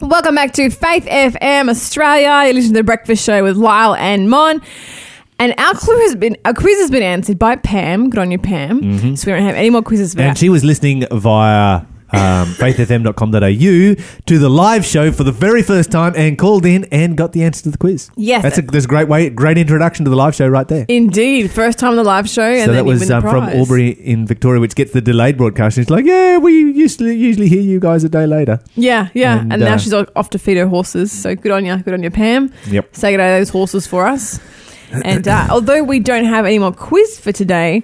Welcome 0.00 0.36
back 0.36 0.52
to 0.52 0.70
Faith 0.70 1.06
FM 1.06 1.68
Australia. 1.68 2.46
You 2.46 2.54
listen 2.54 2.72
to 2.72 2.78
the 2.78 2.84
Breakfast 2.84 3.24
Show 3.24 3.42
with 3.42 3.56
Lyle 3.56 3.96
and 3.96 4.30
Mon. 4.30 4.62
And 5.40 5.54
our 5.58 5.74
clue 5.74 5.98
has 6.02 6.14
been 6.14 6.36
our 6.44 6.54
quiz 6.54 6.78
has 6.78 6.88
been 6.88 7.02
answered 7.02 7.36
by 7.36 7.56
Pam. 7.56 8.08
Good 8.08 8.20
on 8.20 8.30
you, 8.30 8.38
Pam. 8.38 8.80
Mm-hmm. 8.80 9.16
So 9.16 9.26
we 9.26 9.36
don't 9.36 9.44
have 9.44 9.56
any 9.56 9.70
more 9.70 9.82
quizzes 9.82 10.14
for. 10.14 10.20
And 10.20 10.30
that. 10.30 10.38
she 10.38 10.50
was 10.50 10.62
listening 10.62 11.04
via 11.10 11.82
um, 12.12 12.48
faithfm.com.au 12.54 14.20
to 14.26 14.38
the 14.38 14.48
live 14.48 14.84
show 14.84 15.12
for 15.12 15.24
the 15.24 15.32
very 15.32 15.62
first 15.62 15.90
time 15.90 16.12
and 16.16 16.38
called 16.38 16.64
in 16.64 16.84
and 16.86 17.16
got 17.16 17.32
the 17.32 17.42
answer 17.42 17.62
to 17.64 17.70
the 17.70 17.78
quiz. 17.78 18.10
Yes. 18.16 18.42
That's 18.42 18.58
a, 18.58 18.62
there's 18.62 18.84
a 18.84 18.88
great 18.88 19.08
way, 19.08 19.30
great 19.30 19.58
introduction 19.58 20.04
to 20.04 20.10
the 20.10 20.16
live 20.16 20.34
show 20.34 20.48
right 20.48 20.66
there. 20.68 20.86
Indeed, 20.88 21.50
first 21.50 21.78
time 21.78 21.90
on 21.90 21.96
the 21.96 22.04
live 22.04 22.28
show, 22.28 22.42
and 22.42 22.66
so 22.66 22.72
that 22.72 22.84
was 22.84 23.10
um, 23.10 23.22
from. 23.22 23.48
Albury 23.48 23.90
in 23.90 24.26
Victoria, 24.26 24.60
which 24.60 24.74
gets 24.74 24.92
the 24.92 25.00
delayed 25.00 25.36
broadcast. 25.36 25.76
She's 25.76 25.90
like, 25.90 26.04
yeah, 26.04 26.38
we 26.38 26.52
usually 26.52 27.16
usually 27.16 27.48
hear 27.48 27.60
you 27.60 27.80
guys 27.80 28.04
a 28.04 28.08
day 28.08 28.26
later. 28.26 28.60
Yeah, 28.74 29.08
yeah, 29.14 29.40
and, 29.40 29.52
And, 29.52 29.62
now 29.62 29.74
uh, 29.74 29.78
she's 29.78 29.92
off 29.92 30.30
to 30.30 30.38
feed 30.38 30.56
her 30.56 30.66
horses. 30.66 31.12
So 31.12 31.34
good 31.34 31.52
on 31.52 31.64
you, 31.64 31.76
good 31.78 31.94
on 31.94 32.02
you, 32.02 32.10
Pam. 32.10 32.52
Yep. 32.66 32.94
Say 32.94 33.12
good 33.12 33.18
day 33.18 33.34
to 33.34 33.40
those 33.40 33.48
horses 33.50 33.86
for 33.86 34.06
us. 34.06 34.40
And 34.92 35.26
uh, 35.26 35.46
although 35.50 35.82
we 35.82 36.00
don't 36.00 36.24
have 36.24 36.44
any 36.44 36.58
more 36.58 36.72
quiz 36.72 37.18
for 37.18 37.32
today, 37.32 37.82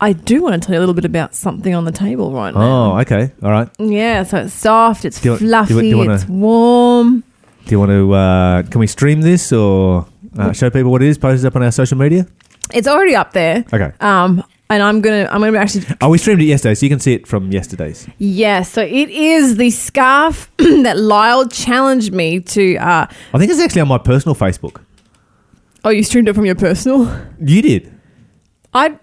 I 0.00 0.12
do 0.12 0.42
want 0.42 0.60
to 0.62 0.64
tell 0.66 0.74
you 0.74 0.78
a 0.78 0.82
little 0.82 0.94
bit 0.94 1.04
about 1.04 1.34
something 1.34 1.74
on 1.74 1.84
the 1.84 1.90
table 1.92 2.32
right 2.32 2.54
now. 2.54 2.92
Oh, 2.94 3.00
okay, 3.00 3.32
all 3.42 3.50
right. 3.50 3.68
Yeah, 3.78 4.22
so 4.22 4.38
it's 4.38 4.54
soft, 4.54 5.04
it's 5.04 5.20
Do 5.20 5.32
you- 5.32 5.38
do 5.38 5.44
you- 5.44 5.48
fluffy, 5.50 5.74
do 5.74 5.86
you 5.86 5.98
wanna- 5.98 6.14
it's 6.14 6.28
warm. 6.28 7.24
Do 7.66 7.70
you 7.72 7.78
want 7.80 7.90
to? 7.90 8.12
Uh, 8.14 8.62
can 8.62 8.78
we 8.80 8.86
stream 8.86 9.20
this 9.22 9.52
or 9.52 10.06
uh, 10.38 10.52
show 10.52 10.70
people 10.70 10.90
what 10.90 11.02
it 11.02 11.08
is? 11.08 11.18
Post 11.18 11.44
it 11.44 11.46
up 11.48 11.56
on 11.56 11.62
our 11.62 11.72
social 11.72 11.98
media. 11.98 12.26
It's 12.72 12.86
already 12.88 13.14
up 13.14 13.32
there. 13.32 13.64
Okay. 13.72 13.92
Um, 14.00 14.42
and 14.70 14.82
I'm 14.82 15.00
gonna, 15.00 15.28
I'm 15.30 15.40
gonna 15.40 15.58
actually, 15.58 15.84
Oh, 16.00 16.08
we 16.10 16.18
streamed 16.18 16.40
it 16.42 16.44
yesterday, 16.46 16.74
so 16.74 16.86
you 16.86 16.90
can 16.90 17.00
see 17.00 17.14
it 17.14 17.26
from 17.26 17.50
yesterday's. 17.50 18.06
yeah. 18.18 18.62
So 18.62 18.80
it 18.82 19.10
is 19.10 19.56
the 19.56 19.70
scarf 19.70 20.50
that 20.58 20.96
Lyle 20.98 21.46
challenged 21.48 22.12
me 22.12 22.40
to. 22.40 22.76
Uh, 22.76 23.06
I 23.34 23.38
think 23.38 23.50
it's 23.50 23.60
actually 23.60 23.80
on 23.82 23.88
my 23.88 23.98
personal 23.98 24.34
Facebook. 24.34 24.80
oh, 25.84 25.90
you 25.90 26.02
streamed 26.04 26.28
it 26.28 26.34
from 26.34 26.46
your 26.46 26.54
personal? 26.54 27.10
You 27.40 27.62
did. 27.62 27.92
I 28.72 28.98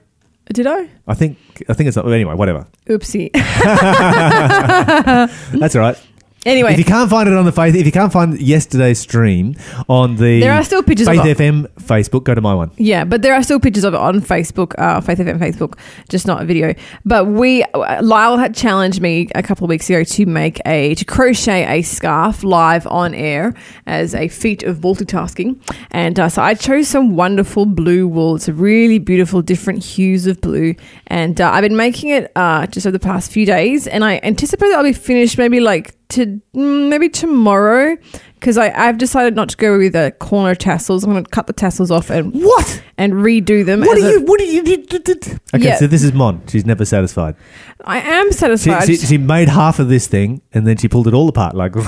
did 0.53 0.67
I? 0.67 0.87
I 1.07 1.15
think. 1.15 1.37
I 1.67 1.73
think 1.73 1.87
it's 1.87 1.97
anyway. 1.97 2.35
Whatever. 2.35 2.67
Oopsie. 2.87 3.31
That's 5.59 5.75
all 5.75 5.81
right. 5.81 5.97
Anyway, 6.45 6.73
If 6.73 6.79
you 6.79 6.85
can't 6.85 7.09
find 7.09 7.27
it 7.27 7.35
on 7.35 7.45
the 7.45 7.51
faith, 7.51 7.75
if 7.75 7.85
you 7.85 7.91
can't 7.91 8.11
find 8.11 8.39
yesterday's 8.39 8.99
stream 8.99 9.55
on 9.87 10.15
the 10.15 10.39
There 10.39 10.53
are 10.53 10.63
still 10.63 10.83
pictures 10.83 11.07
Faith 11.07 11.19
of 11.19 11.25
it. 11.25 11.37
FM 11.37 11.67
Facebook, 11.79 12.23
go 12.23 12.35
to 12.35 12.41
my 12.41 12.53
one. 12.53 12.71
Yeah, 12.77 13.03
but 13.03 13.21
there 13.21 13.33
are 13.33 13.43
still 13.43 13.59
pictures 13.59 13.83
of 13.83 13.93
it 13.93 13.99
on 13.99 14.21
Facebook, 14.21 14.73
uh, 14.77 15.01
Faith 15.01 15.19
FM 15.19 15.39
Facebook, 15.39 15.77
just 16.09 16.27
not 16.27 16.41
a 16.41 16.45
video. 16.45 16.73
But 17.05 17.25
we, 17.27 17.63
Lyle 18.01 18.37
had 18.37 18.55
challenged 18.55 19.01
me 19.01 19.29
a 19.35 19.43
couple 19.43 19.65
of 19.65 19.69
weeks 19.69 19.89
ago 19.89 20.03
to 20.03 20.25
make 20.25 20.61
a 20.65 20.95
to 20.95 21.05
crochet 21.05 21.65
a 21.79 21.81
scarf 21.81 22.43
live 22.43 22.85
on 22.87 23.13
air 23.13 23.53
as 23.87 24.13
a 24.15 24.27
feat 24.27 24.63
of 24.63 24.77
multitasking, 24.77 25.59
and 25.91 26.19
uh, 26.19 26.29
so 26.29 26.41
I 26.41 26.53
chose 26.53 26.87
some 26.87 27.15
wonderful 27.15 27.65
blue 27.65 28.07
wool. 28.07 28.35
It's 28.35 28.47
a 28.47 28.53
really 28.53 28.99
beautiful, 28.99 29.41
different 29.41 29.83
hues 29.83 30.27
of 30.27 30.41
blue, 30.41 30.75
and 31.07 31.39
uh, 31.39 31.51
I've 31.51 31.61
been 31.63 31.75
making 31.75 32.09
it 32.09 32.31
uh, 32.35 32.67
just 32.67 32.85
over 32.85 32.91
the 32.97 32.99
past 32.99 33.31
few 33.31 33.45
days, 33.45 33.87
and 33.87 34.03
I 34.03 34.19
anticipate 34.23 34.67
that 34.69 34.77
I'll 34.77 34.83
be 34.83 34.93
finished 34.93 35.37
maybe 35.37 35.59
like 35.59 35.95
to 36.09 36.41
mm, 36.55 36.89
maybe 36.89 37.09
tomorrow. 37.09 37.97
Because 38.39 38.57
I've 38.59 38.99
decided 38.99 39.35
not 39.35 39.49
to 39.49 39.57
go 39.57 39.79
with 39.79 39.93
the 39.93 40.13
corner 40.19 40.53
tassels. 40.53 41.03
I'm 41.03 41.09
going 41.11 41.23
to 41.23 41.29
cut 41.31 41.47
the 41.47 41.53
tassels 41.53 41.89
off 41.89 42.11
and 42.11 42.31
What? 42.31 42.83
and 42.95 43.13
redo 43.13 43.65
them. 43.65 43.79
What 43.79 43.97
as 43.97 44.03
are 44.03 44.07
a- 44.07 44.11
you? 44.11 44.21
What 44.21 44.39
are 44.39 44.43
you? 44.43 44.61
Okay, 44.61 45.37
Yeah. 45.57 45.77
so 45.77 45.87
this 45.87 46.03
is 46.03 46.13
Mon. 46.13 46.43
She's 46.47 46.63
never 46.65 46.85
satisfied. 46.85 47.35
I 47.85 48.01
am 48.01 48.27
She, 48.27 48.33
satisfied. 48.37 48.85
she, 48.85 48.97
she 48.97 49.17
made 49.17 49.49
half 49.49 49.79
of 49.79 49.89
this 49.89 50.05
thing 50.05 50.41
and 50.53 50.67
then 50.67 50.77
she 50.77 50.87
pulled 50.87 51.07
it 51.07 51.15
all 51.15 51.27
apart, 51.27 51.55
like, 51.55 51.73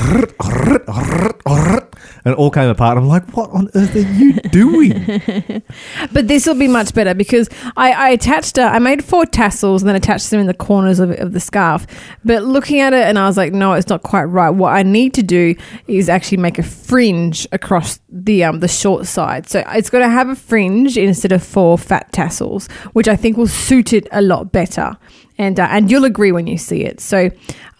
and 2.27 2.33
it 2.33 2.37
all 2.37 2.51
came 2.51 2.67
apart. 2.69 2.97
I'm 2.97 3.07
like, 3.07 3.37
what 3.37 3.49
on 3.51 3.69
earth 3.73 3.95
are 3.95 3.99
you 3.99 4.33
doing? 4.51 5.63
but 6.11 6.27
this 6.27 6.45
will 6.45 6.55
be 6.55 6.67
much 6.67 6.93
better 6.93 7.13
because 7.13 7.47
I, 7.77 7.93
I 7.93 8.09
attached, 8.09 8.59
uh, 8.59 8.63
I 8.63 8.79
made 8.79 9.01
four 9.01 9.25
tassels 9.25 9.81
and 9.81 9.87
then 9.87 9.95
attached 9.95 10.29
them 10.29 10.41
in 10.41 10.45
the 10.45 10.53
corners 10.53 10.99
of, 10.99 11.11
of 11.11 11.31
the 11.31 11.39
scarf. 11.39 11.87
But 12.25 12.43
looking 12.43 12.81
at 12.81 12.91
it, 12.91 13.03
and 13.03 13.17
I 13.17 13.27
was 13.27 13.37
like, 13.37 13.53
no, 13.53 13.71
it's 13.75 13.87
not 13.87 14.03
quite 14.03 14.25
right. 14.25 14.49
What 14.49 14.73
I 14.73 14.83
need 14.83 15.13
to 15.13 15.23
do 15.23 15.55
is 15.87 16.09
actually 16.09 16.39
make 16.39 16.59
a 16.59 16.63
fringe 16.63 17.47
across 17.53 18.01
the 18.09 18.43
um 18.43 18.59
the 18.59 18.67
short 18.67 19.05
side. 19.05 19.47
So 19.47 19.63
it's 19.67 19.89
going 19.89 20.03
to 20.03 20.09
have 20.09 20.27
a 20.27 20.35
fringe 20.35 20.97
instead 20.97 21.31
of 21.31 21.41
four 21.41 21.77
fat 21.77 22.11
tassels, 22.11 22.67
which 22.91 23.07
I 23.07 23.15
think 23.15 23.37
will 23.37 23.47
suit 23.47 23.93
it 23.93 24.05
a 24.11 24.21
lot 24.21 24.51
better. 24.51 24.97
And 25.37 25.59
uh, 25.59 25.67
and 25.69 25.91
you'll 25.91 26.05
agree 26.05 26.31
when 26.31 26.47
you 26.47 26.57
see 26.57 26.83
it. 26.83 26.99
So 26.99 27.17
uh, 27.27 27.29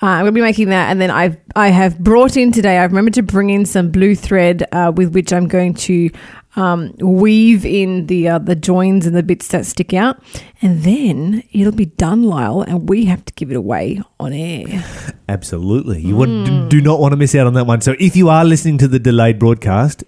I'm 0.02 0.24
going 0.24 0.26
to 0.26 0.32
be 0.34 0.42
making 0.42 0.70
that, 0.70 0.92
and 0.92 1.02
then 1.02 1.10
I've 1.10 1.38
I 1.56 1.70
have 1.70 1.98
brought 1.98 2.38
in 2.38 2.52
today. 2.52 2.78
I've 2.78 2.92
remembered 2.92 3.16
to 3.16 3.24
bring 3.24 3.50
in 3.50 3.66
some 3.66 3.90
blue 3.90 4.16
thread 4.16 4.64
uh, 4.72 4.92
with 4.96 5.14
which 5.14 5.34
I'm 5.34 5.48
going 5.48 5.74
to 5.74 6.12
um, 6.56 6.94
weave 7.00 7.66
in 7.66 8.08
the 8.08 8.30
uh, 8.30 8.38
the 8.40 8.56
joins 8.56 9.06
and 9.08 9.16
the 9.16 9.24
bits 9.24 9.48
that 9.50 9.66
stick 9.66 9.94
out, 9.94 10.22
and 10.62 10.84
then 10.84 11.44
it'll 11.52 11.72
be 11.72 11.86
done, 11.86 12.24
Lyle, 12.24 12.62
and 12.62 12.88
we 12.88 13.06
have 13.06 13.26
to 13.26 13.34
give 13.34 13.50
it 13.50 13.56
away 13.56 14.02
on 14.20 14.34
air. 14.34 14.84
Absolutely. 15.30 16.02
You 16.02 16.16
would, 16.16 16.46
do- 16.46 16.70
do 16.70 16.82
not 16.82 17.00
want 17.00 17.12
to 17.12 17.18
miss 17.18 17.34
out 17.36 17.48
on 17.48 17.54
that 17.56 17.66
one. 17.66 17.82
So 17.82 17.96
if 18.00 18.16
you 18.16 18.30
are 18.30 18.46
listening 18.46 18.78
to 18.80 18.88
the 18.88 19.00
delayed 19.00 19.40
broadcast, 19.40 20.04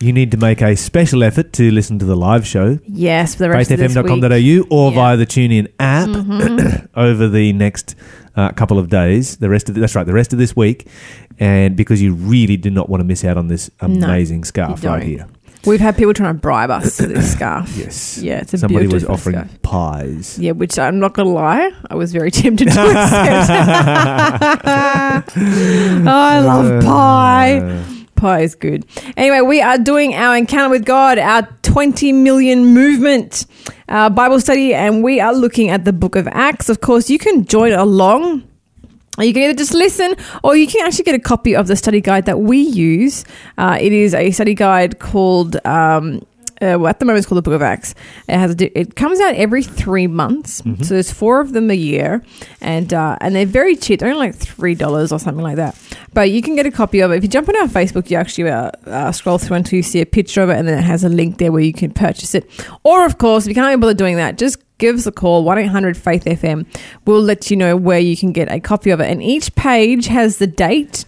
you 0.00 0.12
need 0.12 0.30
to 0.30 0.36
make 0.36 0.60
a 0.62 0.74
special 0.76 1.22
effort 1.22 1.52
to 1.54 1.70
listen 1.70 1.98
to 1.98 2.04
the 2.04 2.16
live 2.16 2.46
show, 2.46 2.78
Yes, 2.86 3.34
for 3.34 3.42
the 3.44 3.50
rest 3.50 3.70
week. 3.70 4.66
or 4.70 4.90
Yeah. 4.90 4.94
via 4.96 5.16
the 5.16 5.26
TuneIn 5.26 5.68
app 5.78 6.08
over 6.94 7.28
the 7.28 7.52
next 7.52 7.94
uh, 8.36 8.50
couple 8.52 8.78
of 8.78 8.88
days. 8.88 9.36
The 9.36 9.48
rest 9.48 9.68
of 9.68 9.74
that's 9.74 9.94
right, 9.94 10.06
the 10.06 10.12
rest 10.14 10.32
of 10.32 10.38
this 10.38 10.54
week, 10.56 10.86
and 11.38 11.76
because 11.76 12.00
you 12.02 12.14
really 12.14 12.56
do 12.56 12.70
not 12.70 12.88
want 12.88 13.00
to 13.00 13.04
miss 13.04 13.24
out 13.24 13.36
on 13.36 13.48
this 13.48 13.70
amazing 13.80 14.44
scarf 14.44 14.82
right 14.84 15.02
here. 15.02 15.26
We've 15.66 15.78
had 15.80 15.94
people 15.98 16.14
trying 16.14 16.32
to 16.34 16.40
bribe 16.40 16.70
us 16.70 16.96
for 16.96 17.02
this 17.06 17.32
scarf. 17.36 17.70
Yes. 17.76 18.16
Yeah, 18.16 18.40
it's 18.40 18.54
a 18.54 18.58
Somebody 18.58 18.86
was 18.86 19.04
offering 19.04 19.36
scarf. 19.36 19.60
pies. 19.62 20.38
Yeah, 20.38 20.52
which 20.52 20.78
I'm 20.78 20.98
not 21.00 21.12
gonna 21.12 21.28
lie, 21.28 21.70
I 21.90 21.96
was 21.96 22.12
very 22.12 22.30
tempted 22.30 22.68
to 22.70 22.80
accept. 22.80 24.42
oh, 25.36 26.02
I 26.06 26.40
love 26.40 26.82
pie. 26.82 27.84
Pie 28.20 28.40
is 28.40 28.54
good. 28.54 28.84
Anyway, 29.16 29.40
we 29.40 29.62
are 29.62 29.78
doing 29.78 30.14
our 30.14 30.36
encounter 30.36 30.68
with 30.68 30.84
God, 30.84 31.18
our 31.18 31.48
20 31.62 32.12
million 32.12 32.66
movement 32.66 33.46
uh, 33.88 34.10
Bible 34.10 34.38
study, 34.40 34.74
and 34.74 35.02
we 35.02 35.20
are 35.20 35.34
looking 35.34 35.70
at 35.70 35.86
the 35.86 35.92
book 35.94 36.16
of 36.16 36.28
Acts. 36.28 36.68
Of 36.68 36.82
course, 36.82 37.08
you 37.08 37.18
can 37.18 37.46
join 37.46 37.72
along. 37.72 38.46
You 39.18 39.32
can 39.32 39.42
either 39.44 39.54
just 39.54 39.72
listen 39.72 40.16
or 40.44 40.54
you 40.54 40.66
can 40.66 40.86
actually 40.86 41.04
get 41.04 41.14
a 41.14 41.18
copy 41.18 41.56
of 41.56 41.66
the 41.66 41.76
study 41.76 42.02
guide 42.02 42.26
that 42.26 42.40
we 42.40 42.58
use. 42.58 43.24
Uh, 43.56 43.78
it 43.80 43.92
is 43.92 44.12
a 44.12 44.30
study 44.32 44.54
guide 44.54 44.98
called, 44.98 45.56
um, 45.64 46.20
uh, 46.62 46.76
well, 46.78 46.88
at 46.88 46.98
the 46.98 47.06
moment 47.06 47.18
it's 47.18 47.26
called 47.26 47.38
the 47.38 47.42
Book 47.42 47.54
of 47.54 47.62
Acts. 47.62 47.94
It 48.28 48.36
has 48.38 48.54
a, 48.54 48.78
it 48.78 48.94
comes 48.96 49.18
out 49.20 49.34
every 49.34 49.62
three 49.62 50.06
months, 50.06 50.62
so 50.82 50.94
there's 50.94 51.10
four 51.10 51.40
of 51.40 51.52
them 51.52 51.70
a 51.70 51.74
year, 51.74 52.22
and 52.60 52.92
uh, 52.92 53.16
and 53.20 53.34
they're 53.34 53.46
very 53.46 53.76
cheap. 53.76 54.00
They're 54.00 54.10
only 54.12 54.26
like 54.26 54.36
three 54.36 54.74
dollars 54.74 55.10
or 55.10 55.18
something 55.18 55.42
like 55.42 55.56
that. 55.56 55.78
But 56.12 56.30
you 56.30 56.42
can 56.42 56.56
get 56.56 56.66
a 56.66 56.70
copy 56.70 57.00
of 57.00 57.12
it 57.12 57.16
if 57.16 57.22
you 57.22 57.28
jump 57.28 57.48
on 57.48 57.56
our 57.56 57.66
Facebook. 57.66 58.10
You 58.10 58.18
actually 58.18 58.50
uh, 58.50 58.70
uh, 58.86 59.12
scroll 59.12 59.38
through 59.38 59.56
until 59.56 59.78
you 59.78 59.82
see 59.82 60.00
a 60.00 60.06
picture 60.06 60.42
of 60.42 60.50
it, 60.50 60.58
and 60.58 60.68
then 60.68 60.78
it 60.78 60.82
has 60.82 61.02
a 61.02 61.08
link 61.08 61.38
there 61.38 61.50
where 61.50 61.62
you 61.62 61.72
can 61.72 61.92
purchase 61.92 62.34
it. 62.34 62.48
Or 62.82 63.06
of 63.06 63.18
course, 63.18 63.44
if 63.44 63.48
you 63.48 63.54
can't 63.54 63.78
be 63.78 63.80
bothered 63.80 63.96
doing 63.96 64.16
that, 64.16 64.36
just 64.36 64.58
give 64.78 64.96
us 64.96 65.06
a 65.06 65.12
call 65.12 65.44
1-800 65.44 65.94
faith 65.94 66.24
fm 66.24 66.66
we'll 67.04 67.20
let 67.20 67.50
you 67.50 67.56
know 67.56 67.76
where 67.76 67.98
you 67.98 68.16
can 68.16 68.32
get 68.32 68.50
a 68.50 68.58
copy 68.58 68.88
of 68.88 68.98
it 68.98 69.10
and 69.10 69.22
each 69.22 69.54
page 69.54 70.06
has 70.06 70.38
the 70.38 70.46
date 70.46 71.04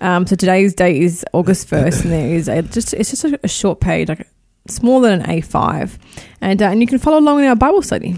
um, 0.00 0.26
so 0.26 0.36
today's 0.36 0.74
date 0.74 1.02
is 1.02 1.24
august 1.32 1.66
1st 1.70 2.02
and 2.02 2.12
there 2.12 2.34
is 2.34 2.48
a 2.48 2.60
just 2.60 2.92
it's 2.92 3.08
just 3.08 3.24
a, 3.24 3.40
a 3.42 3.48
short 3.48 3.80
page 3.80 4.10
like 4.10 4.28
smaller 4.68 5.10
than 5.10 5.22
an 5.22 5.40
a5 5.40 5.98
and 6.40 6.62
uh, 6.62 6.66
and 6.66 6.80
you 6.80 6.86
can 6.86 6.98
follow 6.98 7.18
along 7.18 7.40
in 7.40 7.46
our 7.46 7.56
bible 7.56 7.82
study 7.82 8.16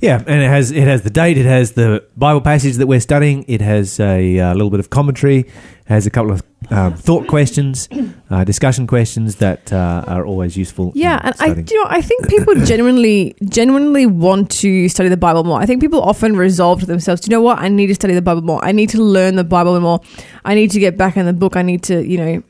Yeah, 0.00 0.22
and 0.26 0.42
it 0.42 0.48
has 0.48 0.70
it 0.70 0.86
has 0.86 1.02
the 1.02 1.10
date, 1.10 1.36
it 1.38 1.46
has 1.46 1.72
the 1.72 2.04
Bible 2.16 2.40
passage 2.40 2.76
that 2.76 2.86
we're 2.86 3.00
studying, 3.00 3.44
it 3.48 3.60
has 3.60 3.98
a 3.98 4.38
uh, 4.38 4.52
little 4.54 4.70
bit 4.70 4.78
of 4.78 4.90
commentary, 4.90 5.50
has 5.86 6.06
a 6.06 6.10
couple 6.10 6.30
of 6.30 6.42
um, 6.70 6.94
thought 6.94 7.26
questions, 7.26 7.88
uh, 8.30 8.44
discussion 8.44 8.86
questions 8.86 9.36
that 9.36 9.72
uh, 9.72 10.04
are 10.06 10.24
always 10.24 10.56
useful. 10.56 10.92
Yeah, 10.94 11.18
and 11.24 11.34
I, 11.40 11.54
do 11.54 11.74
you 11.74 11.82
know, 11.82 11.90
I 11.90 12.00
think 12.00 12.28
people 12.28 12.54
genuinely, 12.64 13.34
genuinely 13.44 14.06
want 14.06 14.52
to 14.62 14.88
study 14.88 15.08
the 15.08 15.16
Bible 15.16 15.42
more. 15.42 15.60
I 15.60 15.66
think 15.66 15.80
people 15.80 16.02
often 16.02 16.36
resolve 16.36 16.80
to 16.80 16.86
themselves, 16.86 17.22
do 17.22 17.30
you 17.30 17.36
know 17.36 17.42
what? 17.42 17.58
I 17.58 17.68
need 17.68 17.88
to 17.88 17.94
study 17.94 18.14
the 18.14 18.22
Bible 18.22 18.42
more. 18.42 18.64
I 18.64 18.70
need 18.70 18.90
to 18.90 19.02
learn 19.02 19.34
the 19.34 19.44
Bible 19.44 19.80
more. 19.80 20.00
I 20.44 20.54
need 20.54 20.70
to 20.72 20.78
get 20.78 20.96
back 20.96 21.16
in 21.16 21.26
the 21.26 21.32
book. 21.32 21.56
I 21.56 21.62
need 21.62 21.82
to, 21.84 22.06
you 22.06 22.18
know, 22.18 22.42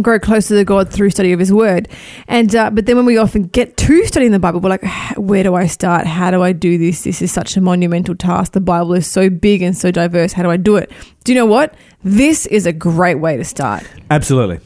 grow 0.00 0.18
closer 0.18 0.56
to 0.56 0.64
God 0.64 0.90
through 0.90 1.10
study 1.10 1.32
of 1.32 1.40
His 1.40 1.52
Word. 1.52 1.88
And 2.28 2.54
uh, 2.54 2.70
but 2.70 2.86
then 2.86 2.96
when 2.96 3.06
we 3.06 3.16
often 3.16 3.44
get 3.44 3.76
to 3.78 4.04
studying 4.06 4.32
the 4.32 4.38
Bible, 4.38 4.60
we're 4.60 4.70
like, 4.70 4.84
where 5.16 5.42
do 5.42 5.54
I 5.54 5.66
start? 5.66 6.06
How 6.06 6.30
do 6.30 6.42
I 6.42 6.52
do 6.52 6.78
this? 6.78 7.02
This 7.02 7.22
is 7.22 7.32
such 7.32 7.56
a 7.56 7.60
monumental 7.60 8.14
task. 8.14 8.52
The 8.52 8.60
Bible 8.60 8.94
is 8.94 9.06
so 9.06 9.30
big 9.30 9.62
and 9.62 9.76
so 9.76 9.90
diverse. 9.90 10.32
How 10.32 10.42
do 10.42 10.50
I 10.50 10.56
do 10.56 10.76
it? 10.76 10.90
Do 11.24 11.32
you 11.32 11.38
know 11.38 11.46
what? 11.46 11.74
This 12.04 12.46
is 12.46 12.66
a 12.66 12.72
great 12.72 13.16
way 13.16 13.36
to 13.36 13.44
start. 13.44 13.84
Absolutely. 14.10 14.60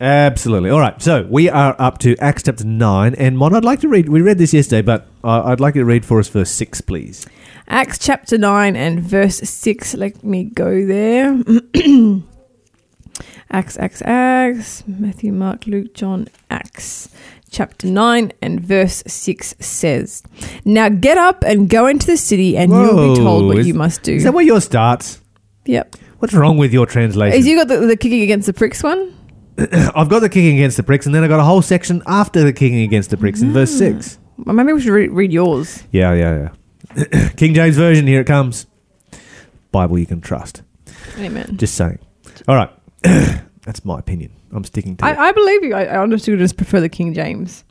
Absolutely. 0.00 0.70
All 0.70 0.80
right. 0.80 1.00
So 1.00 1.26
we 1.30 1.48
are 1.48 1.76
up 1.78 1.98
to 1.98 2.16
Acts 2.18 2.42
chapter 2.42 2.64
9. 2.64 3.14
And 3.14 3.38
Mon, 3.38 3.54
I'd 3.54 3.64
like 3.64 3.80
to 3.80 3.88
read, 3.88 4.08
we 4.08 4.20
read 4.20 4.38
this 4.38 4.52
yesterday, 4.52 4.82
but 4.82 5.06
uh, 5.22 5.44
I'd 5.44 5.60
like 5.60 5.76
you 5.76 5.82
to 5.82 5.86
read 5.86 6.04
for 6.04 6.18
us 6.18 6.28
verse 6.28 6.50
6, 6.50 6.80
please. 6.82 7.26
Acts 7.68 7.98
chapter 7.98 8.36
9 8.36 8.76
and 8.76 9.00
verse 9.00 9.36
6. 9.36 9.94
Let 9.94 10.22
me 10.24 10.44
go 10.44 10.84
there. 10.84 11.42
Acts, 13.50 13.78
Acts, 13.78 14.02
Acts, 14.02 14.82
Matthew, 14.86 15.32
Mark, 15.32 15.66
Luke, 15.66 15.94
John, 15.94 16.28
Acts. 16.50 17.08
Chapter 17.50 17.86
9 17.86 18.32
and 18.42 18.60
verse 18.60 19.04
6 19.06 19.54
says, 19.60 20.24
Now 20.64 20.88
get 20.88 21.18
up 21.18 21.44
and 21.46 21.68
go 21.70 21.86
into 21.86 22.06
the 22.06 22.16
city, 22.16 22.56
and 22.56 22.72
you'll 22.72 23.14
be 23.14 23.20
told 23.20 23.46
what 23.46 23.58
is- 23.58 23.66
you 23.68 23.74
must 23.74 24.02
do. 24.02 24.12
Is 24.14 24.24
that 24.24 24.34
where 24.34 24.44
yours 24.44 24.64
starts? 24.64 25.20
yep. 25.64 25.94
What's 26.18 26.34
wrong 26.34 26.56
with 26.56 26.72
your 26.72 26.86
translation? 26.86 27.36
Has 27.36 27.46
you 27.46 27.56
got 27.56 27.68
the, 27.68 27.86
the 27.86 27.96
kicking 27.96 28.22
against 28.22 28.46
the 28.46 28.54
pricks 28.54 28.82
one? 28.82 29.14
I've 29.58 30.08
got 30.08 30.20
the 30.20 30.28
kicking 30.30 30.54
against 30.56 30.76
the 30.78 30.82
pricks, 30.82 31.04
and 31.06 31.14
then 31.14 31.22
I 31.22 31.28
got 31.28 31.38
a 31.38 31.44
whole 31.44 31.60
section 31.62 32.02
after 32.06 32.42
the 32.42 32.52
kicking 32.52 32.80
against 32.80 33.10
the 33.10 33.16
pricks 33.18 33.40
in 33.42 33.52
verse 33.52 33.72
Mm. 33.74 33.78
six. 33.78 34.18
Well, 34.38 34.54
maybe 34.54 34.72
we 34.72 34.80
should 34.80 34.90
re- 34.92 35.08
read 35.08 35.32
yours. 35.32 35.84
Yeah, 35.92 36.12
yeah, 36.14 36.48
yeah. 36.96 37.28
King 37.36 37.54
James 37.54 37.76
version. 37.76 38.06
Here 38.06 38.20
it 38.22 38.26
comes. 38.26 38.66
Bible 39.70 39.98
you 39.98 40.06
can 40.06 40.20
trust. 40.20 40.62
Amen. 41.18 41.56
Just 41.56 41.74
saying. 41.76 41.98
All 42.48 42.56
right, 42.56 42.70
that's 43.62 43.84
my 43.84 43.98
opinion. 43.98 44.32
I'm 44.52 44.64
sticking 44.64 44.96
to 44.96 45.04
it. 45.04 45.08
I, 45.08 45.28
I 45.28 45.32
believe 45.32 45.64
you. 45.64 45.74
I, 45.74 45.84
I 45.84 45.96
honestly 45.98 46.36
just 46.36 46.56
prefer 46.56 46.80
the 46.80 46.88
King 46.88 47.14
James. 47.14 47.64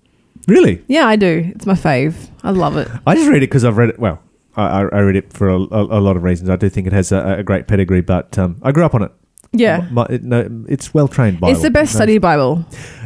Really, 0.47 0.83
Yeah, 0.87 1.07
I 1.07 1.15
do. 1.15 1.51
It's 1.55 1.65
my 1.65 1.73
fave. 1.73 2.15
I 2.43 2.51
love 2.51 2.75
it. 2.75 2.89
I 3.07 3.15
just 3.15 3.27
read 3.29 3.37
it 3.37 3.47
because 3.49 3.63
I've 3.63 3.77
read 3.77 3.89
it. 3.89 3.99
Well, 3.99 4.19
I, 4.57 4.63
I 4.63 4.79
I 4.81 4.99
read 4.99 5.15
it 5.15 5.31
for 5.31 5.47
a, 5.47 5.55
a, 5.57 5.99
a 5.99 6.01
lot 6.01 6.17
of 6.17 6.23
reasons. 6.23 6.49
I 6.49 6.57
do 6.57 6.67
think 6.69 6.85
it 6.85 6.91
has 6.93 7.11
a, 7.13 7.35
a 7.39 7.43
great 7.43 7.67
pedigree, 7.67 8.01
but 8.01 8.37
um, 8.37 8.57
I 8.61 8.71
grew 8.73 8.83
up 8.83 8.93
on 8.93 9.03
it. 9.03 9.11
Yeah. 9.53 9.87
My- 9.91 10.05
it- 10.09 10.23
no, 10.23 10.65
it's 10.67 10.93
well 10.93 11.07
trained 11.07 11.39
Bible. 11.39 11.53
It's 11.53 11.61
the 11.61 11.71
best 11.71 11.93
No, 11.93 11.99
study 11.99 12.17
Bible. 12.17 12.65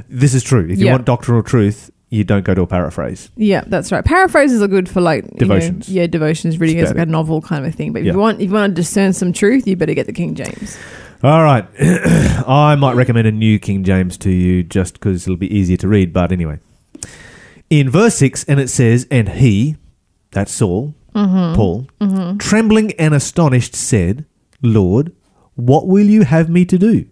This 0.10 0.34
is 0.34 0.42
true. 0.42 0.68
If 0.68 0.80
you 0.80 0.86
Yeah. 0.86 0.94
want 0.94 1.06
doctrinal 1.06 1.44
truth, 1.44 1.92
you 2.10 2.24
don't 2.24 2.44
go 2.44 2.56
to 2.56 2.62
a 2.62 2.68
paraphrase. 2.68 3.30
Yeah, 3.36 3.64
that's 3.68 3.92
right. 3.92 4.04
Paraphrases 4.04 4.62
are 4.64 4.68
good 4.68 4.90
for 4.90 5.02
like 5.02 5.26
you 5.26 5.30
know, 5.32 5.38
Devotions. 5.56 5.90
yeah, 5.90 6.08
devotions, 6.08 6.60
reading 6.60 6.80
It's 6.80 6.90
as 6.92 6.98
like 6.98 7.08
a 7.08 7.12
novel 7.12 7.42
kind 7.42 7.64
of 7.66 7.72
a 7.72 7.76
thing. 7.76 7.94
But 7.94 8.00
if 8.00 8.06
Yeah. 8.08 8.14
you 8.14 8.20
want, 8.20 8.42
if 8.42 8.48
you 8.48 8.54
want 8.56 8.72
to 8.76 8.82
discern 8.82 9.14
some 9.14 9.32
truth, 9.32 9.68
you 9.68 9.76
better 9.76 9.94
get 9.94 10.08
the 10.08 10.14
King 10.14 10.34
James. 10.34 10.76
All 11.24 11.44
right. 11.44 11.66
I 12.48 12.76
might 12.76 12.94
recommend 12.96 13.28
a 13.28 13.32
new 13.32 13.58
King 13.58 13.84
James 13.84 14.18
to 14.20 14.30
you 14.30 14.62
just 14.64 14.94
because 14.94 15.24
it'll 15.24 15.36
be 15.36 15.54
easier 15.56 15.78
to 15.78 15.88
read. 15.88 16.14
But 16.14 16.32
anyway, 16.32 16.60
in 17.70 17.90
verse 17.90 18.16
6, 18.16 18.44
and 18.44 18.60
it 18.60 18.70
says, 18.70 19.08
And 19.10 19.30
he, 19.30 19.78
that's 20.32 20.52
Saul, 20.54 20.94
Paul, 21.56 21.88
trembling 22.38 22.92
and 22.94 23.16
astonished, 23.16 23.76
said, 23.76 24.26
Lord, 24.62 25.12
what 25.56 25.88
will 25.88 26.06
you 26.06 26.24
have 26.24 26.50
me 26.50 26.66
to 26.66 26.78
do? 26.78 27.08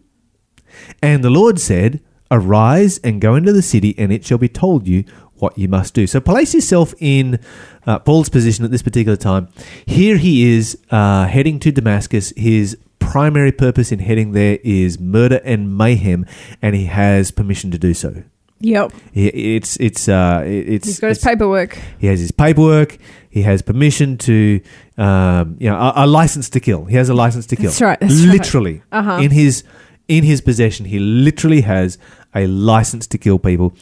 And 1.01 1.23
the 1.23 1.31
Lord 1.31 1.59
said, 1.59 1.99
Arise 2.29 2.99
and 2.99 3.21
go 3.21 3.33
into 3.35 3.53
the 3.53 3.61
city, 3.63 3.95
and 3.97 4.11
it 4.11 4.23
shall 4.23 4.37
be 4.37 4.49
told 4.49 4.87
you 4.87 5.03
what 5.35 5.57
you 5.57 5.67
must 5.67 5.95
do. 5.95 6.05
So 6.05 6.19
place 6.19 6.53
yourself 6.53 6.93
in 6.99 7.39
uh, 7.87 7.99
Paul's 7.99 8.29
position 8.29 8.65
at 8.65 8.71
this 8.71 8.81
particular 8.83 9.17
time. 9.17 9.47
Here 9.85 10.17
he 10.17 10.55
is 10.55 10.77
uh, 10.91 11.25
heading 11.25 11.59
to 11.61 11.71
Damascus. 11.71 12.33
His 12.37 12.77
primary 13.11 13.51
purpose 13.51 13.91
in 13.91 13.99
heading 13.99 14.31
there 14.33 14.59
is 14.63 14.99
murder 14.99 15.39
and 15.43 15.77
mayhem, 15.77 16.25
and 16.61 16.75
he 16.75 16.85
has 16.85 17.31
permission 17.31 17.71
to 17.71 17.77
do 17.77 17.93
so. 17.93 18.23
Yep, 18.61 18.93
He, 19.11 19.27
it's 19.57 19.75
it's 19.77 20.07
uh, 20.07 20.41
it's 20.45 20.87
he's 20.87 20.99
got 20.99 21.09
his 21.09 21.19
paperwork. 21.19 21.77
he 21.99 22.07
has 22.07 22.19
his 22.19 22.31
paperwork. 22.31 22.97
He 23.29 23.41
has 23.41 23.61
permission 23.61 24.17
to, 24.19 24.61
um, 24.97 25.57
you 25.59 25.69
know, 25.69 25.75
a, 25.77 26.05
a 26.05 26.07
license 26.07 26.49
to 26.51 26.61
kill. 26.61 26.85
He 26.85 26.95
has 26.95 27.09
a 27.09 27.13
license 27.13 27.45
to 27.47 27.57
kill. 27.57 27.65
That's 27.65 27.81
right, 27.81 27.99
that's 27.99 28.13
right. 28.21 28.31
literally, 28.31 28.81
Uh-huh. 28.93 29.19
in 29.21 29.31
his 29.31 29.63
in 30.07 30.23
his 30.23 30.39
possession, 30.39 30.85
he 30.85 30.99
literally 30.99 31.61
has 31.61 31.97
a 32.33 32.47
license 32.47 33.07
to 33.07 33.17
kill 33.17 33.39
people, 33.39 33.73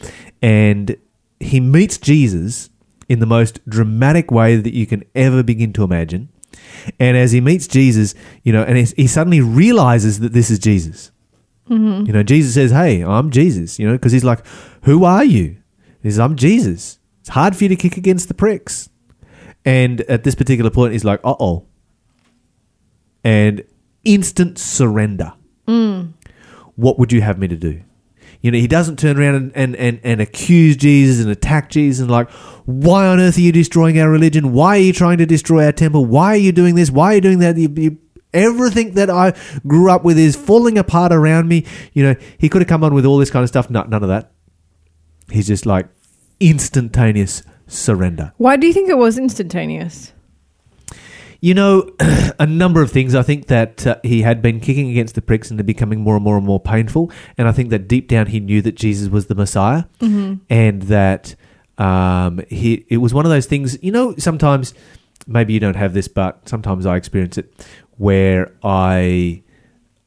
and 0.41 0.95
he 1.39 1.59
meets 1.59 1.97
Jesus 1.99 2.69
in 3.07 3.19
the 3.19 3.25
most 3.27 3.59
dramatic 3.69 4.31
way 4.31 4.55
that 4.55 4.73
you 4.73 4.87
can 4.87 5.03
ever 5.13 5.43
begin 5.43 5.71
to 5.73 5.83
imagine. 5.83 6.29
And 6.99 7.17
as 7.17 7.31
he 7.31 7.41
meets 7.41 7.67
Jesus, 7.67 8.15
you 8.43 8.53
know, 8.53 8.63
and 8.63 8.77
he, 8.77 8.83
he 8.95 9.07
suddenly 9.07 9.41
realizes 9.41 10.19
that 10.19 10.33
this 10.33 10.49
is 10.49 10.59
Jesus. 10.59 11.11
Mm-hmm. 11.69 12.05
You 12.07 12.13
know, 12.13 12.23
Jesus 12.23 12.53
says, 12.53 12.71
"Hey, 12.71 13.01
I'm 13.01 13.31
Jesus." 13.31 13.79
You 13.79 13.87
know, 13.87 13.93
because 13.93 14.11
he's 14.11 14.23
like, 14.23 14.45
"Who 14.83 15.05
are 15.05 15.23
you?" 15.23 15.57
He 16.01 16.09
says, 16.09 16.19
"I'm 16.19 16.35
Jesus." 16.35 16.99
It's 17.21 17.29
hard 17.29 17.55
for 17.55 17.63
you 17.63 17.69
to 17.69 17.75
kick 17.75 17.95
against 17.95 18.27
the 18.27 18.33
pricks. 18.33 18.89
And 19.63 20.01
at 20.01 20.23
this 20.23 20.35
particular 20.35 20.69
point, 20.69 20.91
he's 20.91 21.05
like, 21.05 21.21
"Uh 21.23 21.35
oh," 21.39 21.67
and 23.23 23.63
instant 24.03 24.59
surrender. 24.59 25.33
What 26.75 26.99
would 26.99 27.11
you 27.11 27.21
have 27.21 27.37
me 27.39 27.47
to 27.47 27.55
do? 27.55 27.81
You 28.43 28.51
know, 28.51 28.57
he 28.57 28.67
doesn't 28.67 28.99
turn 28.99 29.17
around 29.17 29.35
and, 29.35 29.51
and, 29.55 29.75
and, 29.77 29.99
and 30.03 30.21
accuse 30.21 30.75
Jesus 30.75 31.23
and 31.23 31.31
attack 31.31 31.69
Jesus 31.69 32.01
and 32.01 32.11
like, 32.11 32.29
why 32.65 33.07
on 33.07 33.17
earth 33.17 33.37
are 33.37 33.41
you 33.41 33.53
destroying 33.53 33.97
our 33.99 34.09
religion? 34.09 34.51
Why 34.51 34.77
are 34.77 34.81
you 34.81 34.91
trying 34.91 35.17
to 35.19 35.25
destroy 35.25 35.63
our 35.63 35.71
temple? 35.71 36.05
Why 36.05 36.33
are 36.33 36.35
you 36.35 36.51
doing 36.51 36.75
this? 36.75 36.91
Why 36.91 37.13
are 37.13 37.15
you 37.15 37.21
doing 37.21 37.39
that? 37.39 37.57
You, 37.57 37.73
you, 37.77 37.97
everything 38.33 38.95
that 38.95 39.09
I 39.09 39.33
grew 39.65 39.89
up 39.89 40.03
with 40.03 40.17
is 40.17 40.35
falling 40.35 40.77
apart 40.77 41.13
around 41.13 41.47
me. 41.47 41.65
You 41.93 42.03
know, 42.03 42.15
he 42.37 42.49
could 42.49 42.61
have 42.61 42.67
come 42.67 42.83
on 42.83 42.93
with 42.93 43.05
all 43.05 43.17
this 43.17 43.31
kind 43.31 43.43
of 43.43 43.49
stuff. 43.49 43.69
No, 43.69 43.83
none 43.83 44.03
of 44.03 44.09
that. 44.09 44.33
He's 45.31 45.47
just 45.47 45.65
like 45.65 45.87
instantaneous 46.41 47.43
surrender. 47.67 48.33
Why 48.35 48.57
do 48.57 48.67
you 48.67 48.73
think 48.73 48.89
it 48.89 48.97
was 48.97 49.17
instantaneous? 49.17 50.11
You 51.43 51.53
know, 51.53 51.89
a 52.39 52.45
number 52.45 52.81
of 52.81 52.89
things. 52.89 53.13
I 53.15 53.21
think 53.21 53.47
that 53.47 53.85
uh, 53.85 53.97
he 54.01 54.21
had 54.21 54.41
been 54.41 54.61
kicking 54.61 54.89
against 54.89 55.13
the 55.15 55.21
pricks 55.21 55.49
and 55.49 55.59
they're 55.59 55.65
becoming 55.65 55.99
more 55.99 56.15
and 56.15 56.23
more 56.23 56.37
and 56.37 56.45
more 56.45 56.57
painful. 56.57 57.11
And 57.37 57.49
I 57.49 57.51
think 57.51 57.69
that 57.71 57.85
deep 57.89 58.07
down 58.07 58.27
he 58.27 58.39
knew 58.39 58.61
that 58.61 58.75
Jesus 58.75 59.09
was 59.09 59.25
the 59.25 59.35
Messiah 59.35 59.83
and 60.49 60.83
that 60.83 61.35
um, 61.77 62.39
he 62.47 62.85
it 62.87 62.99
was 62.99 63.13
one 63.13 63.25
of 63.25 63.29
those 63.29 63.45
things. 63.45 63.77
You 63.83 63.91
know, 63.91 64.15
sometimes 64.17 64.73
maybe 65.27 65.51
you 65.51 65.59
don't 65.59 65.75
have 65.75 65.93
this, 65.93 66.07
but 66.07 66.47
sometimes 66.47 66.85
I 66.85 66.95
experience 66.95 67.37
it 67.37 67.53
where 67.97 68.53
I 68.63 69.43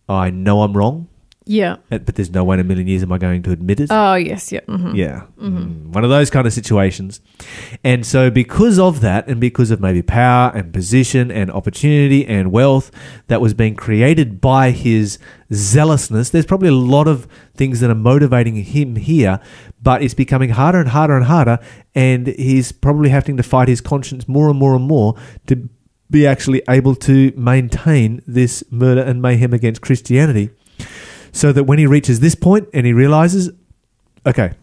I 0.09 0.31
know 0.31 0.63
I'm 0.63 0.75
wrong, 0.75 1.07
Yeah. 1.49 1.77
but 1.89 2.07
there's 2.17 2.31
no 2.31 2.43
way 2.43 2.55
in 2.55 2.61
a 2.61 2.65
million 2.65 2.89
years 2.89 3.05
am 3.05 3.13
I 3.13 3.19
going 3.19 3.43
to 3.45 3.53
admit 3.53 3.79
it. 3.79 3.89
Oh 3.93 4.15
yes. 4.15 4.51
Yeah. 4.51 4.61
hmm 4.67 4.95
Yeah. 4.97 5.23
Mm. 5.41 5.87
One 5.95 6.03
of 6.03 6.11
those 6.11 6.29
kind 6.29 6.45
of 6.47 6.53
situations. 6.53 7.21
And 7.85 8.05
so, 8.05 8.31
because 8.31 8.79
of 8.81 9.01
that, 9.01 9.29
and 9.29 9.41
because 9.41 9.71
of 9.71 9.81
maybe 9.81 10.03
power 10.03 10.51
and 10.55 10.73
position 10.73 11.31
and 11.31 11.51
opportunity 11.51 12.27
and 12.27 12.51
wealth 12.51 12.91
that 13.29 13.41
was 13.41 13.55
being 13.55 13.77
created 13.77 14.41
by 14.41 14.73
his 14.73 15.19
zealousness, 15.53 16.31
there's 16.31 16.47
probably 16.47 16.69
a 16.69 16.73
lot 16.73 17.07
of 17.07 17.29
things 17.55 17.79
that 17.81 17.91
are 17.91 17.95
motivating 17.95 18.57
him 18.57 18.97
here, 18.97 19.39
but 19.81 20.03
it's 20.03 20.15
becoming 20.15 20.51
harder 20.51 20.81
and 20.81 20.89
harder 20.89 21.17
and 21.17 21.27
harder. 21.27 21.59
And 21.95 22.27
he's 22.27 22.73
probably 22.73 23.11
having 23.11 23.37
to 23.37 23.43
fight 23.45 23.69
his 23.69 23.81
conscience 23.81 24.27
more 24.27 24.51
and 24.51 24.59
more 24.59 24.75
and 24.75 24.85
more 24.85 25.15
to 25.47 25.69
be 26.11 26.27
actually 26.27 26.63
able 26.69 26.95
to 26.95 27.33
maintain 27.37 28.23
this 28.27 28.65
murder 28.71 29.01
and 29.03 29.23
mayhem 29.23 29.53
against 29.53 29.81
Christianity. 29.83 30.51
So 31.37 31.53
that 31.53 31.65
when 31.65 31.79
he 31.79 31.87
reaches 31.87 32.21
this 32.21 32.35
point 32.35 32.67
and 32.73 32.87
he 32.87 32.95
realizes, 32.95 33.51
okay, 34.25 34.55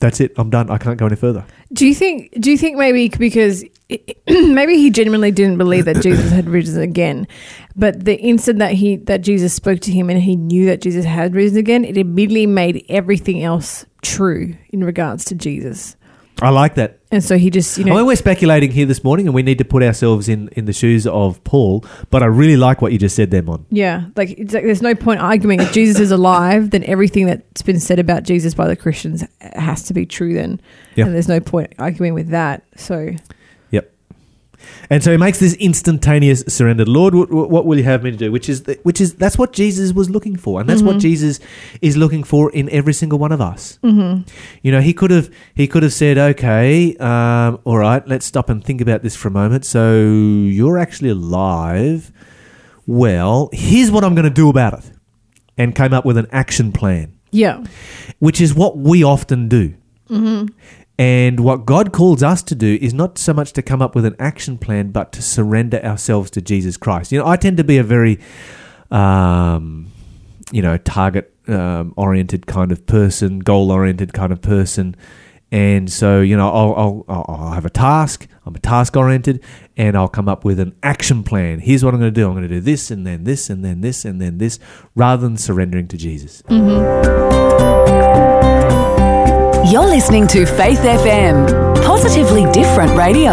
that's 0.00 0.20
it. 0.20 0.32
I'm 0.36 0.50
done. 0.50 0.68
I 0.68 0.76
can't 0.76 0.98
go 0.98 1.06
any 1.06 1.14
further. 1.14 1.44
Do 1.72 1.86
you 1.86 1.94
think? 1.94 2.32
Do 2.40 2.50
you 2.50 2.58
think 2.58 2.76
maybe 2.76 3.08
because 3.08 3.64
maybe 4.26 4.76
he 4.76 4.90
genuinely 4.90 5.30
didn't 5.30 5.58
believe 5.58 5.84
that 5.84 6.02
Jesus 6.02 6.30
had 6.32 6.48
risen 6.48 6.82
again, 6.82 7.28
but 7.76 8.04
the 8.04 8.16
instant 8.16 8.58
that 8.58 8.72
he 8.72 8.96
that 8.96 9.20
Jesus 9.22 9.54
spoke 9.54 9.78
to 9.80 9.92
him 9.92 10.10
and 10.10 10.20
he 10.20 10.34
knew 10.34 10.66
that 10.66 10.80
Jesus 10.80 11.04
had 11.04 11.36
risen 11.36 11.58
again, 11.58 11.84
it 11.84 11.96
immediately 11.96 12.46
made 12.46 12.84
everything 12.88 13.44
else 13.44 13.86
true 14.02 14.56
in 14.70 14.82
regards 14.82 15.24
to 15.26 15.36
Jesus. 15.36 15.96
I 16.40 16.50
like 16.50 16.74
that. 16.76 17.00
And 17.10 17.24
so 17.24 17.36
he 17.38 17.50
just, 17.50 17.76
you 17.78 17.84
I 17.84 17.88
know, 17.88 17.96
mean, 17.96 18.06
we're 18.06 18.16
speculating 18.16 18.70
here 18.70 18.86
this 18.86 19.02
morning, 19.02 19.26
and 19.26 19.34
we 19.34 19.42
need 19.42 19.58
to 19.58 19.64
put 19.64 19.82
ourselves 19.82 20.28
in, 20.28 20.48
in 20.48 20.66
the 20.66 20.72
shoes 20.72 21.06
of 21.06 21.42
Paul. 21.42 21.84
But 22.10 22.22
I 22.22 22.26
really 22.26 22.56
like 22.56 22.80
what 22.82 22.92
you 22.92 22.98
just 22.98 23.16
said 23.16 23.30
there, 23.30 23.42
Mon. 23.42 23.64
yeah, 23.70 24.06
like, 24.14 24.30
it's 24.30 24.52
like 24.54 24.62
there's 24.64 24.82
no 24.82 24.94
point 24.94 25.20
arguing 25.20 25.60
if 25.60 25.72
Jesus 25.72 25.98
is 26.00 26.10
alive, 26.10 26.70
then 26.70 26.84
everything 26.84 27.26
that's 27.26 27.62
been 27.62 27.80
said 27.80 27.98
about 27.98 28.22
Jesus 28.24 28.54
by 28.54 28.68
the 28.68 28.76
Christians 28.76 29.24
has 29.40 29.82
to 29.84 29.94
be 29.94 30.06
true. 30.06 30.34
Then, 30.34 30.60
Yeah. 30.96 31.06
and 31.06 31.14
there's 31.14 31.28
no 31.28 31.40
point 31.40 31.72
arguing 31.78 32.14
with 32.14 32.28
that. 32.28 32.62
So. 32.76 33.14
And 34.90 35.02
so 35.02 35.10
he 35.10 35.16
makes 35.16 35.38
this 35.38 35.54
instantaneous 35.54 36.44
surrender. 36.48 36.84
Lord, 36.84 37.14
what, 37.14 37.30
what 37.30 37.66
will 37.66 37.76
you 37.76 37.84
have 37.84 38.02
me 38.02 38.10
to 38.10 38.16
do? 38.16 38.32
Which 38.32 38.48
is 38.48 38.62
the, 38.62 38.78
which 38.82 39.00
is 39.00 39.14
that's 39.14 39.36
what 39.36 39.52
Jesus 39.52 39.92
was 39.92 40.08
looking 40.08 40.36
for, 40.36 40.60
and 40.60 40.68
that's 40.68 40.82
what 40.82 40.98
Jesus 40.98 41.40
is 41.82 41.96
looking 41.96 42.24
for 42.24 42.50
in 42.52 42.70
every 42.70 42.92
single 42.92 43.18
one 43.18 43.32
of 43.32 43.40
us. 43.40 43.78
Mm-hmm. 43.82 44.22
You 44.62 44.72
know, 44.72 44.80
he 44.80 44.94
could 44.94 45.10
have 45.10 45.30
he 45.54 45.66
could 45.66 45.82
have 45.82 45.92
said, 45.92 46.16
"Okay, 46.16 46.96
um, 46.96 47.60
all 47.64 47.78
right, 47.78 48.06
let's 48.08 48.26
stop 48.26 48.48
and 48.48 48.64
think 48.64 48.80
about 48.80 49.02
this 49.02 49.14
for 49.14 49.28
a 49.28 49.32
moment." 49.32 49.64
So 49.64 50.00
you're 50.00 50.78
actually 50.78 51.10
alive. 51.10 52.12
Well, 52.86 53.50
here's 53.52 53.90
what 53.90 54.04
I'm 54.04 54.14
going 54.14 54.24
to 54.24 54.30
do 54.30 54.48
about 54.48 54.72
it, 54.72 54.90
and 55.58 55.74
came 55.74 55.92
up 55.92 56.06
with 56.06 56.16
an 56.16 56.26
action 56.32 56.72
plan 56.72 57.18
yeah, 57.30 57.64
which 58.18 58.40
is 58.40 58.54
what 58.54 58.78
we 58.78 59.04
often 59.04 59.48
do. 59.48 59.74
And 60.98 61.40
what 61.40 61.64
God 61.64 61.92
calls 61.92 62.24
us 62.24 62.42
to 62.42 62.56
do 62.56 62.76
is 62.80 62.92
not 62.92 63.18
so 63.18 63.32
much 63.32 63.52
to 63.52 63.62
come 63.62 63.80
up 63.80 63.94
with 63.94 64.04
an 64.04 64.16
action 64.18 64.58
plan, 64.58 64.90
but 64.90 65.12
to 65.12 65.22
surrender 65.22 65.78
ourselves 65.84 66.28
to 66.32 66.42
Jesus 66.42 66.76
Christ. 66.76 67.12
You 67.12 67.20
know, 67.20 67.26
I 67.26 67.36
tend 67.36 67.56
to 67.58 67.64
be 67.64 67.78
a 67.78 67.84
very, 67.84 68.18
um, 68.90 69.92
you 70.50 70.60
know, 70.60 70.76
target 70.76 71.32
um, 71.46 71.94
oriented 71.96 72.46
kind 72.46 72.72
of 72.72 72.84
person, 72.86 73.38
goal 73.38 73.70
oriented 73.70 74.12
kind 74.12 74.32
of 74.32 74.42
person. 74.42 74.96
And 75.50 75.90
so, 75.90 76.20
you 76.20 76.36
know, 76.36 76.50
I'll, 76.50 77.04
I'll, 77.08 77.24
I'll 77.28 77.52
have 77.52 77.64
a 77.64 77.70
task. 77.70 78.26
I'm 78.44 78.54
a 78.54 78.58
task 78.58 78.96
oriented, 78.96 79.42
and 79.76 79.96
I'll 79.96 80.08
come 80.08 80.28
up 80.28 80.44
with 80.44 80.58
an 80.58 80.74
action 80.82 81.22
plan. 81.22 81.60
Here's 81.60 81.84
what 81.84 81.94
I'm 81.94 82.00
going 82.00 82.12
to 82.12 82.20
do. 82.20 82.26
I'm 82.26 82.34
going 82.34 82.48
to 82.48 82.54
do 82.54 82.60
this, 82.60 82.90
and 82.90 83.06
then 83.06 83.24
this, 83.24 83.48
and 83.48 83.64
then 83.64 83.80
this, 83.80 84.04
and 84.04 84.20
then 84.20 84.38
this, 84.38 84.58
rather 84.94 85.22
than 85.22 85.36
surrendering 85.36 85.86
to 85.88 85.96
Jesus. 85.96 86.42
You're 89.70 89.84
listening 89.84 90.26
to 90.28 90.46
Faith 90.46 90.78
FM, 90.78 91.46
positively 91.84 92.50
different 92.52 92.96
radio. 92.96 93.32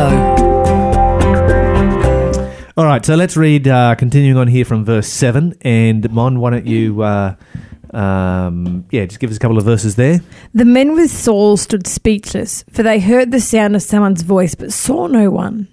All 2.75 2.83
right, 2.83 3.05
so 3.05 3.15
let's 3.15 3.37
read, 3.37 3.69
uh, 3.69 3.95
continuing 3.95 4.37
on 4.37 4.49
here 4.49 4.65
from 4.65 4.83
verse 4.83 5.07
7. 5.07 5.55
And 5.61 6.11
Mon, 6.11 6.41
why 6.41 6.49
don't 6.49 6.67
you, 6.67 7.01
uh, 7.03 7.35
um, 7.93 8.83
yeah, 8.91 9.05
just 9.05 9.21
give 9.21 9.29
us 9.29 9.37
a 9.37 9.39
couple 9.39 9.57
of 9.57 9.63
verses 9.63 9.95
there. 9.95 10.19
The 10.53 10.65
men 10.65 10.93
with 10.93 11.09
Saul 11.09 11.55
stood 11.55 11.87
speechless, 11.87 12.65
for 12.69 12.83
they 12.83 12.99
heard 12.99 13.31
the 13.31 13.39
sound 13.39 13.77
of 13.77 13.81
someone's 13.81 14.23
voice 14.23 14.55
but 14.55 14.73
saw 14.73 15.07
no 15.07 15.31
one. 15.31 15.69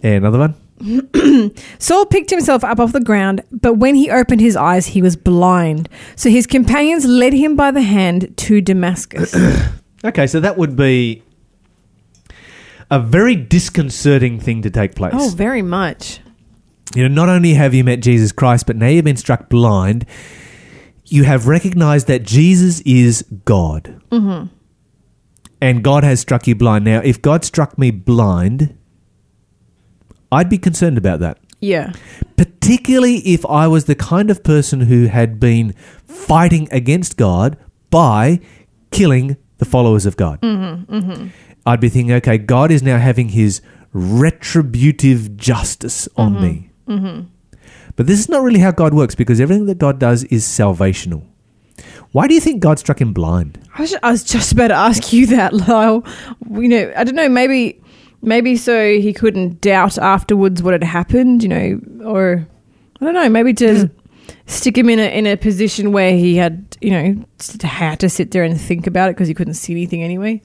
And 0.00 0.24
another 0.24 0.38
one. 0.38 0.54
Saul 1.78 2.06
picked 2.06 2.30
himself 2.30 2.64
up 2.64 2.80
off 2.80 2.92
the 2.92 3.00
ground, 3.00 3.42
but 3.52 3.74
when 3.74 3.94
he 3.94 4.10
opened 4.10 4.40
his 4.40 4.56
eyes, 4.56 4.86
he 4.88 5.02
was 5.02 5.16
blind. 5.16 5.88
So 6.16 6.28
his 6.28 6.46
companions 6.46 7.04
led 7.04 7.32
him 7.32 7.54
by 7.56 7.70
the 7.70 7.82
hand 7.82 8.36
to 8.38 8.60
Damascus. 8.60 9.34
Okay, 10.04 10.26
so 10.26 10.40
that 10.40 10.58
would 10.58 10.74
be 10.74 11.22
a 12.90 12.98
very 12.98 13.36
disconcerting 13.36 14.40
thing 14.40 14.60
to 14.62 14.68
take 14.68 14.96
place. 14.96 15.14
oh, 15.16 15.28
very 15.28 15.62
much. 15.62 16.18
You 16.94 17.08
know, 17.08 17.14
not 17.14 17.28
only 17.28 17.54
have 17.54 17.72
you 17.72 17.84
met 17.84 18.00
Jesus 18.00 18.32
Christ, 18.32 18.66
but 18.66 18.74
now 18.74 18.88
you've 18.88 19.04
been 19.04 19.16
struck 19.16 19.48
blind. 19.48 20.04
You 21.04 21.22
have 21.22 21.46
recognized 21.46 22.08
that 22.08 22.24
Jesus 22.24 22.80
is 22.80 23.22
God. 23.44 24.02
Mm-hmm. 24.10 24.52
And 25.60 25.84
God 25.84 26.02
has 26.02 26.18
struck 26.18 26.48
you 26.48 26.56
blind. 26.56 26.84
Now, 26.84 26.98
if 26.98 27.22
God 27.22 27.44
struck 27.44 27.78
me 27.78 27.92
blind, 27.92 28.76
I'd 30.32 30.48
be 30.48 30.58
concerned 30.58 30.98
about 30.98 31.20
that. 31.20 31.38
Yeah. 31.60 31.92
Particularly 32.36 33.18
if 33.18 33.46
I 33.46 33.68
was 33.68 33.84
the 33.84 33.94
kind 33.94 34.30
of 34.30 34.42
person 34.42 34.80
who 34.80 35.06
had 35.06 35.38
been 35.38 35.74
fighting 36.06 36.68
against 36.72 37.16
God 37.16 37.56
by 37.90 38.40
killing 38.90 39.36
the 39.58 39.64
followers 39.64 40.06
of 40.06 40.16
God. 40.16 40.40
Mm-hmm, 40.40 40.92
mm-hmm. 40.92 41.28
I'd 41.64 41.80
be 41.80 41.88
thinking, 41.88 42.12
okay, 42.14 42.38
God 42.38 42.72
is 42.72 42.82
now 42.82 42.98
having 42.98 43.28
his 43.28 43.60
retributive 43.92 45.36
justice 45.36 46.08
on 46.16 46.34
mm-hmm, 46.34 46.42
me. 47.20 47.28
But 47.94 48.06
this 48.06 48.18
is 48.18 48.28
not 48.28 48.42
really 48.42 48.60
how 48.60 48.70
God 48.70 48.94
works 48.94 49.14
because 49.14 49.40
everything 49.40 49.66
that 49.66 49.78
God 49.78 49.98
does 49.98 50.24
is 50.24 50.44
salvational. 50.44 51.24
Why 52.12 52.26
do 52.26 52.34
you 52.34 52.40
think 52.40 52.60
God 52.60 52.78
struck 52.78 53.00
him 53.00 53.12
blind? 53.12 53.58
I 53.74 53.82
was, 53.82 53.94
I 54.02 54.10
was 54.10 54.24
just 54.24 54.52
about 54.52 54.68
to 54.68 54.74
ask 54.74 55.12
you 55.12 55.26
that, 55.28 55.52
Lyle. 55.68 56.04
You 56.50 56.68
know, 56.68 56.92
I 56.96 57.04
don't 57.04 57.14
know, 57.14 57.28
maybe 57.28 57.80
maybe 58.22 58.56
so 58.56 58.98
he 58.98 59.12
couldn't 59.12 59.60
doubt 59.60 59.98
afterwards 59.98 60.62
what 60.62 60.72
had 60.72 60.82
happened, 60.84 61.42
you 61.42 61.48
know, 61.48 61.80
or 62.04 62.46
I 63.00 63.04
don't 63.04 63.14
know, 63.14 63.28
maybe 63.28 63.52
to 63.54 63.90
stick 64.46 64.78
him 64.78 64.88
in 64.88 64.98
a 64.98 65.18
in 65.18 65.26
a 65.26 65.36
position 65.36 65.92
where 65.92 66.12
he 66.12 66.36
had, 66.36 66.76
you 66.80 66.90
know, 66.90 67.24
had 67.62 68.00
to 68.00 68.08
sit 68.08 68.30
there 68.30 68.44
and 68.44 68.58
think 68.60 68.86
about 68.86 69.10
it 69.10 69.16
because 69.16 69.28
he 69.28 69.34
couldn't 69.34 69.54
see 69.54 69.72
anything 69.72 70.02
anyway. 70.02 70.40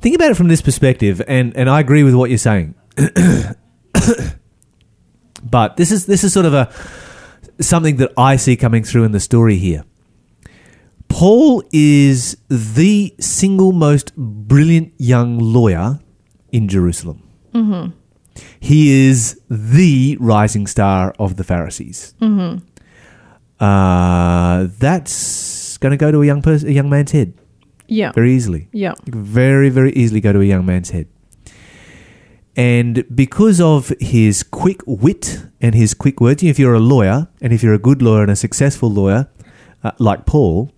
Think 0.00 0.14
about 0.14 0.30
it 0.30 0.36
from 0.36 0.48
this 0.48 0.60
perspective, 0.60 1.22
and, 1.26 1.56
and 1.56 1.70
I 1.70 1.80
agree 1.80 2.02
with 2.02 2.14
what 2.14 2.28
you're 2.28 2.36
saying. 2.38 2.74
but 5.42 5.78
this 5.78 5.90
is 5.90 6.04
this 6.06 6.22
is 6.24 6.32
sort 6.32 6.46
of 6.46 6.52
a 6.52 6.70
something 7.60 7.96
that 7.96 8.12
I 8.16 8.36
see 8.36 8.56
coming 8.56 8.84
through 8.84 9.04
in 9.04 9.12
the 9.12 9.20
story 9.20 9.56
here. 9.56 9.84
Paul 11.08 11.62
is 11.72 12.36
the 12.48 13.14
single 13.20 13.72
most 13.72 14.14
brilliant 14.16 14.92
young 14.98 15.38
lawyer 15.38 16.00
in 16.54 16.68
Jerusalem. 16.68 17.18
He 18.58 18.80
is 19.08 19.40
the 19.48 20.16
rising 20.20 20.66
star 20.66 21.14
of 21.18 21.36
the 21.36 21.44
Pharisees. 21.44 22.14
Uh, 23.60 24.66
that's 24.78 25.78
going 25.78 25.92
to 25.92 25.96
go 25.96 26.10
to 26.10 26.22
a 26.22 26.26
young 26.26 26.42
person, 26.42 26.68
a 26.68 26.72
young 26.72 26.90
man's 26.90 27.12
head 27.12 27.32
Yeah. 27.86 28.10
very 28.12 28.32
easily 28.34 28.68
Yeah. 28.72 28.94
Very, 29.06 29.68
very 29.70 29.92
easily 29.92 30.20
go 30.20 30.32
to 30.32 30.40
a 30.40 30.44
young 30.44 30.66
man's 30.66 30.90
head. 30.90 31.06
And 32.56 33.04
because 33.14 33.60
of 33.60 33.92
his 34.00 34.42
quick 34.42 34.80
wit 34.86 35.46
and 35.60 35.74
his 35.74 35.94
quick 35.94 36.20
words, 36.20 36.42
if 36.42 36.58
you're 36.58 36.74
a 36.74 36.80
lawyer 36.94 37.28
and 37.40 37.52
if 37.52 37.62
you're 37.62 37.74
a 37.74 37.78
good 37.88 38.00
lawyer 38.02 38.22
and 38.22 38.30
a 38.30 38.36
successful 38.36 38.90
lawyer, 38.90 39.28
uh, 39.82 39.90
like 39.98 40.24
Paul, 40.26 40.70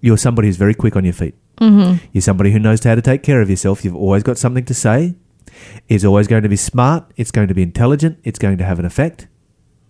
you're 0.00 0.18
somebody 0.18 0.48
who's 0.48 0.56
very 0.56 0.74
quick 0.74 0.96
on 0.96 1.04
your 1.04 1.14
feet. 1.14 1.34
Mm-hmm. 1.58 2.04
You're 2.12 2.22
somebody 2.22 2.50
who 2.50 2.58
knows 2.58 2.82
how 2.82 2.94
to 2.94 3.02
take 3.02 3.22
care 3.22 3.40
of 3.40 3.48
yourself. 3.48 3.84
You've 3.84 3.96
always 3.96 4.22
got 4.22 4.38
something 4.38 4.64
to 4.64 4.74
say. 4.74 5.14
It's 5.88 6.04
always 6.04 6.26
going 6.26 6.42
to 6.42 6.48
be 6.48 6.56
smart. 6.56 7.10
It's 7.16 7.30
going 7.30 7.48
to 7.48 7.54
be 7.54 7.62
intelligent. 7.62 8.18
It's 8.24 8.38
going 8.38 8.58
to 8.58 8.64
have 8.64 8.78
an 8.78 8.84
effect. 8.84 9.28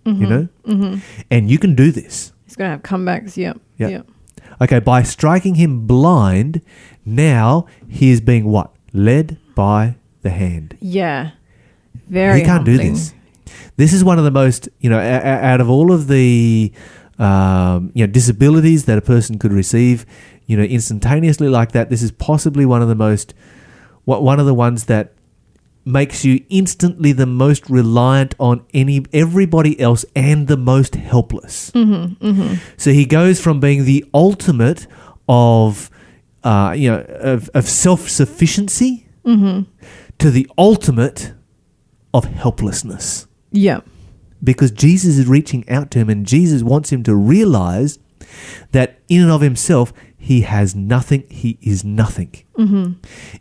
You 0.05 0.27
know? 0.27 0.49
Mm-hmm. 0.67 0.99
And 1.31 1.51
you 1.51 1.59
can 1.59 1.75
do 1.75 1.91
this. 1.91 2.35
He's 2.45 2.57
going 2.57 2.69
to 2.69 2.73
have 2.73 2.83
comebacks. 2.83 3.39
Yeah. 3.39 3.55
Yeah. 3.79 3.89
Yeah. 3.89 4.03
Okay, 4.61 4.79
by 4.79 5.03
striking 5.03 5.55
him 5.55 5.87
blind, 5.87 6.61
now 7.05 7.67
he 7.89 8.11
is 8.11 8.21
being 8.21 8.45
what? 8.45 8.71
Led 8.93 9.39
by 9.55 9.97
the 10.21 10.31
hand. 10.31 10.77
Yeah. 10.81 11.31
Very 12.09 12.41
he 12.41 12.45
can't 12.45 12.65
do 12.65 12.77
this. 12.77 13.15
This 13.77 13.93
is 13.93 14.05
one 14.05 14.19
of 14.19 14.25
the 14.25 14.31
most, 14.31 14.69
you 14.79 14.91
know, 14.91 14.99
out 15.01 15.61
of 15.61 15.71
all 15.71 15.91
of 15.91 16.07
the, 16.07 16.73
um, 17.19 17.91
you 17.95 18.07
know, 18.07 18.13
disabilities 18.13 18.85
that 18.85 18.99
a 18.99 19.03
person 19.03 19.39
could 19.39 19.53
receive, 19.53 20.05
you 20.47 20.57
know, 20.57 20.63
instantaneously 20.63 21.49
like 21.49 21.73
that. 21.73 21.91
This 21.91 22.03
is 22.03 22.13
possibly 22.13 22.67
one 22.67 22.83
of 22.83 22.89
the 22.89 22.95
most, 22.95 23.35
what 24.05 24.23
one 24.23 24.41
of 24.41 24.47
the 24.47 24.55
ones 24.55 24.85
that 24.85 25.13
makes 25.85 26.25
you 26.25 26.45
instantly 26.49 27.13
the 27.13 27.27
most 27.27 27.69
reliant 27.69 28.35
on 28.39 28.65
any 28.73 29.05
everybody 29.13 29.79
else 29.79 30.05
and 30.17 30.49
the 30.49 30.57
most 30.57 30.95
helpless. 30.95 31.71
Mm-hmm, 31.73 32.27
mm-hmm. 32.27 32.55
So 32.77 32.93
he 32.93 33.05
goes 33.05 33.41
from 33.41 33.61
being 33.61 33.85
the 33.85 34.05
ultimate 34.15 34.87
of, 35.29 35.91
uh, 36.43 36.75
you 36.77 36.91
know, 36.91 37.01
of, 37.01 37.51
of 37.55 37.69
self 37.69 38.09
sufficiency 38.09 39.07
mm-hmm. 39.25 39.71
to 40.19 40.31
the 40.31 40.49
ultimate 40.57 41.35
of 42.13 42.25
helplessness. 42.25 43.27
Yeah. 43.51 43.81
Because 44.43 44.71
Jesus 44.71 45.19
is 45.19 45.27
reaching 45.27 45.69
out 45.69 45.91
to 45.93 45.99
him 45.99 46.11
and 46.11 46.27
Jesus 46.27 46.63
wants 46.63 46.91
him 46.91 47.03
to 47.05 47.15
realize 47.15 47.99
that 48.73 48.99
in 49.09 49.23
and 49.23 49.31
of 49.31 49.41
himself, 49.41 49.93
he 50.25 50.41
has 50.41 50.75
nothing, 50.75 51.23
he 51.29 51.59
is 51.61 51.85
nothing. 51.85 52.33
Mm-hmm. 52.57 52.95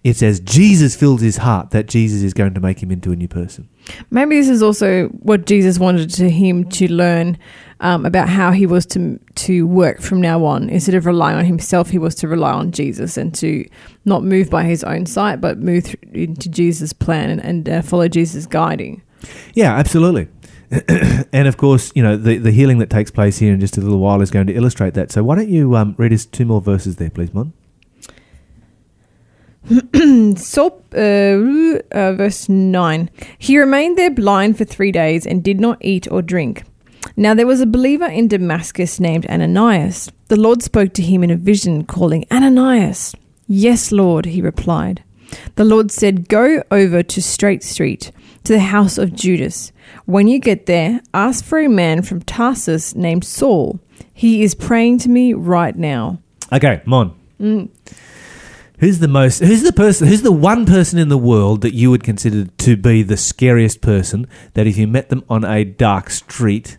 It's 0.03 0.21
as 0.21 0.41
Jesus 0.41 0.97
fills 0.97 1.21
his 1.21 1.37
heart 1.37 1.71
that 1.71 1.87
Jesus 1.87 2.23
is 2.23 2.33
going 2.33 2.53
to 2.55 2.59
make 2.59 2.83
him 2.83 2.91
into 2.91 3.13
a 3.13 3.15
new 3.15 3.29
person. 3.29 3.69
Maybe 4.11 4.35
this 4.35 4.49
is 4.49 4.61
also 4.61 5.07
what 5.07 5.45
Jesus 5.45 5.79
wanted 5.79 6.09
to 6.09 6.29
him 6.29 6.67
to 6.71 6.91
learn 6.91 7.37
um, 7.79 8.05
about 8.05 8.27
how 8.27 8.51
he 8.51 8.65
was 8.65 8.85
to 8.87 9.17
to 9.35 9.65
work 9.65 10.01
from 10.01 10.19
now 10.19 10.43
on. 10.43 10.69
Instead 10.69 10.95
of 10.95 11.05
relying 11.05 11.37
on 11.37 11.45
himself, 11.45 11.89
he 11.89 11.97
was 11.97 12.15
to 12.15 12.27
rely 12.27 12.51
on 12.51 12.73
Jesus 12.73 13.15
and 13.15 13.33
to 13.35 13.65
not 14.03 14.25
move 14.25 14.49
by 14.49 14.65
his 14.65 14.83
own 14.83 15.05
sight, 15.05 15.39
but 15.39 15.59
move 15.59 15.85
through, 15.85 16.11
into 16.11 16.49
Jesus' 16.49 16.91
plan 16.91 17.29
and, 17.29 17.41
and 17.41 17.69
uh, 17.69 17.81
follow 17.81 18.09
Jesus' 18.09 18.45
guiding. 18.45 19.01
Yeah, 19.53 19.73
absolutely. 19.73 20.27
and 21.33 21.47
of 21.47 21.57
course, 21.57 21.91
you 21.95 22.01
know, 22.01 22.17
the, 22.17 22.37
the 22.37 22.51
healing 22.51 22.79
that 22.79 22.89
takes 22.89 23.11
place 23.11 23.37
here 23.37 23.53
in 23.53 23.59
just 23.59 23.77
a 23.77 23.81
little 23.81 23.99
while 23.99 24.21
is 24.21 24.31
going 24.31 24.47
to 24.47 24.53
illustrate 24.53 24.93
that. 24.95 25.11
So 25.11 25.23
why 25.23 25.35
don't 25.35 25.49
you 25.49 25.75
um, 25.75 25.95
read 25.97 26.13
us 26.13 26.25
two 26.25 26.45
more 26.45 26.61
verses 26.61 26.95
there, 26.95 27.09
please, 27.09 27.33
Mon? 27.33 27.53
So, 30.35 30.81
uh, 30.93 31.95
uh, 31.95 32.13
verse 32.13 32.49
9. 32.49 33.09
He 33.37 33.57
remained 33.57 33.97
there 33.97 34.11
blind 34.11 34.57
for 34.57 34.65
three 34.65 34.91
days 34.91 35.25
and 35.25 35.43
did 35.43 35.59
not 35.59 35.77
eat 35.81 36.11
or 36.11 36.21
drink. 36.21 36.63
Now 37.15 37.33
there 37.33 37.47
was 37.47 37.61
a 37.61 37.65
believer 37.65 38.05
in 38.05 38.27
Damascus 38.27 38.99
named 38.99 39.25
Ananias. 39.27 40.11
The 40.27 40.39
Lord 40.39 40.63
spoke 40.63 40.93
to 40.93 41.01
him 41.01 41.23
in 41.23 41.29
a 41.29 41.35
vision, 41.35 41.85
calling, 41.85 42.25
Ananias. 42.31 43.15
Yes, 43.47 43.91
Lord, 43.91 44.25
he 44.25 44.41
replied. 44.41 45.03
The 45.55 45.63
Lord 45.63 45.91
said, 45.91 46.29
Go 46.29 46.63
over 46.71 47.03
to 47.03 47.21
Straight 47.21 47.63
Street, 47.63 48.11
to 48.43 48.53
the 48.53 48.59
house 48.59 48.97
of 48.97 49.13
Judas. 49.13 49.71
When 50.05 50.27
you 50.27 50.39
get 50.39 50.65
there, 50.65 51.01
ask 51.13 51.43
for 51.43 51.59
a 51.59 51.67
man 51.69 52.01
from 52.01 52.21
Tarsus 52.21 52.95
named 52.95 53.23
Saul. 53.23 53.79
He 54.13 54.43
is 54.43 54.53
praying 54.55 54.99
to 54.99 55.09
me 55.09 55.33
right 55.33 55.75
now. 55.75 56.19
Okay, 56.51 56.81
Mon. 56.85 57.13
Who's 58.79 58.99
the 58.99 59.07
most? 59.07 59.39
Who's 59.39 59.63
the 59.63 59.71
person? 59.73 60.07
Who's 60.07 60.23
the 60.23 60.31
one 60.31 60.65
person 60.65 60.99
in 60.99 61.09
the 61.09 61.17
world 61.17 61.61
that 61.61 61.73
you 61.73 61.89
would 61.89 62.03
consider 62.03 62.45
to 62.45 62.75
be 62.75 63.01
the 63.03 63.17
scariest 63.17 63.81
person? 63.81 64.27
That 64.55 64.67
if 64.67 64.77
you 64.77 64.87
met 64.87 65.09
them 65.09 65.23
on 65.29 65.45
a 65.45 65.63
dark 65.63 66.09
street, 66.09 66.77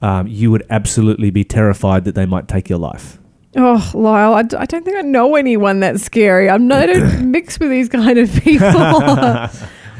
um, 0.00 0.26
you 0.26 0.50
would 0.50 0.64
absolutely 0.70 1.30
be 1.30 1.44
terrified 1.44 2.04
that 2.04 2.14
they 2.14 2.26
might 2.26 2.46
take 2.48 2.68
your 2.68 2.78
life. 2.78 3.18
Oh, 3.56 3.90
Lyle, 3.94 4.34
I, 4.34 4.42
d- 4.42 4.56
I 4.56 4.64
don't 4.64 4.84
think 4.84 4.96
I 4.96 5.00
know 5.02 5.34
anyone 5.34 5.80
that's 5.80 6.04
scary. 6.04 6.48
I'm 6.48 6.68
not 6.68 6.88
mixed 7.20 7.58
with 7.58 7.70
these 7.70 7.88
kind 7.88 8.18
of 8.18 8.30
people. 8.32 8.68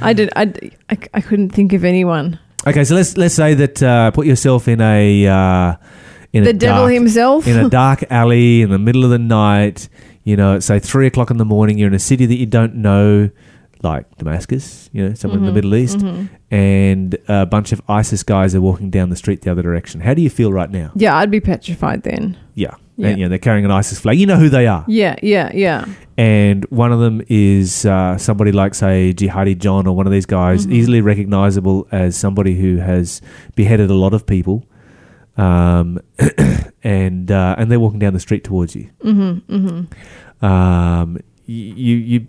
I 0.02 0.12
did. 0.12 0.30
I, 0.37 0.52
I, 0.88 0.99
I 1.14 1.21
couldn't 1.21 1.50
think 1.50 1.73
of 1.73 1.85
anyone. 1.85 2.38
Okay, 2.66 2.85
so 2.85 2.95
let's 2.95 3.16
let's 3.16 3.35
say 3.35 3.54
that 3.54 3.83
uh, 3.83 4.11
put 4.11 4.26
yourself 4.26 4.69
in 4.69 4.80
a 4.80 5.26
uh, 5.26 5.76
in 6.33 6.45
The 6.45 6.50
a 6.50 6.52
devil 6.52 6.83
dark, 6.83 6.92
himself. 6.92 7.47
in 7.47 7.59
a 7.59 7.69
dark 7.83 8.04
alley 8.11 8.62
in 8.62 8.71
the 8.71 8.78
middle 8.78 9.04
of 9.04 9.11
the 9.11 9.19
night. 9.19 9.88
You 10.25 10.37
know, 10.37 10.59
say 10.61 10.78
three 10.78 11.07
o'clock 11.07 11.30
in 11.30 11.38
the 11.38 11.45
morning, 11.47 11.78
you're 11.78 11.88
in 11.88 11.95
a 11.95 11.99
city 11.99 12.26
that 12.26 12.37
you 12.37 12.47
don't 12.47 12.75
know, 12.76 13.30
like 13.82 14.16
Damascus, 14.18 14.90
you 14.92 15.08
know, 15.08 15.14
somewhere 15.14 15.38
in 15.40 15.46
the 15.46 15.52
Middle 15.52 15.75
East, 15.75 16.02
and 16.50 17.16
a 17.28 17.46
bunch 17.46 17.72
of 17.72 17.80
ISIS 17.88 18.22
guys 18.22 18.54
are 18.54 18.60
walking 18.60 18.90
down 18.90 19.10
the 19.10 19.16
street 19.16 19.42
the 19.42 19.50
other 19.50 19.62
direction. 19.62 20.00
How 20.00 20.14
do 20.14 20.22
you 20.22 20.30
feel 20.30 20.52
right 20.52 20.70
now? 20.70 20.92
Yeah, 20.94 21.16
I'd 21.16 21.30
be 21.30 21.40
petrified 21.40 22.02
then. 22.02 22.37
Yeah. 22.54 22.75
Yeah. 22.96 23.08
And, 23.08 23.18
you 23.18 23.25
know, 23.25 23.30
they're 23.30 23.38
carrying 23.38 23.64
an 23.64 23.70
ISIS 23.70 23.99
flag. 23.99 24.18
You 24.18 24.26
know 24.26 24.37
who 24.37 24.50
they 24.50 24.66
are. 24.66 24.84
Yeah, 24.87 25.16
yeah, 25.22 25.50
yeah. 25.54 25.87
And 26.18 26.66
one 26.66 26.92
of 26.92 27.00
them 27.00 27.22
is 27.28 27.87
uh, 27.87 28.18
somebody 28.18 28.52
like, 28.52 28.75
say, 28.75 29.14
Jihadi 29.14 29.56
John 29.56 29.87
or 29.87 29.96
one 29.96 30.06
of 30.06 30.12
these 30.12 30.26
guys, 30.26 30.66
Mm-hmm. 30.66 30.75
easily 30.75 31.00
recognizable 31.00 31.88
as 31.90 32.14
somebody 32.14 32.60
who 32.60 32.76
has 32.76 33.22
beheaded 33.54 33.88
a 33.90 33.94
lot 33.94 34.12
of 34.12 34.26
people. 34.26 34.66
Um, 35.38 35.99
and 36.82 37.30
uh, 37.30 37.54
and 37.56 37.70
they're 37.70 37.80
walking 37.80 38.00
down 38.00 38.12
the 38.12 38.20
street 38.20 38.44
towards 38.44 38.76
you. 38.76 38.90
Mm-hmm, 39.02 39.54
mm-hmm. 39.56 40.44
Um, 40.44 41.18
you 41.46 41.96
you 41.96 42.26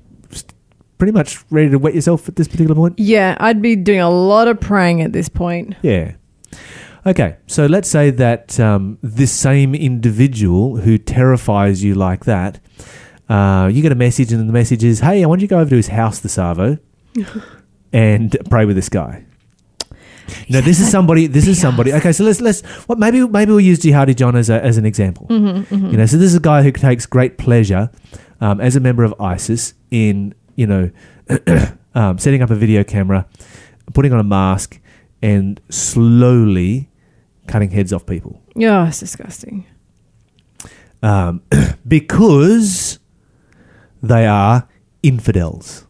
pretty 1.02 1.14
much 1.14 1.44
ready 1.50 1.68
to 1.68 1.80
wet 1.80 1.96
yourself 1.96 2.30
at 2.30 2.36
this 2.36 2.48
particular 2.48 2.76
point. 2.76 3.00
Yeah, 3.00 3.36
I'd 3.40 3.60
be 3.60 3.76
doing 3.76 4.02
a 4.02 4.10
lot 4.12 4.48
of 4.48 4.60
praying 4.60 5.02
at 5.02 5.12
this 5.12 5.30
point. 5.30 5.76
Yeah. 5.82 6.12
Okay, 7.08 7.38
so 7.48 7.66
let's 7.66 7.90
say 7.90 8.12
that 8.12 8.60
um, 8.60 9.00
this 9.02 9.32
same 9.32 9.74
individual 9.74 10.78
who 10.78 11.00
terrifies 11.00 11.84
you 11.84 11.96
like 11.96 12.26
that, 12.26 12.60
uh, 13.30 13.68
you 13.74 13.82
get 13.82 13.92
a 13.92 13.96
message, 13.96 14.32
and 14.32 14.48
the 14.48 14.54
message 14.54 14.84
is, 14.84 15.00
"Hey, 15.00 15.24
I 15.24 15.26
want 15.26 15.42
you 15.42 15.48
to 15.48 15.50
go 15.50 15.60
over 15.60 15.72
to 15.72 15.76
his 15.76 15.88
house 15.88 16.20
the 16.20 16.30
arvo 16.30 16.80
and 17.92 18.38
pray 18.52 18.66
with 18.66 18.76
this 18.76 18.90
guy." 18.90 19.26
Know, 20.50 20.62
this 20.62 20.80
is 20.80 20.92
somebody. 20.92 21.26
This 21.26 21.48
is 21.48 21.60
somebody. 21.60 21.94
Okay, 21.94 22.12
so 22.12 22.24
let's 22.24 22.42
let's. 22.42 22.62
What 22.86 23.00
maybe 23.00 23.28
maybe 23.28 23.50
we'll 23.50 23.60
use 23.60 23.80
Jihadi 23.80 24.16
John 24.16 24.36
as 24.36 24.52
a, 24.52 24.64
as 24.64 24.78
an 24.78 24.86
example. 24.86 25.26
You 25.32 25.98
know, 25.98 26.06
so 26.06 26.18
this 26.18 26.28
is 26.28 26.36
a 26.36 26.40
guy 26.40 26.62
who 26.62 26.72
takes 26.72 27.08
great 27.08 27.40
pleasure 27.40 27.90
um, 28.40 28.62
as 28.62 28.76
a 28.76 28.80
member 28.80 29.04
of 29.04 29.16
ISIS 29.20 29.74
in 29.90 30.36
you 30.56 30.68
know 30.68 30.92
um, 31.96 32.18
setting 32.18 32.42
up 32.42 32.50
a 32.50 32.56
video 32.56 32.84
camera, 32.84 33.26
putting 33.94 34.14
on 34.14 34.20
a 34.20 34.24
mask, 34.24 34.80
and 35.22 35.60
slowly 35.70 36.90
cutting 37.48 37.70
heads 37.72 37.92
off 37.92 38.06
people 38.06 38.42
Yeah, 38.56 38.88
it's 38.88 39.00
disgusting. 39.00 39.66
um, 41.04 41.42
because 41.88 43.00
they 44.04 44.26
are 44.26 44.68
infidels. 45.04 45.86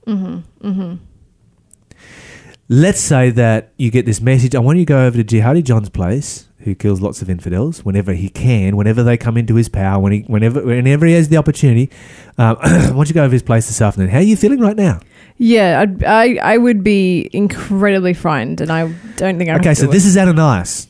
Let's 2.69 3.01
say 3.01 3.31
that 3.31 3.73
you 3.77 3.91
get 3.91 4.05
this 4.05 4.21
message. 4.21 4.55
I 4.55 4.59
want 4.59 4.79
you 4.79 4.85
to 4.85 4.89
go 4.89 5.05
over 5.05 5.21
to 5.21 5.23
Jihadi 5.25 5.61
John's 5.63 5.89
place, 5.89 6.47
who 6.63 6.75
kills 6.75 7.01
lots 7.01 7.21
of 7.21 7.29
infidels 7.29 7.83
whenever 7.83 8.13
he 8.13 8.29
can, 8.29 8.77
whenever 8.77 9.03
they 9.03 9.17
come 9.17 9.37
into 9.37 9.55
his 9.55 9.69
power, 9.69 9.99
when 9.99 10.11
he, 10.11 10.19
whenever, 10.21 10.61
whenever 10.61 11.05
he 11.05 11.13
has 11.13 11.29
the 11.29 11.37
opportunity. 11.37 11.89
Um, 12.37 12.57
I 12.61 12.91
want 12.91 13.09
you 13.09 13.15
go 13.15 13.23
over 13.23 13.33
his 13.33 13.43
place 13.43 13.67
this 13.67 13.81
afternoon. 13.81 14.09
How 14.09 14.19
are 14.19 14.23
you 14.23 14.35
feeling 14.37 14.59
right 14.59 14.75
now? 14.75 14.99
Yeah, 15.37 15.81
I'd, 15.81 16.03
I 16.03 16.35
I 16.35 16.57
would 16.57 16.83
be 16.83 17.27
incredibly 17.33 18.13
frightened, 18.13 18.61
and 18.61 18.71
I 18.71 18.87
don't 19.15 19.39
think 19.39 19.49
I. 19.49 19.55
Okay, 19.55 19.73
so 19.73 19.87
this 19.87 20.05
is 20.05 20.15
Ananias. 20.15 20.87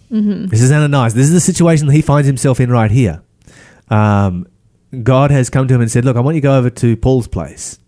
This 0.50 0.62
is 0.62 0.72
Ananias. 0.74 1.14
This 1.14 1.28
is 1.28 1.34
the 1.34 1.40
situation 1.40 1.88
that 1.88 1.94
he 1.94 2.02
finds 2.02 2.28
himself 2.28 2.60
in 2.60 2.70
right 2.70 2.92
here. 2.92 3.22
Um, 3.90 4.48
God 5.04 5.32
has 5.32 5.50
come 5.50 5.70
to 5.70 5.74
him 5.74 5.80
and 5.80 5.90
said, 5.90 6.04
"Look, 6.04 6.18
I 6.18 6.20
want 6.20 6.36
you 6.36 6.42
to 6.42 6.46
go 6.46 6.58
over 6.58 6.70
to 6.70 6.98
Paul's 6.98 7.30
place." 7.30 7.80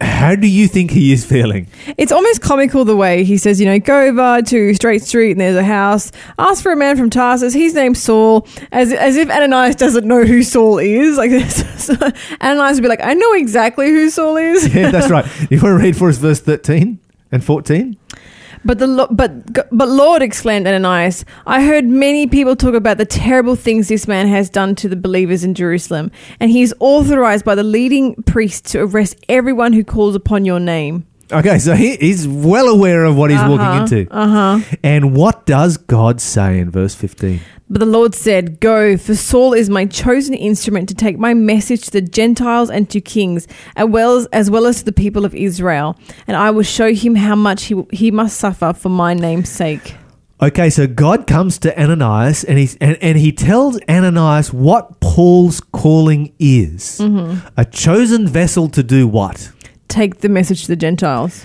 How 0.00 0.34
do 0.34 0.48
you 0.48 0.66
think 0.66 0.90
he 0.90 1.12
is 1.12 1.24
feeling? 1.24 1.68
It's 1.96 2.10
almost 2.10 2.40
comical 2.42 2.84
the 2.84 2.96
way 2.96 3.22
he 3.22 3.36
says, 3.36 3.60
you 3.60 3.66
know, 3.66 3.78
go 3.78 4.00
over 4.08 4.42
to 4.42 4.74
Straight 4.74 5.02
Street 5.02 5.32
and 5.32 5.40
there's 5.40 5.56
a 5.56 5.62
house. 5.62 6.10
Ask 6.38 6.62
for 6.62 6.72
a 6.72 6.76
man 6.76 6.96
from 6.96 7.08
Tarsus. 7.08 7.54
His 7.54 7.74
name's 7.74 8.02
Saul. 8.02 8.48
As 8.72 8.92
as 8.92 9.16
if 9.16 9.30
Ananias 9.30 9.76
doesn't 9.76 10.06
know 10.06 10.24
who 10.24 10.42
Saul 10.42 10.78
is. 10.78 11.16
Like 11.20 11.30
so 11.50 11.94
Ananias 12.40 12.76
would 12.78 12.82
be 12.82 12.88
like, 12.88 13.04
I 13.04 13.14
know 13.14 13.32
exactly 13.34 13.88
who 13.88 14.10
Saul 14.10 14.36
is. 14.36 14.74
Yeah, 14.74 14.90
that's 14.90 15.10
right. 15.10 15.26
You 15.50 15.60
want 15.60 15.78
to 15.78 15.84
read 15.84 15.96
for 15.96 16.08
us 16.08 16.18
verse 16.18 16.40
thirteen 16.40 16.98
and 17.30 17.44
fourteen? 17.44 17.96
But 18.64 18.78
the 18.78 19.08
but 19.10 19.68
but 19.70 19.88
Lord 19.88 20.20
exclaimed 20.20 20.66
Ananias, 20.66 21.24
I 21.46 21.62
heard 21.62 21.86
many 21.86 22.26
people 22.26 22.56
talk 22.56 22.74
about 22.74 22.98
the 22.98 23.06
terrible 23.06 23.56
things 23.56 23.88
this 23.88 24.06
man 24.06 24.28
has 24.28 24.50
done 24.50 24.74
to 24.76 24.88
the 24.88 24.96
believers 24.96 25.44
in 25.44 25.54
Jerusalem, 25.54 26.10
and 26.40 26.50
he 26.50 26.60
is 26.60 26.74
authorized 26.78 27.44
by 27.44 27.54
the 27.54 27.62
leading 27.62 28.22
priests 28.24 28.72
to 28.72 28.80
arrest 28.80 29.16
everyone 29.28 29.72
who 29.72 29.82
calls 29.82 30.14
upon 30.14 30.44
your 30.44 30.60
name. 30.60 31.06
Okay, 31.32 31.58
so 31.58 31.74
he, 31.74 31.96
he's 31.96 32.26
well 32.26 32.68
aware 32.68 33.04
of 33.04 33.16
what 33.16 33.30
he's 33.30 33.38
Uh-huh, 33.40 33.50
walking 33.50 33.82
into. 33.98 34.12
Uh-huh. 34.14 34.76
And 34.82 35.14
what 35.14 35.46
does 35.46 35.76
God 35.76 36.20
say 36.20 36.58
in 36.58 36.70
verse 36.70 36.94
fifteen? 36.94 37.40
But 37.72 37.78
the 37.78 37.86
Lord 37.86 38.16
said, 38.16 38.58
Go, 38.58 38.96
for 38.96 39.14
Saul 39.14 39.52
is 39.52 39.70
my 39.70 39.86
chosen 39.86 40.34
instrument 40.34 40.88
to 40.88 40.94
take 40.94 41.18
my 41.18 41.34
message 41.34 41.82
to 41.82 41.90
the 41.92 42.00
Gentiles 42.00 42.68
and 42.68 42.90
to 42.90 43.00
kings, 43.00 43.46
as 43.76 43.86
well 43.88 44.16
as, 44.16 44.26
as 44.32 44.50
well 44.50 44.66
as 44.66 44.78
to 44.80 44.84
the 44.84 44.92
people 44.92 45.24
of 45.24 45.36
Israel, 45.36 45.96
and 46.26 46.36
I 46.36 46.50
will 46.50 46.64
show 46.64 46.92
him 46.92 47.14
how 47.14 47.36
much 47.36 47.64
he, 47.66 47.80
he 47.92 48.10
must 48.10 48.38
suffer 48.38 48.72
for 48.72 48.88
my 48.88 49.14
name's 49.14 49.50
sake. 49.50 49.94
Okay, 50.42 50.68
so 50.70 50.88
God 50.88 51.28
comes 51.28 51.58
to 51.58 51.80
Ananias 51.80 52.44
and 52.44 52.58
he 52.58 52.70
and, 52.80 52.96
and 53.02 53.18
he 53.18 53.30
tells 53.30 53.78
Ananias 53.88 54.52
what 54.54 54.98
Paul's 55.00 55.60
calling 55.60 56.32
is. 56.38 56.98
Mm-hmm. 56.98 57.46
A 57.58 57.64
chosen 57.66 58.26
vessel 58.26 58.68
to 58.70 58.82
do 58.82 59.06
what? 59.06 59.52
Take 59.90 60.20
the 60.20 60.28
message 60.28 60.62
to 60.62 60.68
the 60.68 60.76
Gentiles. 60.76 61.44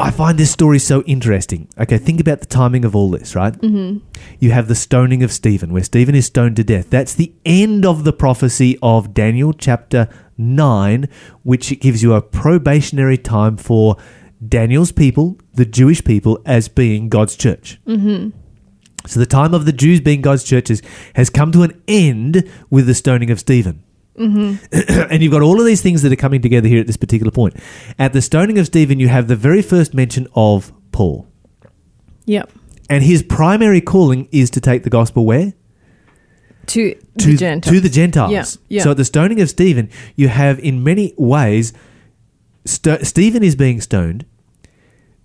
I 0.00 0.10
find 0.10 0.38
this 0.38 0.50
story 0.50 0.78
so 0.80 1.02
interesting. 1.02 1.68
Okay, 1.78 1.98
think 1.98 2.18
about 2.18 2.40
the 2.40 2.46
timing 2.46 2.84
of 2.84 2.96
all 2.96 3.10
this, 3.10 3.36
right? 3.36 3.52
Mm-hmm. 3.52 4.04
You 4.40 4.50
have 4.50 4.66
the 4.66 4.74
stoning 4.74 5.22
of 5.22 5.30
Stephen, 5.30 5.72
where 5.72 5.84
Stephen 5.84 6.14
is 6.14 6.26
stoned 6.26 6.56
to 6.56 6.64
death. 6.64 6.90
That's 6.90 7.14
the 7.14 7.32
end 7.44 7.86
of 7.86 8.04
the 8.04 8.12
prophecy 8.12 8.76
of 8.82 9.14
Daniel 9.14 9.52
chapter 9.52 10.08
9, 10.36 11.08
which 11.42 11.78
gives 11.78 12.02
you 12.02 12.14
a 12.14 12.22
probationary 12.22 13.18
time 13.18 13.56
for 13.56 13.96
Daniel's 14.46 14.90
people, 14.90 15.38
the 15.52 15.66
Jewish 15.66 16.02
people, 16.02 16.40
as 16.44 16.68
being 16.68 17.08
God's 17.08 17.36
church. 17.36 17.78
Mm-hmm. 17.86 18.30
So 19.06 19.20
the 19.20 19.26
time 19.26 19.52
of 19.52 19.66
the 19.66 19.72
Jews 19.72 20.00
being 20.00 20.22
God's 20.22 20.42
churches 20.42 20.82
has 21.14 21.28
come 21.28 21.52
to 21.52 21.62
an 21.62 21.82
end 21.86 22.50
with 22.70 22.86
the 22.86 22.94
stoning 22.94 23.30
of 23.30 23.38
Stephen. 23.38 23.83
Mm-hmm. 24.18 25.10
and 25.10 25.22
you've 25.22 25.32
got 25.32 25.42
all 25.42 25.58
of 25.58 25.66
these 25.66 25.82
things 25.82 26.02
that 26.02 26.12
are 26.12 26.16
coming 26.16 26.40
together 26.40 26.68
here 26.68 26.80
at 26.80 26.86
this 26.86 26.96
particular 26.96 27.32
point. 27.32 27.56
At 27.98 28.12
the 28.12 28.22
stoning 28.22 28.58
of 28.58 28.66
Stephen, 28.66 29.00
you 29.00 29.08
have 29.08 29.28
the 29.28 29.36
very 29.36 29.62
first 29.62 29.94
mention 29.94 30.26
of 30.34 30.72
Paul. 30.92 31.26
Yep. 32.26 32.50
And 32.88 33.02
his 33.02 33.22
primary 33.22 33.80
calling 33.80 34.28
is 34.30 34.50
to 34.50 34.60
take 34.60 34.82
the 34.82 34.90
gospel 34.90 35.24
where? 35.26 35.54
To, 36.66 36.94
To 37.18 37.26
the 37.32 37.36
Gentiles. 37.36 37.74
To 37.74 37.80
the 37.80 37.88
Gentiles. 37.88 38.32
Yeah, 38.32 38.44
yeah. 38.68 38.82
So 38.82 38.92
at 38.92 38.96
the 38.96 39.04
stoning 39.04 39.40
of 39.40 39.50
Stephen, 39.50 39.90
you 40.16 40.28
have 40.28 40.58
in 40.60 40.82
many 40.82 41.12
ways, 41.16 41.72
st- 42.64 43.06
Stephen 43.06 43.42
is 43.42 43.54
being 43.56 43.80
stoned, 43.80 44.24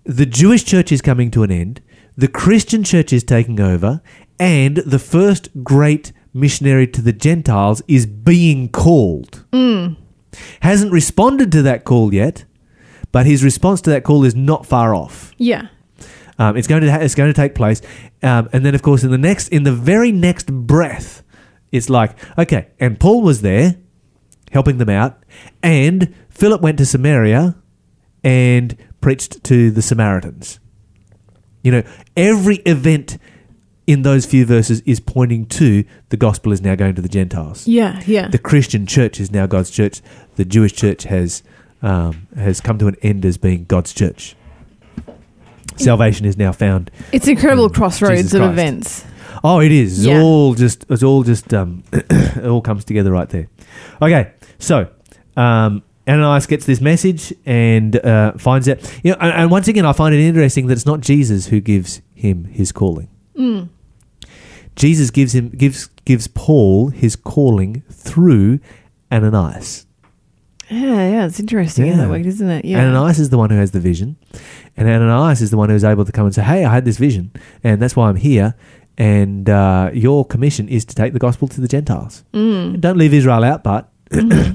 the 0.04 0.26
Jewish 0.26 0.64
church 0.64 0.92
is 0.92 1.00
coming 1.00 1.30
to 1.30 1.42
an 1.42 1.50
end, 1.50 1.80
the 2.16 2.28
Christian 2.28 2.82
church 2.82 3.12
is 3.12 3.22
taking 3.22 3.60
over, 3.60 4.02
and 4.38 4.78
the 4.78 4.98
first 4.98 5.48
great 5.62 6.12
missionary 6.32 6.86
to 6.88 7.02
the 7.02 7.12
Gentiles 7.12 7.82
is 7.88 8.06
being 8.06 8.68
called. 8.68 9.44
Mm. 9.52 9.96
Hasn't 10.60 10.92
responded 10.92 11.50
to 11.52 11.62
that 11.62 11.84
call 11.84 12.14
yet, 12.14 12.44
but 13.12 13.26
his 13.26 13.42
response 13.42 13.80
to 13.82 13.90
that 13.90 14.04
call 14.04 14.24
is 14.24 14.34
not 14.34 14.66
far 14.66 14.94
off. 14.94 15.32
yeah. 15.38 15.68
Um, 16.38 16.56
it's 16.56 16.66
going 16.66 16.80
to 16.80 16.90
ha- 16.90 17.00
it's 17.00 17.14
going 17.14 17.28
to 17.28 17.34
take 17.34 17.54
place, 17.54 17.82
um, 18.22 18.48
and 18.54 18.64
then 18.64 18.74
of 18.74 18.80
course 18.80 19.04
in 19.04 19.10
the 19.10 19.18
next 19.18 19.48
in 19.48 19.64
the 19.64 19.72
very 19.72 20.10
next 20.10 20.50
breath, 20.50 21.22
it's 21.70 21.90
like 21.90 22.16
okay, 22.38 22.68
and 22.80 22.98
Paul 22.98 23.20
was 23.20 23.42
there, 23.42 23.76
helping 24.50 24.78
them 24.78 24.88
out, 24.88 25.22
and 25.62 26.14
Philip 26.30 26.62
went 26.62 26.78
to 26.78 26.86
Samaria, 26.86 27.56
and 28.24 28.74
preached 29.02 29.44
to 29.44 29.70
the 29.70 29.82
Samaritans. 29.82 30.60
You 31.62 31.72
know, 31.72 31.82
every 32.16 32.56
event 32.64 33.18
in 33.90 34.02
those 34.02 34.26
few 34.26 34.44
verses 34.46 34.80
is 34.82 35.00
pointing 35.00 35.46
to 35.46 35.84
the 36.10 36.16
gospel 36.16 36.52
is 36.52 36.60
now 36.62 36.74
going 36.74 36.94
to 36.94 37.02
the 37.02 37.08
Gentiles. 37.08 37.66
Yeah, 37.66 38.00
yeah. 38.06 38.28
The 38.28 38.38
Christian 38.38 38.86
church 38.86 39.18
is 39.20 39.30
now 39.32 39.46
God's 39.46 39.70
church. 39.70 40.00
The 40.36 40.44
Jewish 40.44 40.72
church 40.74 41.04
has 41.04 41.42
um, 41.82 42.26
has 42.36 42.60
come 42.60 42.78
to 42.78 42.86
an 42.86 42.96
end 43.02 43.24
as 43.24 43.38
being 43.38 43.64
God's 43.64 43.92
church. 43.92 44.36
Salvation 45.76 46.26
is 46.26 46.36
now 46.36 46.52
found. 46.52 46.90
it's 47.12 47.26
incredible 47.26 47.68
Mm, 47.70 47.74
crossroads 47.74 48.16
Jesus 48.18 48.34
of 48.34 48.40
Christ. 48.40 48.52
events. 48.52 49.04
Oh, 49.42 49.60
it 49.60 49.72
is. 49.72 49.98
It's 50.00 50.06
Yeah. 50.06 50.20
all 50.20 50.54
just. 50.54 50.84
It's 50.90 51.02
all 51.02 51.22
just. 51.22 51.52
Um, 51.54 51.82
it 51.92 52.44
all 52.44 52.60
comes 52.60 52.84
together 52.84 53.10
right 53.10 53.28
there. 53.30 53.48
Okay, 54.02 54.32
so 54.58 54.88
um, 55.36 55.82
Ananias 56.06 56.46
gets 56.46 56.66
this 56.66 56.80
message 56.82 57.32
and 57.46 57.96
uh, 57.96 58.32
finds 58.32 58.68
out. 58.68 58.78
You 59.02 59.12
know, 59.12 59.18
and, 59.20 59.32
and 59.32 59.50
once 59.50 59.68
again, 59.68 59.86
I 59.86 59.92
find 59.94 60.14
it 60.14 60.20
interesting 60.20 60.66
that 60.66 60.74
it's 60.74 60.86
not 60.86 61.00
Jesus 61.00 61.46
who 61.46 61.60
gives 61.60 62.02
him 62.14 62.44
his 62.44 62.72
calling. 62.72 63.08
Mm. 63.38 63.68
Jesus 64.80 65.10
gives 65.10 65.34
him 65.34 65.50
gives 65.50 65.86
gives 66.06 66.26
Paul 66.26 66.88
his 66.88 67.14
calling 67.16 67.82
through 67.90 68.60
Ananias. 69.12 69.86
Yeah, 70.70 71.10
yeah, 71.10 71.26
it's 71.26 71.40
interesting 71.40 71.86
in 71.86 71.92
Yeah. 71.92 71.98
that 72.04 72.10
way, 72.10 72.24
isn't 72.24 72.48
it? 72.48 72.64
Yeah. 72.64 72.80
Ananias 72.80 73.18
is 73.18 73.28
the 73.30 73.38
one 73.38 73.50
who 73.50 73.56
has 73.56 73.72
the 73.72 73.80
vision, 73.80 74.16
and 74.76 74.88
Ananias 74.88 75.40
is 75.42 75.50
the 75.50 75.56
one 75.56 75.68
who 75.68 75.74
is 75.74 75.84
able 75.84 76.04
to 76.04 76.12
come 76.12 76.26
and 76.26 76.34
say, 76.34 76.42
"Hey, 76.42 76.64
I 76.64 76.72
had 76.72 76.84
this 76.84 76.96
vision, 76.96 77.30
and 77.64 77.82
that's 77.82 77.94
why 77.96 78.08
I'm 78.08 78.16
here. 78.16 78.54
And 78.96 79.48
uh, 79.48 79.90
your 79.92 80.24
commission 80.24 80.68
is 80.68 80.84
to 80.86 80.94
take 80.94 81.12
the 81.12 81.18
gospel 81.18 81.48
to 81.48 81.60
the 81.60 81.68
Gentiles. 81.68 82.22
Mm. 82.34 82.80
Don't 82.80 82.98
leave 82.98 83.14
Israel 83.14 83.42
out, 83.44 83.62
but 83.64 83.88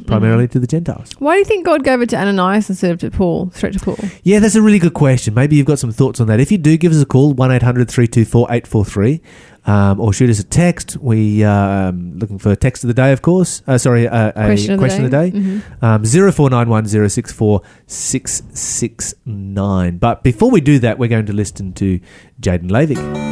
primarily 0.08 0.48
to 0.50 0.60
the 0.60 0.68
Gentiles. 0.68 1.12
Why 1.20 1.34
do 1.36 1.40
you 1.40 1.46
think 1.46 1.66
God 1.66 1.84
gave 1.84 2.02
it 2.02 2.10
to 2.10 2.18
Ananias 2.18 2.70
instead 2.70 2.92
of 2.92 3.00
to 3.00 3.10
Paul, 3.12 3.52
straight 3.52 3.74
to 3.74 3.80
Paul? 3.80 3.98
Yeah, 4.24 4.40
that's 4.40 4.56
a 4.56 4.62
really 4.62 4.80
good 4.80 4.94
question. 4.94 5.34
Maybe 5.34 5.56
you've 5.56 5.66
got 5.66 5.80
some 5.80 5.92
thoughts 5.92 6.20
on 6.22 6.28
that. 6.28 6.40
If 6.40 6.52
you 6.52 6.58
do, 6.58 6.78
give 6.78 6.92
us 6.92 7.02
a 7.02 7.06
call, 7.06 7.34
1 7.34 7.52
800 7.52 7.90
324 7.90 8.48
843, 8.52 9.22
um, 9.66 10.00
or 10.00 10.14
shoot 10.14 10.30
us 10.30 10.40
a 10.40 10.44
text. 10.44 10.98
We 10.98 11.44
um, 11.44 12.18
looking 12.18 12.38
for 12.38 12.56
text 12.56 12.84
of 12.84 12.88
the 12.88 12.94
day, 12.94 13.12
of 13.12 13.22
course. 13.22 13.62
Uh, 13.68 13.78
sorry, 13.78 14.08
uh, 14.08 14.30
a 14.30 14.34
Question 14.34 14.74
of 14.74 14.80
the 14.80 14.86
question 14.86 15.04
the 15.04 15.10
day. 15.10 15.32
Mhm. 15.32 15.62
Um, 15.82 16.06
0491 16.06 17.10
064 17.10 17.62
669. 17.88 19.98
But 19.98 20.24
before 20.24 20.52
we 20.52 20.62
do 20.62 20.80
that, 20.80 21.00
we're 21.00 21.10
going 21.10 21.26
to 21.26 21.34
listen 21.34 21.74
to 21.74 22.00
Jadon 22.42 22.70
Lavik. 22.70 23.25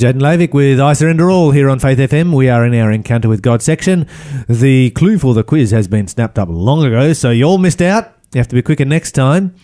Jadon 0.00 0.22
Lavik 0.22 0.54
with 0.54 0.80
I 0.80 0.94
Surrender 0.94 1.30
All 1.30 1.50
here 1.50 1.68
on 1.68 1.78
Faith 1.78 1.98
FM. 1.98 2.34
We 2.34 2.48
are 2.48 2.64
in 2.64 2.74
our 2.74 2.90
Encounter 2.90 3.28
with 3.28 3.42
God 3.42 3.60
section. 3.60 4.06
The 4.48 4.88
clue 4.92 5.18
for 5.18 5.34
the 5.34 5.44
quiz 5.44 5.72
has 5.72 5.88
been 5.88 6.08
snapped 6.08 6.38
up 6.38 6.48
long 6.50 6.82
ago, 6.82 7.12
so 7.12 7.28
you 7.28 7.44
all 7.44 7.58
missed 7.58 7.82
out. 7.82 8.10
You 8.32 8.38
have 8.38 8.48
to 8.48 8.54
be 8.54 8.62
quicker 8.62 8.86
next 8.86 9.12
time. 9.12 9.54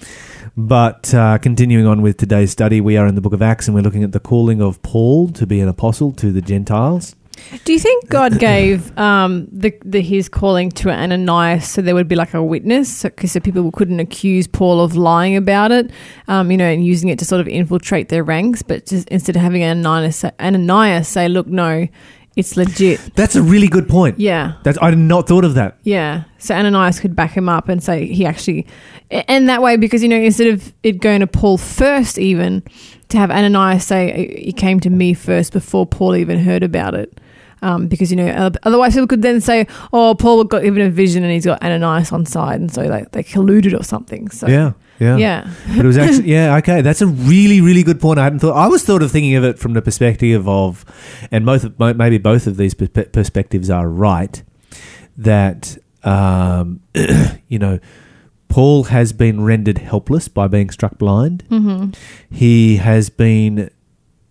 But 0.54 1.14
uh, 1.14 1.38
continuing 1.38 1.86
on 1.86 2.02
with 2.02 2.18
today's 2.18 2.50
study, 2.50 2.82
we 2.82 2.98
are 2.98 3.06
in 3.06 3.14
the 3.14 3.22
book 3.22 3.32
of 3.32 3.40
Acts 3.40 3.66
and 3.66 3.74
we're 3.74 3.80
looking 3.80 4.04
at 4.04 4.12
the 4.12 4.20
calling 4.20 4.60
of 4.60 4.82
Paul 4.82 5.28
to 5.28 5.46
be 5.46 5.58
an 5.60 5.68
apostle 5.68 6.12
to 6.12 6.30
the 6.30 6.42
Gentiles. 6.42 7.16
Do 7.64 7.72
you 7.72 7.78
think 7.78 8.08
God 8.08 8.38
gave 8.38 8.96
um, 8.98 9.46
the, 9.52 9.72
the 9.84 10.00
his 10.00 10.28
calling 10.28 10.70
to 10.72 10.90
Ananias 10.90 11.68
so 11.68 11.82
there 11.82 11.94
would 11.94 12.08
be 12.08 12.16
like 12.16 12.34
a 12.34 12.42
witness, 12.42 13.02
because 13.02 13.32
so, 13.32 13.40
people 13.40 13.70
couldn't 13.72 14.00
accuse 14.00 14.46
Paul 14.46 14.80
of 14.80 14.96
lying 14.96 15.36
about 15.36 15.72
it, 15.72 15.90
um, 16.28 16.50
you 16.50 16.56
know, 16.56 16.64
and 16.66 16.84
using 16.84 17.08
it 17.08 17.18
to 17.20 17.24
sort 17.24 17.40
of 17.40 17.48
infiltrate 17.48 18.08
their 18.08 18.24
ranks, 18.24 18.62
but 18.62 18.86
just 18.86 19.08
instead 19.08 19.36
of 19.36 19.42
having 19.42 19.62
Ananias, 19.62 20.16
say- 20.16 20.32
Ananias 20.40 21.08
say, 21.08 21.28
"Look, 21.28 21.46
no, 21.46 21.86
it's 22.36 22.56
legit." 22.56 23.00
That's 23.14 23.36
a 23.36 23.42
really 23.42 23.68
good 23.68 23.88
point. 23.88 24.18
Yeah, 24.18 24.54
That's, 24.62 24.78
I 24.78 24.90
had 24.90 24.98
not 24.98 25.28
thought 25.28 25.44
of 25.44 25.54
that. 25.54 25.78
yeah. 25.82 26.24
So 26.38 26.54
Ananias 26.54 27.00
could 27.00 27.16
back 27.16 27.32
him 27.32 27.48
up 27.48 27.68
and 27.68 27.82
say 27.82 28.06
he 28.06 28.24
actually, 28.26 28.66
and 29.10 29.48
that 29.48 29.62
way 29.62 29.76
because 29.76 30.02
you 30.02 30.08
know 30.08 30.16
instead 30.16 30.48
of 30.48 30.72
it 30.82 31.00
going 31.00 31.20
to 31.20 31.26
Paul 31.26 31.58
first, 31.58 32.18
even 32.18 32.62
to 33.08 33.18
have 33.18 33.30
Ananias 33.30 33.84
say 33.84 34.42
he 34.44 34.52
came 34.52 34.80
to 34.80 34.90
me 34.90 35.14
first 35.14 35.52
before 35.52 35.86
Paul 35.86 36.16
even 36.16 36.38
heard 36.38 36.62
about 36.62 36.94
it. 36.94 37.20
Um, 37.62 37.88
because 37.88 38.10
you 38.10 38.16
know, 38.16 38.50
otherwise 38.64 38.92
people 38.94 39.06
could 39.06 39.22
then 39.22 39.40
say, 39.40 39.66
"Oh, 39.92 40.14
Paul 40.14 40.44
got 40.44 40.62
given 40.62 40.82
a 40.82 40.90
vision 40.90 41.22
and 41.24 41.32
he's 41.32 41.46
got 41.46 41.62
Ananias 41.62 42.12
on 42.12 42.26
side," 42.26 42.60
and 42.60 42.70
so 42.72 42.82
like 42.82 43.12
they 43.12 43.22
colluded 43.22 43.78
or 43.78 43.82
something. 43.82 44.28
So 44.30 44.46
Yeah, 44.46 44.72
yeah. 45.00 45.16
yeah, 45.16 45.50
But 45.74 45.84
it 45.84 45.88
was 45.88 45.96
actually, 45.96 46.30
yeah, 46.36 46.56
okay. 46.56 46.82
That's 46.82 47.00
a 47.00 47.06
really, 47.06 47.60
really 47.62 47.82
good 47.82 47.98
point. 48.00 48.18
I 48.18 48.24
hadn't 48.24 48.40
thought, 48.40 48.54
I 48.56 48.66
was 48.66 48.82
sort 48.84 49.02
of 49.02 49.10
thinking 49.10 49.34
of 49.36 49.44
it 49.44 49.58
from 49.58 49.72
the 49.72 49.80
perspective 49.82 50.46
of, 50.46 50.84
and 51.30 51.46
both, 51.46 51.66
maybe 51.78 52.18
both 52.18 52.46
of 52.46 52.56
these 52.58 52.74
perspe- 52.74 53.10
perspectives 53.12 53.70
are 53.70 53.88
right, 53.88 54.42
that, 55.16 55.78
um, 56.04 56.80
you 57.48 57.58
know, 57.58 57.78
Paul 58.48 58.84
has 58.84 59.12
been 59.12 59.42
rendered 59.44 59.78
helpless 59.78 60.28
by 60.28 60.46
being 60.46 60.70
struck 60.70 60.98
blind. 60.98 61.42
hmm 61.48 61.90
He 62.30 62.76
has 62.76 63.08
been, 63.10 63.70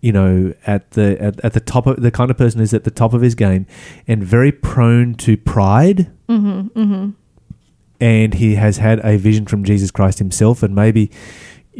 you 0.06 0.12
know, 0.12 0.54
at 0.66 0.82
the 0.92 1.08
at, 1.26 1.34
at 1.44 1.52
the 1.52 1.60
top 1.72 1.84
of 1.86 2.00
the 2.06 2.10
kind 2.18 2.30
of 2.30 2.36
person 2.38 2.60
who's 2.60 2.74
at 2.74 2.84
the 2.84 2.90
top 3.02 3.12
of 3.14 3.20
his 3.22 3.34
game, 3.34 3.66
and 4.06 4.22
very 4.36 4.52
prone 4.52 5.14
to 5.26 5.36
pride. 5.36 6.00
hmm 6.28 6.60
hmm 6.78 7.10
And 8.00 8.34
he 8.34 8.54
has 8.64 8.76
had 8.78 8.98
a 9.04 9.16
vision 9.28 9.46
from 9.46 9.64
Jesus 9.64 9.90
Christ 9.90 10.18
himself, 10.18 10.62
and 10.62 10.74
maybe, 10.74 11.10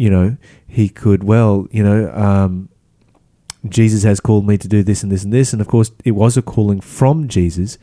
you 0.04 0.10
know, 0.10 0.36
he 0.66 0.88
could 0.88 1.22
well, 1.24 1.66
you 1.70 1.82
know, 1.88 2.00
um, 2.26 2.68
Jesus 3.68 4.02
has 4.04 4.20
called 4.20 4.46
me 4.46 4.56
to 4.58 4.68
do 4.68 4.82
this 4.82 5.02
and 5.02 5.10
this 5.12 5.24
and 5.24 5.32
this, 5.32 5.52
and 5.52 5.60
of 5.62 5.68
course, 5.68 5.90
it 6.04 6.12
was 6.12 6.36
a 6.36 6.42
calling 6.42 6.80
from 6.80 7.28
Jesus, 7.28 7.78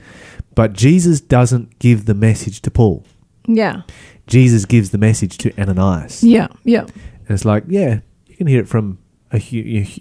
but 0.56 0.74
Jesus 0.74 1.22
doesn't 1.22 1.68
give 1.80 2.06
the 2.06 2.14
message 2.14 2.62
to 2.62 2.72
Paul. 2.72 3.04
yeah, 3.48 3.82
Jesus 4.28 4.66
gives 4.66 4.90
the 4.92 4.98
message 4.98 5.38
to 5.40 5.52
Ananias. 5.62 6.24
yeah, 6.24 6.48
yeah, 6.64 6.86
And 7.28 7.32
it's 7.36 7.46
like, 7.46 7.64
yeah, 7.68 8.00
you 8.28 8.36
can 8.38 8.48
hear 8.48 8.62
it 8.62 8.70
from 8.70 8.98
a, 9.34 9.40
hu- 9.40 9.58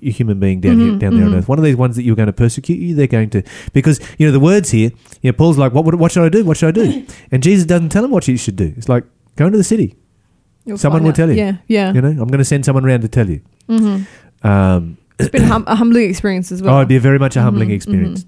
a 0.06 0.10
human 0.10 0.38
being 0.38 0.60
down 0.60 0.78
here, 0.78 0.92
Mhm, 0.92 0.98
down 1.00 1.14
there 1.16 1.24
on 1.24 1.32
mhm. 1.32 1.38
earth. 1.38 1.48
One 1.48 1.58
of 1.58 1.64
these 1.64 1.74
ones 1.76 1.96
that 1.96 2.02
you're 2.04 2.14
going 2.16 2.26
to 2.26 2.32
persecute 2.32 2.78
you, 2.78 2.94
they're 2.94 3.06
going 3.06 3.30
to 3.30 3.42
because 3.72 3.98
you 4.18 4.26
know 4.26 4.32
the 4.32 4.38
words 4.40 4.70
here. 4.70 4.90
You 5.22 5.30
know, 5.30 5.32
Paul's 5.32 5.58
like, 5.58 5.72
what, 5.72 5.84
what, 5.84 5.94
what 5.96 6.12
should 6.12 6.22
I 6.24 6.28
do? 6.28 6.44
What 6.44 6.56
should 6.58 6.68
I 6.78 6.82
do? 6.82 7.06
And 7.32 7.42
Jesus 7.42 7.64
doesn't 7.64 7.88
tell 7.88 8.04
him 8.04 8.10
what 8.10 8.28
you 8.28 8.36
should 8.36 8.56
do. 8.56 8.72
It's 8.76 8.88
like 8.88 9.04
go 9.36 9.46
into 9.46 9.58
the 9.58 9.64
city. 9.64 9.96
You'll 10.64 10.78
Someone 10.78 11.02
will 11.02 11.08
out. 11.10 11.16
tell 11.16 11.28
you. 11.30 11.36
Yeah, 11.36 11.56
yeah. 11.66 11.92
You 11.92 12.00
know, 12.02 12.08
I'm 12.10 12.28
going 12.28 12.38
to 12.38 12.44
send 12.44 12.64
someone 12.64 12.84
around 12.84 13.00
to 13.00 13.08
tell 13.08 13.28
you. 13.28 13.40
hmm 13.66 14.02
Um, 14.44 14.96
It's 15.18 15.30
been 15.30 15.42
hum- 15.44 15.64
a 15.66 15.74
humbling 15.76 16.08
experience 16.10 16.52
as 16.52 16.62
well. 16.62 16.74
oh, 16.74 16.78
it'd 16.78 16.88
be 16.88 16.96
a 16.96 17.00
very 17.00 17.18
much 17.18 17.34
a 17.36 17.42
humbling 17.42 17.70
Mhm, 17.70 17.74
experience. 17.74 18.26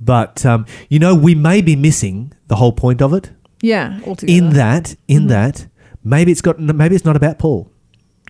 But 0.00 0.44
um, 0.46 0.66
you 0.88 0.98
know, 0.98 1.14
we 1.14 1.34
may 1.34 1.60
be 1.60 1.76
missing 1.76 2.32
the 2.48 2.56
whole 2.56 2.72
point 2.72 3.02
of 3.02 3.12
it. 3.12 3.30
yeah, 3.62 4.00
altogether. 4.06 4.32
In 4.38 4.50
that, 4.54 4.96
in 5.08 5.24
Mhm. 5.24 5.28
that, 5.28 5.66
maybe 6.02 6.32
it's 6.32 6.40
got 6.40 6.58
maybe 6.58 6.94
it's 6.94 7.04
not 7.04 7.16
about 7.16 7.38
Paul. 7.38 7.70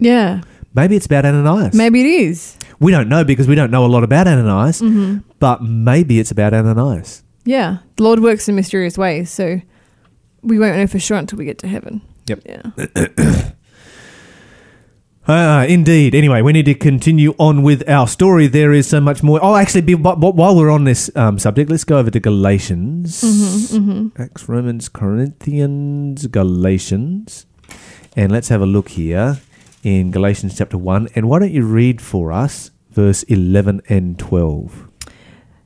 yeah, 0.00 0.40
Maybe 0.74 0.94
it's 0.96 1.06
about 1.06 1.24
Ananias. 1.26 1.74
maybe 1.74 2.00
it 2.00 2.06
is. 2.06 2.56
We 2.78 2.92
don't 2.92 3.08
know 3.08 3.24
because 3.24 3.48
we 3.48 3.54
don't 3.56 3.70
know 3.70 3.84
a 3.84 3.88
lot 3.88 4.04
about 4.04 4.26
Ananias, 4.28 4.80
hmm 4.80 5.18
but 5.38 5.62
maybe 5.62 6.18
it's 6.20 6.30
about 6.30 6.52
Ananias. 6.54 7.22
Yeah, 7.44 7.78
the 7.96 8.02
Lord 8.02 8.20
works 8.20 8.48
in 8.48 8.54
mysterious 8.54 8.96
ways, 8.98 9.30
so 9.30 9.60
we 10.42 10.58
won't 10.58 10.76
know 10.76 10.86
for 10.86 10.98
sure 10.98 11.16
until 11.16 11.38
we 11.38 11.44
get 11.46 11.58
to 11.58 11.66
heaven. 11.68 12.02
Yep. 12.26 12.42
Yeah. 12.46 13.50
Uh, 15.26 15.66
indeed. 15.68 16.14
Anyway, 16.14 16.42
we 16.42 16.52
need 16.52 16.66
to 16.66 16.74
continue 16.74 17.34
on 17.38 17.62
with 17.62 17.88
our 17.88 18.06
story. 18.06 18.46
There 18.46 18.72
is 18.72 18.86
so 18.86 19.00
much 19.00 19.22
more. 19.22 19.40
Oh, 19.42 19.56
actually, 19.56 19.80
be, 19.82 19.94
but, 19.94 20.16
but 20.16 20.34
while 20.36 20.54
we're 20.56 20.70
on 20.70 20.84
this 20.84 21.10
um, 21.16 21.38
subject, 21.38 21.70
let's 21.70 21.84
go 21.84 21.98
over 21.98 22.10
to 22.10 22.20
Galatians. 22.20 23.20
hmm 23.72 24.08
Acts, 24.16 24.48
Romans, 24.48 24.88
Corinthians, 24.88 26.26
Galatians. 26.26 27.46
And 28.16 28.30
let's 28.32 28.48
have 28.48 28.60
a 28.60 28.66
look 28.66 28.88
here 28.90 29.40
in 29.82 30.10
Galatians 30.10 30.56
chapter 30.56 30.78
1. 30.78 31.08
And 31.14 31.28
why 31.28 31.38
don't 31.38 31.52
you 31.52 31.64
read 31.64 32.00
for 32.00 32.32
us 32.32 32.70
verse 32.90 33.22
11 33.24 33.82
and 33.88 34.18
12? 34.18 34.88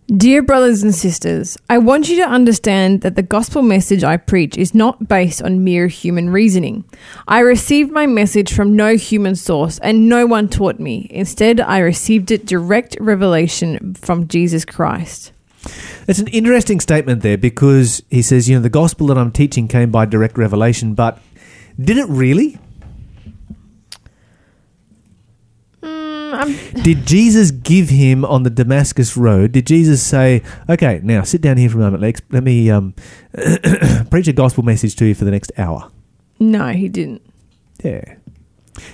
Dear 0.08 0.42
brothers 0.42 0.82
and 0.82 0.94
sisters, 0.94 1.56
I 1.70 1.78
want 1.78 2.10
you 2.10 2.16
to 2.16 2.28
understand 2.28 3.00
that 3.00 3.16
the 3.16 3.22
gospel 3.22 3.62
message 3.62 4.04
I 4.04 4.18
preach 4.18 4.58
is 4.58 4.74
not 4.74 5.08
based 5.08 5.40
on 5.40 5.64
mere 5.64 5.86
human 5.86 6.28
reasoning. 6.28 6.84
I 7.26 7.40
received 7.40 7.90
my 7.90 8.06
message 8.06 8.52
from 8.52 8.76
no 8.76 8.96
human 8.96 9.34
source, 9.34 9.78
and 9.78 10.06
no 10.06 10.26
one 10.26 10.50
taught 10.50 10.78
me. 10.78 11.06
Instead, 11.08 11.58
I 11.58 11.78
received 11.78 12.30
it 12.30 12.44
direct 12.44 12.98
revelation 13.00 13.94
from 13.94 14.28
Jesus 14.28 14.66
Christ. 14.66 15.32
It's 16.06 16.18
an 16.18 16.28
interesting 16.28 16.80
statement 16.80 17.22
there 17.22 17.38
because 17.38 18.02
he 18.10 18.20
says, 18.20 18.46
you 18.46 18.56
know, 18.56 18.62
the 18.62 18.68
gospel 18.68 19.06
that 19.06 19.16
I'm 19.16 19.32
teaching 19.32 19.68
came 19.68 19.90
by 19.90 20.04
direct 20.04 20.36
revelation, 20.36 20.92
but 20.94 21.18
did 21.80 21.96
it 21.96 22.08
really? 22.08 22.58
Mm, 25.82 26.23
I'm, 26.34 26.82
Did 26.82 27.06
Jesus 27.06 27.50
give 27.50 27.88
him 27.88 28.24
on 28.24 28.42
the 28.42 28.50
Damascus 28.50 29.16
road? 29.16 29.52
Did 29.52 29.66
Jesus 29.66 30.02
say, 30.02 30.42
"Okay, 30.68 31.00
now 31.02 31.22
sit 31.22 31.40
down 31.40 31.56
here 31.56 31.68
for 31.70 31.78
a 31.78 31.80
moment. 31.80 32.02
Let, 32.02 32.20
let 32.30 32.42
me 32.44 32.70
um, 32.70 32.94
preach 34.10 34.28
a 34.28 34.32
gospel 34.32 34.62
message 34.64 34.96
to 34.96 35.04
you 35.06 35.14
for 35.14 35.24
the 35.24 35.30
next 35.30 35.52
hour"? 35.56 35.90
no, 36.40 36.68
he 36.72 36.88
didn't. 36.88 37.22
Yeah, 37.82 38.16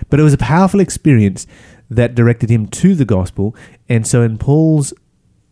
but 0.09 0.21
it 0.21 0.23
was 0.23 0.35
a 0.35 0.39
powerful 0.39 0.81
experience 0.81 1.47
that 1.91 2.15
directed 2.15 2.51
him 2.51 2.67
to 2.69 2.95
the 2.95 3.05
gospel, 3.05 3.57
and 3.89 4.07
so 4.07 4.23
in 4.23 4.39
Paul's 4.39 4.93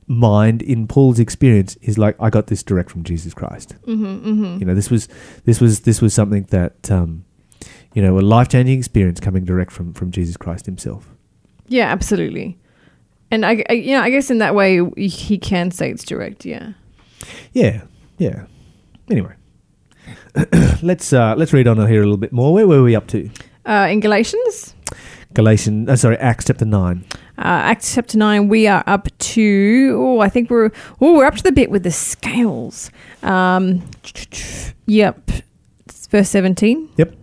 mind, 0.07 0.63
in 0.63 0.87
Paul's 0.87 1.19
experience, 1.19 1.77
he's 1.81 1.99
like, 1.99 2.17
"I 2.21 2.31
got 2.31 2.47
this 2.49 2.63
direct 2.63 2.91
from 2.91 3.05
Jesus 3.05 3.35
Christ." 3.35 3.73
hmm 3.85 4.19
hmm 4.19 4.59
You 4.59 4.65
know, 4.67 4.75
this 4.75 4.91
was 4.91 5.09
this 5.45 5.61
was 5.61 5.81
this 5.81 6.01
was 6.01 6.15
something 6.15 6.45
that 6.51 6.91
um, 6.91 7.25
you 7.95 8.03
know 8.03 8.19
a 8.19 8.21
life 8.21 8.49
changing 8.49 8.79
experience 8.79 9.21
coming 9.21 9.45
direct 9.45 9.73
from 9.73 9.93
from 9.95 10.11
Jesus 10.11 10.37
Christ 10.37 10.67
Himself. 10.67 11.15
Yeah, 11.69 11.91
absolutely. 11.91 12.59
And 13.31 13.45
I, 13.45 13.63
I, 13.69 13.75
you 13.75 13.93
know, 13.93 14.01
I 14.03 14.11
guess 14.11 14.31
in 14.31 14.39
that 14.39 14.55
way 14.55 14.81
he 14.97 15.39
can 15.39 15.71
say 15.71 15.91
it's 15.91 16.05
direct. 16.05 16.45
Yeah. 16.47 16.73
Yeah, 17.53 17.83
yeah. 18.17 18.47
Anyway, 19.11 19.35
let's 20.83 21.13
uh, 21.13 21.35
let's 21.37 21.53
read 21.53 21.67
on 21.67 21.77
here 21.87 22.01
a 22.01 22.05
little 22.05 22.17
bit 22.17 22.33
more. 22.33 22.53
Where 22.55 22.67
were 22.67 22.83
we 22.83 22.95
up 22.97 23.07
to? 23.09 23.29
Uh, 23.67 23.89
in 23.91 24.01
Galatians, 24.01 24.75
Galatians, 25.35 25.89
uh, 25.91 25.97
sorry, 25.97 26.17
Acts 26.19 26.47
chapter 26.47 26.65
nine. 26.65 27.05
uh, 27.39 27.69
Acts 27.69 27.95
chapter 27.95 28.17
nine, 28.17 28.49
we 28.49 28.67
are 28.67 28.83
up 28.87 29.09
to. 29.19 29.95
Oh, 29.99 30.21
I 30.21 30.29
think 30.29 30.49
we're. 30.49 30.71
Oh, 31.01 31.17
we're 31.17 31.27
up 31.27 31.37
to 31.37 31.43
the 31.43 31.53
bit 31.53 31.71
with 31.71 31.83
the 31.83 31.91
scales. 31.91 32.91
Um, 33.23 33.83
yep. 34.87 35.31
It's 35.87 36.07
verse 36.07 36.31
seventeen. 36.31 36.89
Yep. 36.97 37.15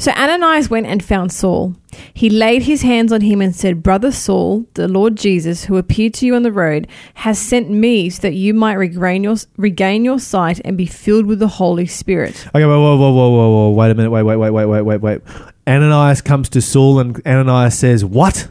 So 0.00 0.12
Ananias 0.12 0.70
went 0.70 0.86
and 0.86 1.04
found 1.04 1.30
Saul. 1.30 1.76
He 2.14 2.30
laid 2.30 2.62
his 2.62 2.80
hands 2.80 3.12
on 3.12 3.20
him 3.20 3.42
and 3.42 3.54
said, 3.54 3.82
Brother 3.82 4.10
Saul, 4.10 4.64
the 4.72 4.88
Lord 4.88 5.14
Jesus, 5.14 5.66
who 5.66 5.76
appeared 5.76 6.14
to 6.14 6.26
you 6.26 6.34
on 6.34 6.42
the 6.42 6.50
road, 6.50 6.88
has 7.12 7.38
sent 7.38 7.68
me 7.68 8.08
so 8.08 8.22
that 8.22 8.32
you 8.32 8.54
might 8.54 8.76
regain 8.76 9.22
your, 9.22 9.36
regain 9.58 10.02
your 10.02 10.18
sight 10.18 10.58
and 10.64 10.78
be 10.78 10.86
filled 10.86 11.26
with 11.26 11.38
the 11.38 11.48
Holy 11.48 11.84
Spirit. 11.84 12.46
Okay, 12.54 12.64
whoa, 12.64 12.80
whoa, 12.80 12.96
whoa, 12.96 13.12
whoa, 13.12 13.30
whoa, 13.30 13.50
whoa! 13.50 13.70
Wait 13.72 13.90
a 13.90 13.94
minute! 13.94 14.10
Wait, 14.10 14.22
wait, 14.22 14.36
wait, 14.36 14.50
wait, 14.50 14.64
wait, 14.64 14.82
wait, 14.82 15.00
wait! 15.02 15.20
Ananias 15.66 16.22
comes 16.22 16.48
to 16.48 16.62
Saul, 16.62 16.98
and 16.98 17.20
Ananias 17.26 17.78
says, 17.78 18.02
"What? 18.02 18.48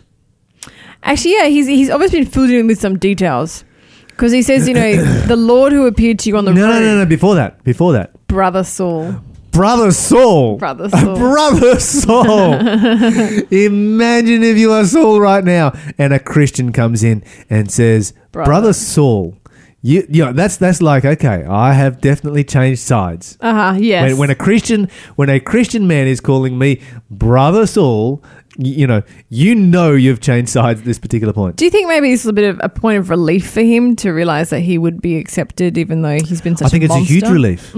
Actually, 1.01 1.33
yeah, 1.33 1.45
he's, 1.45 1.65
he's 1.65 1.89
obviously 1.89 2.19
been 2.19 2.29
filled 2.29 2.51
in 2.51 2.67
with 2.67 2.79
some 2.79 2.99
details. 2.99 3.63
Because 4.09 4.31
he 4.31 4.43
says, 4.43 4.67
you 4.67 4.75
know, 4.75 5.03
the 5.25 5.35
Lord 5.35 5.71
who 5.71 5.87
appeared 5.87 6.19
to 6.19 6.29
you 6.29 6.37
on 6.37 6.45
the 6.45 6.51
road 6.51 6.59
No, 6.59 6.67
road, 6.67 6.73
no, 6.73 6.79
no, 6.79 6.97
no! 6.99 7.05
Before 7.07 7.33
that, 7.33 7.63
before 7.63 7.93
that, 7.93 8.27
Brother 8.27 8.63
Saul. 8.63 9.15
Brother 9.51 9.91
Saul, 9.91 10.57
Brother 10.57 10.89
Saul. 10.89 11.15
brother 11.17 11.79
Saul. 11.79 12.53
Imagine 13.51 14.43
if 14.43 14.57
you 14.57 14.71
are 14.71 14.85
Saul 14.85 15.19
right 15.19 15.43
now, 15.43 15.73
and 15.97 16.13
a 16.13 16.19
Christian 16.19 16.71
comes 16.71 17.03
in 17.03 17.23
and 17.49 17.71
says, 17.71 18.13
Brother. 18.31 18.49
"Brother 18.49 18.73
Saul." 18.73 19.35
You, 19.81 20.05
you 20.09 20.25
know, 20.25 20.33
that's 20.33 20.57
that's 20.57 20.81
like 20.81 21.05
okay. 21.05 21.45
I 21.45 21.71
have 21.73 22.01
definitely 22.01 22.43
changed 22.43 22.81
sides. 22.81 23.37
Uh 23.39 23.53
huh, 23.73 23.77
yes. 23.79 24.09
When, 24.09 24.17
when 24.17 24.29
a 24.29 24.35
Christian 24.35 24.89
when 25.15 25.29
a 25.29 25.39
Christian 25.39 25.87
man 25.87 26.05
is 26.05 26.19
calling 26.19 26.57
me 26.59 26.81
brother 27.09 27.65
Saul, 27.65 28.21
you 28.61 28.85
know, 28.85 29.03
you 29.29 29.55
know, 29.55 29.93
you've 29.93 30.19
changed 30.19 30.51
sides 30.51 30.81
at 30.81 30.85
this 30.85 30.99
particular 30.99 31.31
point. 31.31 31.55
Do 31.55 31.63
you 31.63 31.71
think 31.71 31.87
maybe 31.87 32.11
this 32.11 32.21
is 32.21 32.25
a 32.27 32.33
bit 32.33 32.49
of 32.49 32.59
a 32.61 32.67
point 32.67 32.97
of 32.99 33.09
relief 33.09 33.49
for 33.49 33.61
him 33.61 33.95
to 33.97 34.11
realize 34.11 34.49
that 34.49 34.59
he 34.59 34.77
would 34.77 35.01
be 35.01 35.15
accepted, 35.17 35.77
even 35.77 36.01
though 36.01 36.19
he's 36.19 36.41
been 36.41 36.57
such 36.57 36.73
a 36.73 36.75
monster? 36.75 36.75
I 36.75 36.79
think 36.79 36.83
a 36.83 36.85
it's 36.85 36.95
a 36.95 37.13
huge 37.13 37.23
monster? 37.23 37.33
relief. 37.33 37.75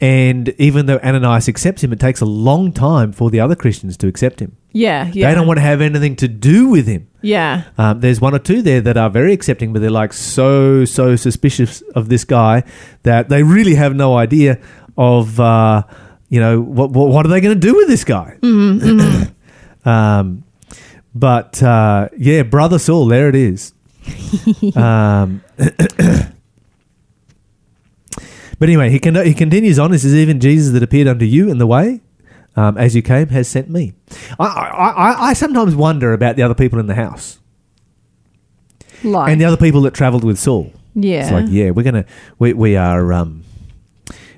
And 0.00 0.48
even 0.58 0.86
though 0.86 0.98
Ananias 0.98 1.48
accepts 1.48 1.82
him, 1.82 1.92
it 1.92 1.98
takes 2.00 2.20
a 2.20 2.26
long 2.26 2.72
time 2.72 3.12
for 3.12 3.28
the 3.30 3.40
other 3.40 3.56
Christians 3.56 3.96
to 3.98 4.06
accept 4.06 4.40
him. 4.40 4.56
Yeah, 4.72 5.10
yeah. 5.12 5.28
They 5.28 5.34
don't 5.34 5.48
want 5.48 5.56
to 5.58 5.62
have 5.62 5.80
anything 5.80 6.14
to 6.16 6.28
do 6.28 6.68
with 6.68 6.86
him. 6.86 7.08
Yeah, 7.22 7.64
Um, 7.76 8.00
there's 8.00 8.20
one 8.20 8.34
or 8.34 8.38
two 8.38 8.62
there 8.62 8.80
that 8.80 8.96
are 8.96 9.10
very 9.10 9.32
accepting, 9.32 9.72
but 9.72 9.82
they're 9.82 9.90
like 9.90 10.12
so 10.12 10.84
so 10.86 11.16
suspicious 11.16 11.82
of 11.94 12.08
this 12.08 12.24
guy 12.24 12.62
that 13.02 13.28
they 13.28 13.42
really 13.42 13.74
have 13.74 13.94
no 13.94 14.16
idea 14.16 14.58
of 14.96 15.38
uh, 15.40 15.82
you 16.28 16.40
know 16.40 16.60
what 16.62 16.92
what, 16.92 17.08
what 17.08 17.26
are 17.26 17.28
they 17.28 17.40
going 17.40 17.60
to 17.60 17.60
do 17.60 17.74
with 17.74 17.88
this 17.88 18.04
guy. 18.04 18.38
um, 19.84 20.44
but 21.14 21.62
uh, 21.62 22.08
yeah, 22.16 22.42
brother 22.42 22.78
Saul, 22.78 23.06
there 23.06 23.28
it 23.28 23.34
is. 23.34 23.72
um, 24.76 25.42
but 25.56 26.32
anyway, 28.62 28.90
he 28.90 28.98
can 28.98 29.14
he 29.24 29.34
continues 29.34 29.78
on. 29.78 29.90
This 29.90 30.04
is 30.04 30.14
"Even 30.14 30.40
Jesus 30.40 30.72
that 30.72 30.82
appeared 30.82 31.08
unto 31.08 31.24
you 31.24 31.50
in 31.50 31.58
the 31.58 31.66
way." 31.66 32.00
Um, 32.56 32.76
as 32.76 32.96
you 32.96 33.02
came, 33.02 33.28
has 33.28 33.46
sent 33.46 33.70
me. 33.70 33.94
I, 34.38 34.44
I, 34.44 34.88
I, 34.90 35.28
I 35.28 35.32
sometimes 35.34 35.74
wonder 35.76 36.12
about 36.12 36.34
the 36.34 36.42
other 36.42 36.54
people 36.54 36.80
in 36.80 36.88
the 36.88 36.96
house 36.96 37.38
like 39.04 39.30
and 39.30 39.40
the 39.40 39.44
other 39.44 39.56
people 39.56 39.82
that 39.82 39.94
travelled 39.94 40.24
with 40.24 40.38
Saul. 40.38 40.72
yeah, 40.94 41.22
It's 41.22 41.30
like, 41.32 41.46
yeah, 41.48 41.70
we're 41.70 41.84
gonna, 41.84 42.04
we, 42.38 42.52
we 42.52 42.76
are, 42.76 43.12
um, 43.12 43.44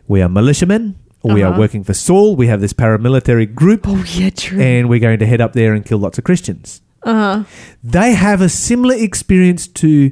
we 0.09 0.23
are 0.23 0.29
militiamen. 0.29 0.97
We 1.25 1.43
are 1.43 1.51
Uh-huh. 1.51 1.59
working 1.61 1.85
for 1.85 1.95
Saul. 1.95 2.35
We 2.37 2.49
have 2.49 2.61
this 2.61 2.73
paramilitary 2.73 3.53
group, 3.55 3.87
Oh 3.87 4.05
yeah, 4.15 4.31
true. 4.31 4.61
and 4.61 4.89
we're 4.89 4.99
going 5.01 5.19
to 5.21 5.27
head 5.27 5.41
up 5.41 5.53
there 5.53 5.73
and 5.75 5.85
kill 5.85 5.99
lots 5.99 6.19
of 6.19 6.25
Christians. 6.25 6.81
Uh 7.05 7.13
huh. 7.15 7.45
They 7.83 8.15
have 8.15 8.41
a 8.41 8.49
similar 8.49 8.95
experience 8.95 9.67
to 9.69 10.11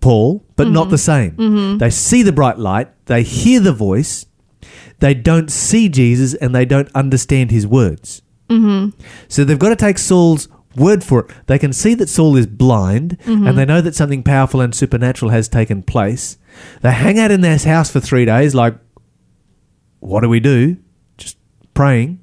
Paul, 0.00 0.44
but 0.56 0.68
not 0.68 0.88
the 0.90 0.98
same. 0.98 1.78
They 1.78 1.90
see 1.90 2.22
the 2.22 2.32
bright 2.32 2.58
light, 2.58 2.88
they 3.06 3.22
hear 3.22 3.60
the 3.60 3.72
voice, 3.72 4.24
they 5.00 5.12
don't 5.14 5.50
see 5.50 5.88
Jesus, 5.88 6.32
and 6.34 6.54
they 6.54 6.64
don't 6.64 6.88
understand 6.94 7.50
his 7.50 7.66
words. 7.66 8.22
So 9.28 9.44
they've 9.44 9.58
got 9.58 9.70
to 9.70 9.76
take 9.76 9.96
Saul's 9.96 10.46
word 10.76 11.02
for 11.02 11.20
it. 11.20 11.30
They 11.46 11.58
can 11.58 11.72
see 11.72 11.94
that 11.94 12.08
Saul 12.10 12.36
is 12.36 12.46
blind, 12.46 13.16
and 13.26 13.56
they 13.56 13.64
know 13.64 13.80
that 13.80 13.94
something 13.94 14.22
powerful 14.22 14.60
and 14.60 14.74
supernatural 14.74 15.30
has 15.30 15.48
taken 15.48 15.82
place. 15.82 16.36
They 16.82 16.92
hang 16.92 17.18
out 17.18 17.30
in 17.30 17.40
their 17.40 17.56
house 17.56 17.90
for 17.90 18.00
three 18.00 18.26
days, 18.26 18.54
like, 18.54 18.74
what 20.02 20.20
do 20.22 20.28
we 20.28 20.40
do? 20.40 20.76
Just 21.16 21.38
praying. 21.74 22.18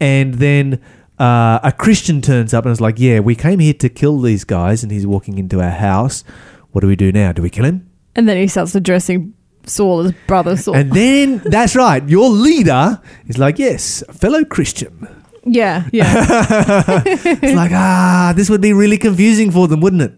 And 0.00 0.34
then 0.34 0.80
uh, 1.18 1.60
a 1.62 1.72
Christian 1.72 2.20
turns 2.20 2.52
up 2.52 2.64
and 2.64 2.72
is 2.72 2.80
like, 2.80 2.98
yeah, 2.98 3.20
we 3.20 3.36
came 3.36 3.60
here 3.60 3.74
to 3.74 3.88
kill 3.88 4.20
these 4.20 4.42
guys, 4.42 4.82
and 4.82 4.90
he's 4.90 5.06
walking 5.06 5.38
into 5.38 5.60
our 5.62 5.70
house. 5.70 6.24
What 6.72 6.80
do 6.80 6.88
we 6.88 6.96
do 6.96 7.12
now? 7.12 7.30
Do 7.32 7.40
we 7.42 7.50
kill 7.50 7.64
him? 7.64 7.88
And 8.16 8.28
then 8.28 8.36
he 8.36 8.48
starts 8.48 8.74
addressing 8.74 9.32
Saul 9.64 10.00
as 10.00 10.12
brother 10.26 10.56
Saul. 10.56 10.74
And 10.74 10.92
then, 10.92 11.38
that's 11.44 11.76
right, 11.76 12.06
your 12.08 12.28
leader 12.28 13.00
is 13.28 13.38
like, 13.38 13.60
yes, 13.60 14.02
fellow 14.10 14.44
Christian. 14.44 15.06
yeah, 15.44 15.88
yeah. 15.92 17.02
It's 17.06 17.54
like, 17.54 17.70
ah, 17.72 18.32
this 18.34 18.50
would 18.50 18.60
be 18.60 18.72
really 18.72 18.98
confusing 18.98 19.52
for 19.52 19.68
them, 19.68 19.80
wouldn't 19.80 20.02
it? 20.02 20.14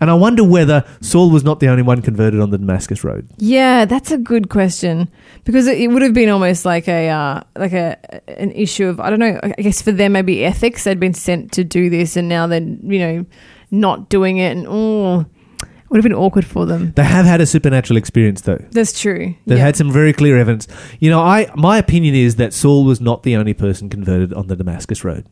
And 0.00 0.10
I 0.10 0.14
wonder 0.14 0.44
whether 0.44 0.84
Saul 1.00 1.30
was 1.30 1.44
not 1.44 1.60
the 1.60 1.68
only 1.68 1.82
one 1.82 2.02
converted 2.02 2.40
on 2.40 2.50
the 2.50 2.58
Damascus 2.58 3.04
Road. 3.04 3.28
Yeah, 3.38 3.84
that's 3.84 4.10
a 4.10 4.18
good 4.18 4.48
question 4.48 5.10
because 5.44 5.66
it, 5.66 5.80
it 5.80 5.88
would 5.88 6.02
have 6.02 6.14
been 6.14 6.28
almost 6.28 6.64
like 6.64 6.88
a 6.88 7.08
uh, 7.08 7.42
like 7.56 7.72
a 7.72 7.96
an 8.38 8.52
issue 8.52 8.86
of 8.86 9.00
I 9.00 9.10
don't 9.10 9.18
know. 9.18 9.38
I 9.42 9.62
guess 9.62 9.82
for 9.82 9.92
them 9.92 10.12
maybe 10.12 10.44
ethics. 10.44 10.84
They'd 10.84 11.00
been 11.00 11.14
sent 11.14 11.52
to 11.52 11.64
do 11.64 11.90
this, 11.90 12.16
and 12.16 12.28
now 12.28 12.46
they're 12.46 12.60
you 12.60 12.98
know 12.98 13.26
not 13.70 14.08
doing 14.08 14.38
it, 14.38 14.56
and 14.56 14.66
oh, 14.68 15.20
it 15.60 15.90
would 15.90 15.98
have 15.98 16.02
been 16.02 16.12
awkward 16.12 16.44
for 16.44 16.66
them. 16.66 16.92
They 16.92 17.04
have 17.04 17.24
had 17.24 17.40
a 17.40 17.46
supernatural 17.46 17.96
experience, 17.96 18.42
though. 18.42 18.62
That's 18.72 18.98
true. 18.98 19.34
They've 19.46 19.58
yeah. 19.58 19.64
had 19.64 19.76
some 19.76 19.90
very 19.90 20.12
clear 20.12 20.38
evidence. 20.38 20.68
You 21.00 21.10
know, 21.10 21.20
I 21.20 21.50
my 21.56 21.78
opinion 21.78 22.14
is 22.14 22.36
that 22.36 22.52
Saul 22.52 22.84
was 22.84 23.00
not 23.00 23.22
the 23.22 23.36
only 23.36 23.54
person 23.54 23.88
converted 23.88 24.34
on 24.34 24.48
the 24.48 24.56
Damascus 24.56 25.02
Road. 25.02 25.26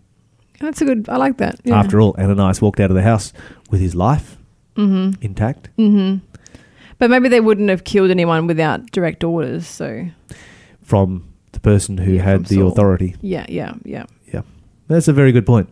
That's 0.60 0.80
a 0.80 0.86
good. 0.86 1.08
I 1.08 1.16
like 1.16 1.36
that. 1.38 1.60
Yeah. 1.64 1.78
After 1.78 2.00
all, 2.00 2.16
Ananias 2.18 2.62
walked 2.62 2.80
out 2.80 2.90
of 2.90 2.96
the 2.96 3.02
house 3.02 3.32
with 3.70 3.80
his 3.80 3.94
life 3.94 4.35
Mm-hmm. 4.76 5.22
intact. 5.22 5.68
Mm-hmm. 5.78 6.18
but 6.98 7.10
maybe 7.10 7.28
they 7.28 7.40
wouldn't 7.40 7.68
have 7.70 7.84
killed 7.84 8.10
anyone 8.10 8.46
without 8.46 8.90
direct 8.92 9.24
orders. 9.24 9.66
So 9.66 10.06
from 10.82 11.24
the 11.52 11.60
person 11.60 11.98
who 11.98 12.12
Yeah, 12.12 12.22
had 12.22 12.46
the 12.46 12.56
Saul. 12.56 12.68
authority. 12.68 13.14
yeah, 13.20 13.46
yeah, 13.48 13.74
yeah. 13.84 14.04
Yeah. 14.32 14.42
That's 14.88 15.08
a 15.08 15.12
very 15.12 15.32
good 15.32 15.46
point. 15.46 15.68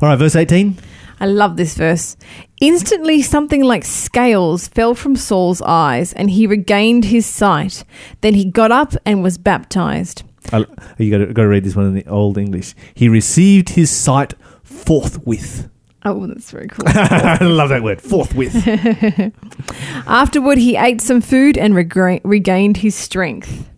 All 0.00 0.08
right, 0.08 0.16
verse 0.18 0.34
18. 0.36 0.76
I 1.20 1.26
love 1.26 1.56
this 1.56 1.74
verse. 1.74 2.16
Instantly, 2.60 3.22
something 3.22 3.62
like 3.64 3.84
scales 3.84 4.68
fell 4.68 4.94
from 4.94 5.16
Saul's 5.16 5.60
eyes, 5.62 6.12
and 6.12 6.30
he 6.30 6.46
regained 6.46 7.06
his 7.06 7.26
sight. 7.26 7.82
Then 8.20 8.34
he 8.34 8.44
got 8.44 8.70
up 8.70 8.94
and 9.04 9.22
was 9.22 9.36
baptized. 9.36 10.22
I, 10.52 10.64
you 10.96 11.10
got 11.10 11.18
to, 11.18 11.32
got 11.34 11.42
to 11.42 11.48
read 11.48 11.64
this 11.64 11.74
one 11.76 11.86
in 11.86 11.94
the 11.94 12.06
Old 12.06 12.38
English. 12.38 12.74
He 12.94 13.08
received 13.08 13.70
his 13.70 13.90
sight 13.90 14.34
forthwith. 14.62 15.68
Oh, 16.08 16.26
that's 16.26 16.50
very 16.50 16.68
cool. 16.68 16.84
I 16.88 17.38
love 17.44 17.68
that 17.68 17.82
word, 17.82 18.00
forthwith. 18.00 18.54
Afterward, 20.06 20.58
he 20.58 20.76
ate 20.76 21.00
some 21.00 21.20
food 21.20 21.58
and 21.58 21.74
regra- 21.74 22.20
regained 22.24 22.78
his 22.78 22.94
strength. 22.94 23.68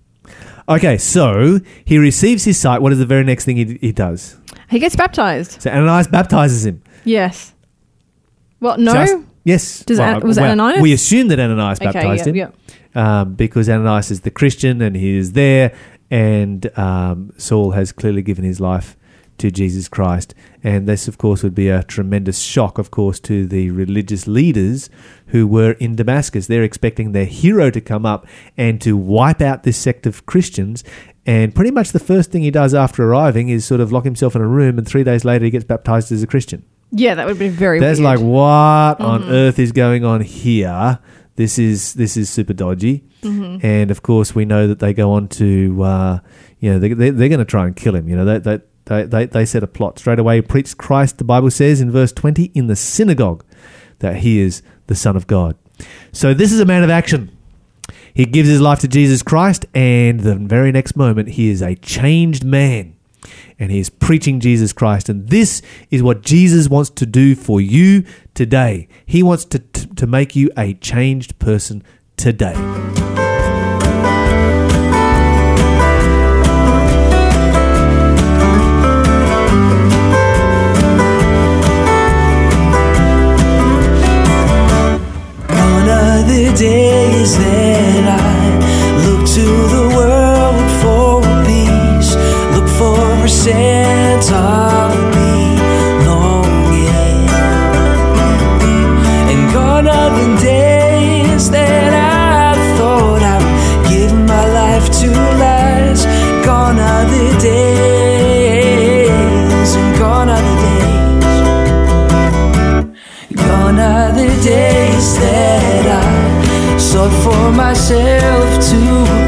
okay, 0.69 0.97
so 0.97 1.59
he 1.85 1.99
receives 1.99 2.45
his 2.45 2.59
sight. 2.59 2.83
What 2.83 2.93
is 2.93 2.99
the 2.99 3.07
very 3.07 3.25
next 3.25 3.45
thing 3.45 3.57
he, 3.57 3.79
he 3.81 3.93
does? 3.93 4.37
He 4.69 4.79
gets 4.79 4.95
baptized. 4.97 5.63
So 5.63 5.71
Ananias 5.71 6.07
baptizes 6.09 6.65
him. 6.67 6.83
Yes. 7.05 7.55
Well, 8.61 8.79
no. 8.79 8.93
Just- 8.93 9.17
yes. 9.45 9.85
Does 9.85 9.99
An- 9.99 10.21
was 10.21 10.39
it 10.39 10.43
Ananias? 10.43 10.83
We 10.83 10.93
assume 10.93 11.29
that 11.29 11.41
Ananias 11.41 11.79
okay, 11.81 11.93
baptized 11.93 12.27
yeah, 12.27 12.45
him. 12.45 12.53
yeah. 12.95 13.21
um, 13.21 13.35
because 13.35 13.69
Ananias 13.69 14.11
is 14.11 14.21
the 14.21 14.31
Christian 14.31 14.81
and 14.83 14.95
he 14.95 15.17
is 15.17 15.33
there, 15.33 15.75
and 16.11 16.71
um, 16.79 17.33
Saul 17.39 17.73
has 17.73 17.91
clearly 17.93 18.23
given 18.23 18.45
his 18.45 18.61
life 18.61 18.97
to 19.41 19.51
Jesus 19.51 19.89
Christ. 19.89 20.35
And 20.63 20.87
this, 20.87 21.09
of 21.09 21.19
course, 21.19 21.43
would 21.43 21.55
be 21.55 21.69
a 21.69 21.83
tremendous 21.83 22.39
shock, 22.39 22.79
of 22.79 22.91
course, 22.91 23.19
to 23.21 23.47
the 23.47 23.71
religious 23.71 24.27
leaders 24.27 24.89
who 25.29 25.47
were 25.47 25.73
in 25.73 25.97
Damascus. 25.97 26.47
They're 26.47 26.63
expecting 26.63 27.13
their 27.13 27.25
hero 27.25 27.71
to 27.71 27.81
come 27.81 28.07
up 28.07 28.27
and 28.57 28.81
to 28.83 28.97
wipe 28.97 29.41
out 29.41 29.63
this 29.63 29.77
sect 29.77 30.07
of 30.07 30.27
Christians. 30.27 30.85
And 31.27 31.55
pretty 31.55 31.71
much 31.71 31.93
the 31.93 31.99
first 31.99 32.31
thing 32.31 32.43
he 32.43 32.51
does 32.51 32.75
after 32.75 33.05
arriving 33.05 33.49
is 33.49 33.65
sort 33.65 33.81
of 33.81 33.93
lock 33.93 34.05
himself 34.05 34.35
in 34.37 34.43
a 34.43 34.47
room, 34.47 34.79
and 34.79 34.87
three 34.87 35.05
days 35.05 35.25
later 35.25 35.45
he 35.45 35.51
gets 35.51 35.65
baptized 35.65 36.13
as 36.13 36.23
a 36.23 36.27
Christian. 36.27 36.65
Yeah, 36.93 37.15
that 37.15 37.27
would 37.27 37.39
be 37.39 37.49
very 37.49 37.79
That's 37.79 38.01
weird. 38.01 38.19
like 38.19 38.27
what 38.27 39.01
on 39.01 39.25
earth 39.25 39.59
is 39.59 39.73
going 39.73 40.05
on 40.05 40.23
here? 40.23 40.99
This 41.37 41.59
is 41.59 41.95
this 41.95 42.17
is 42.17 42.29
super 42.29 42.53
dodgy, 42.53 43.05
and 43.63 43.91
of 43.91 44.03
course 44.03 44.35
we 44.35 44.45
know 44.45 44.67
that 44.67 44.81
they 44.81 44.93
go 44.93 45.13
on 45.13 45.29
to 45.29 45.83
uh, 45.83 46.19
you 46.59 46.73
know 46.73 46.79
they, 46.79 46.93
they, 46.93 47.11
they're 47.11 47.29
going 47.29 47.39
to 47.39 47.45
try 47.45 47.67
and 47.67 47.77
kill 47.77 47.95
him. 47.95 48.09
You 48.09 48.17
know 48.17 48.25
they 48.25 48.39
they, 48.39 48.61
they 48.91 49.05
they 49.05 49.27
they 49.27 49.47
set 49.47 49.63
a 49.63 49.69
plot 49.69 49.99
straight 50.01 50.19
away. 50.19 50.37
He 50.37 50.43
preached 50.43 50.77
Christ. 50.77 51.19
The 51.19 51.25
Bible 51.25 51.51
says 51.51 51.81
in 51.81 51.91
verse 51.91 52.13
twenty 52.13 52.51
in 52.55 52.67
the 52.67 52.77
synagogue 52.77 53.45
that 54.01 54.17
he 54.17 54.41
is 54.41 54.63
the 54.89 54.97
Son 54.97 55.17
of 55.17 55.27
God. 55.27 55.57
So 56.13 56.35
this 56.35 56.53
is 56.53 56.61
a 56.61 56.67
man 56.67 56.83
of 56.83 56.91
action. 56.91 57.37
He 58.13 58.25
gives 58.25 58.49
his 58.49 58.61
life 58.61 58.81
to 58.81 58.89
Jesus 58.89 59.23
Christ, 59.23 59.65
and 59.73 60.21
the 60.21 60.35
very 60.35 60.73
next 60.73 60.97
moment 60.97 61.29
he 61.29 61.49
is 61.49 61.63
a 61.63 61.77
changed 61.77 62.45
man 62.45 62.97
and 63.59 63.71
he 63.71 63.79
is 63.79 63.91
preaching 63.91 64.41
Jesus 64.41 64.73
Christ. 64.73 65.09
And 65.09 65.29
this 65.29 65.63
is 65.91 66.03
what 66.03 66.23
Jesus 66.23 66.69
wants 66.69 66.91
to 66.91 67.07
do 67.07 67.37
for 67.37 67.61
you 67.61 68.05
today. 68.35 68.89
He 69.07 69.23
wants 69.23 69.45
to, 69.47 69.59
to, 69.59 69.95
to 69.95 70.07
make 70.07 70.35
you 70.35 70.51
a 70.57 70.75
changed 70.75 71.39
person 71.39 71.85
today. 72.17 72.57
The 86.31 86.53
days 86.57 87.37
that 87.39 88.05
I 88.07 89.05
look 89.05 89.27
to 89.37 89.47
the 89.75 89.87
world 89.97 90.69
for 90.81 91.23
peace, 91.45 92.11
look 92.55 92.69
for 92.79 93.25
a 93.25 93.29
sense 93.29 94.31
myself 117.53 118.49
to 118.71 118.81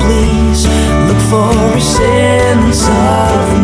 please. 0.02 0.66
Look 1.06 1.20
for 1.30 1.76
a 1.76 1.80
sense 1.80 2.88
of 2.88 3.61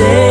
say 0.00 0.29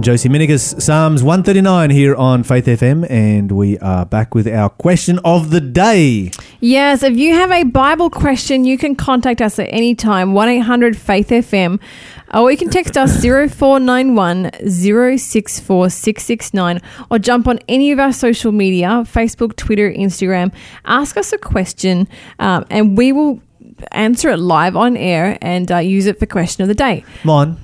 and 0.00 0.04
Josie 0.06 0.30
Minigas, 0.30 0.80
Psalms 0.80 1.22
139 1.22 1.90
here 1.90 2.14
on 2.14 2.42
Faith 2.42 2.64
FM, 2.64 3.06
and 3.10 3.52
we 3.52 3.78
are 3.80 4.06
back 4.06 4.34
with 4.34 4.48
our 4.48 4.70
question 4.70 5.18
of 5.26 5.50
the 5.50 5.60
day. 5.60 6.30
Yes, 6.60 7.02
if 7.02 7.18
you 7.18 7.34
have 7.34 7.50
a 7.50 7.64
Bible 7.64 8.08
question, 8.08 8.64
you 8.64 8.78
can 8.78 8.96
contact 8.96 9.42
us 9.42 9.58
at 9.58 9.66
any 9.68 9.94
time, 9.94 10.32
1 10.32 10.48
800 10.48 10.96
Faith 10.96 11.28
FM, 11.28 11.78
or 12.32 12.50
you 12.50 12.56
can 12.56 12.70
text 12.70 12.96
us 12.96 13.22
0491 13.22 14.50
064 14.70 15.90
669, 15.90 16.80
or 17.10 17.18
jump 17.18 17.46
on 17.46 17.58
any 17.68 17.92
of 17.92 17.98
our 17.98 18.14
social 18.14 18.52
media 18.52 18.88
Facebook, 19.04 19.54
Twitter, 19.56 19.92
Instagram. 19.92 20.50
Ask 20.86 21.18
us 21.18 21.30
a 21.34 21.38
question, 21.38 22.08
um, 22.38 22.64
and 22.70 22.96
we 22.96 23.12
will 23.12 23.42
answer 23.92 24.30
it 24.30 24.38
live 24.38 24.76
on 24.76 24.96
air 24.96 25.36
and 25.42 25.70
uh, 25.70 25.76
use 25.76 26.06
it 26.06 26.18
for 26.18 26.24
question 26.24 26.62
of 26.62 26.68
the 26.68 26.74
day. 26.74 27.04
Mon, 27.22 27.58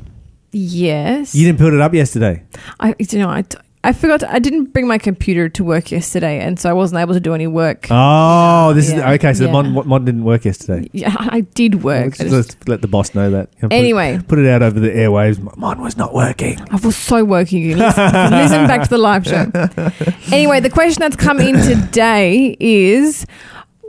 Yes. 0.57 1.35
you 1.35 1.45
didn't 1.47 1.59
put 1.59 1.75
it 1.75 1.81
up 1.81 1.93
yesterday. 1.95 2.43
I, 2.81 2.95
you 2.99 3.19
know, 3.19 3.29
I, 3.29 3.45
I 3.85 3.93
forgot, 3.93 4.25
I 4.25 4.39
didn't 4.41 4.73
bring 4.73 4.89
my 4.89 4.99
computer 4.99 5.49
to 5.51 5.63
work 5.63 5.93
yesterday, 5.93 6.41
and 6.41 6.59
so 6.59 6.69
I 6.69 6.73
wasn't 6.73 7.01
able 7.01 7.15
to 7.15 7.21
do 7.21 7.35
any 7.35 7.47
work. 7.47 7.87
Oh, 7.91 8.73
this 8.75 8.91
Yeah, 8.91 8.97
is 9.11 9.15
okay. 9.21 9.33
So 9.35 9.45
yeah. 9.45 9.53
Mon, 9.53 9.87
Mon 9.87 10.05
didn't 10.05 10.25
work 10.25 10.45
yesterday. 10.45 10.89
Yeah, 10.93 11.15
I 11.19 11.43
did 11.43 11.85
work. 11.85 12.19
Let's, 12.19 12.21
I 12.21 12.25
just- 12.25 12.35
let's 12.57 12.69
let 12.69 12.83
the 12.83 12.89
boss 12.89 13.15
know 13.15 13.31
that. 13.31 13.53
Put 13.61 13.73
it- 13.73 13.77
Anyway. 13.77 14.19
put 14.27 14.39
it 14.41 14.47
out 14.49 14.63
over 14.63 14.81
the 14.81 14.89
airwaves. 14.89 15.39
Mine 15.57 15.81
was 15.81 15.97
not 15.97 16.15
working. 16.15 16.59
I 16.71 16.77
was 16.77 16.97
so 16.97 17.23
working. 17.23 17.63
You 17.63 17.77
listen, 17.77 18.05
listen 18.13 18.67
back 18.67 18.83
to 18.83 18.89
the 18.91 18.99
live 18.99 19.25
show. 19.27 19.51
Anyway, 20.33 20.59
the 20.61 20.71
question 20.71 21.01
that's 21.01 21.15
come 21.17 21.39
in 21.39 21.55
today 21.55 22.57
is 22.59 23.25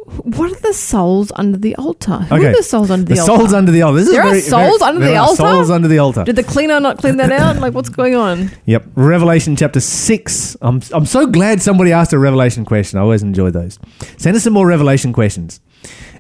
what 0.08 0.52
are 0.52 0.60
the 0.62 0.74
souls 0.74 1.32
under 1.36 1.58
the 1.58 1.76
altar? 1.76 2.18
Who 2.18 2.36
Okay. 2.36 2.48
are 2.48 2.56
the 2.56 2.64
souls 2.64 2.90
under 2.90 3.06
the, 3.06 3.16
The, 3.16 3.22
altar? 3.22 3.38
souls 3.40 3.54
under 3.54 3.72
the 3.72 3.82
altar. 3.82 4.00
This 4.00 4.10
There 4.10 4.22
are 4.22 4.30
very, 4.30 4.42
souls 4.42 4.80
very- 4.80 4.90
under 4.90 5.00
there 5.02 5.10
the 5.10 5.16
are 5.18 5.28
altar? 5.28 5.36
Souls 5.36 5.70
under 5.70 5.88
the 5.88 6.00
altar. 6.00 6.24
Did 6.24 6.36
the 6.38 6.44
cleaner 6.44 6.80
not 6.80 6.98
clean 6.98 7.18
that 7.18 7.32
out? 7.32 7.58
Like, 7.58 7.74
what's 7.74 7.90
going 7.90 8.16
on? 8.16 8.52
Yep. 8.66 8.86
Revelation 8.96 9.56
chapter 9.56 9.80
6. 9.80 10.58
I'm, 10.62 10.82
I'm 10.94 11.06
so 11.06 11.26
glad 11.28 11.62
somebody 11.62 11.92
asked 11.92 12.14
a 12.14 12.20
Revelation 12.20 12.64
question. 12.66 13.00
I 13.00 13.02
always 13.02 13.22
enjoy 13.24 13.52
those. 13.52 13.80
Send 14.18 14.36
us 14.38 14.44
some 14.44 14.54
more 14.54 14.66
Revelation 14.68 15.12
questions. 15.14 15.60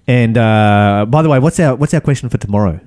And 0.07 0.37
uh, 0.37 1.05
by 1.09 1.21
the 1.21 1.29
way, 1.29 1.39
what's 1.39 1.59
our 1.59 1.75
what's 1.75 1.93
our 1.93 1.99
question 2.01 2.29
for 2.29 2.37
tomorrow? 2.37 2.79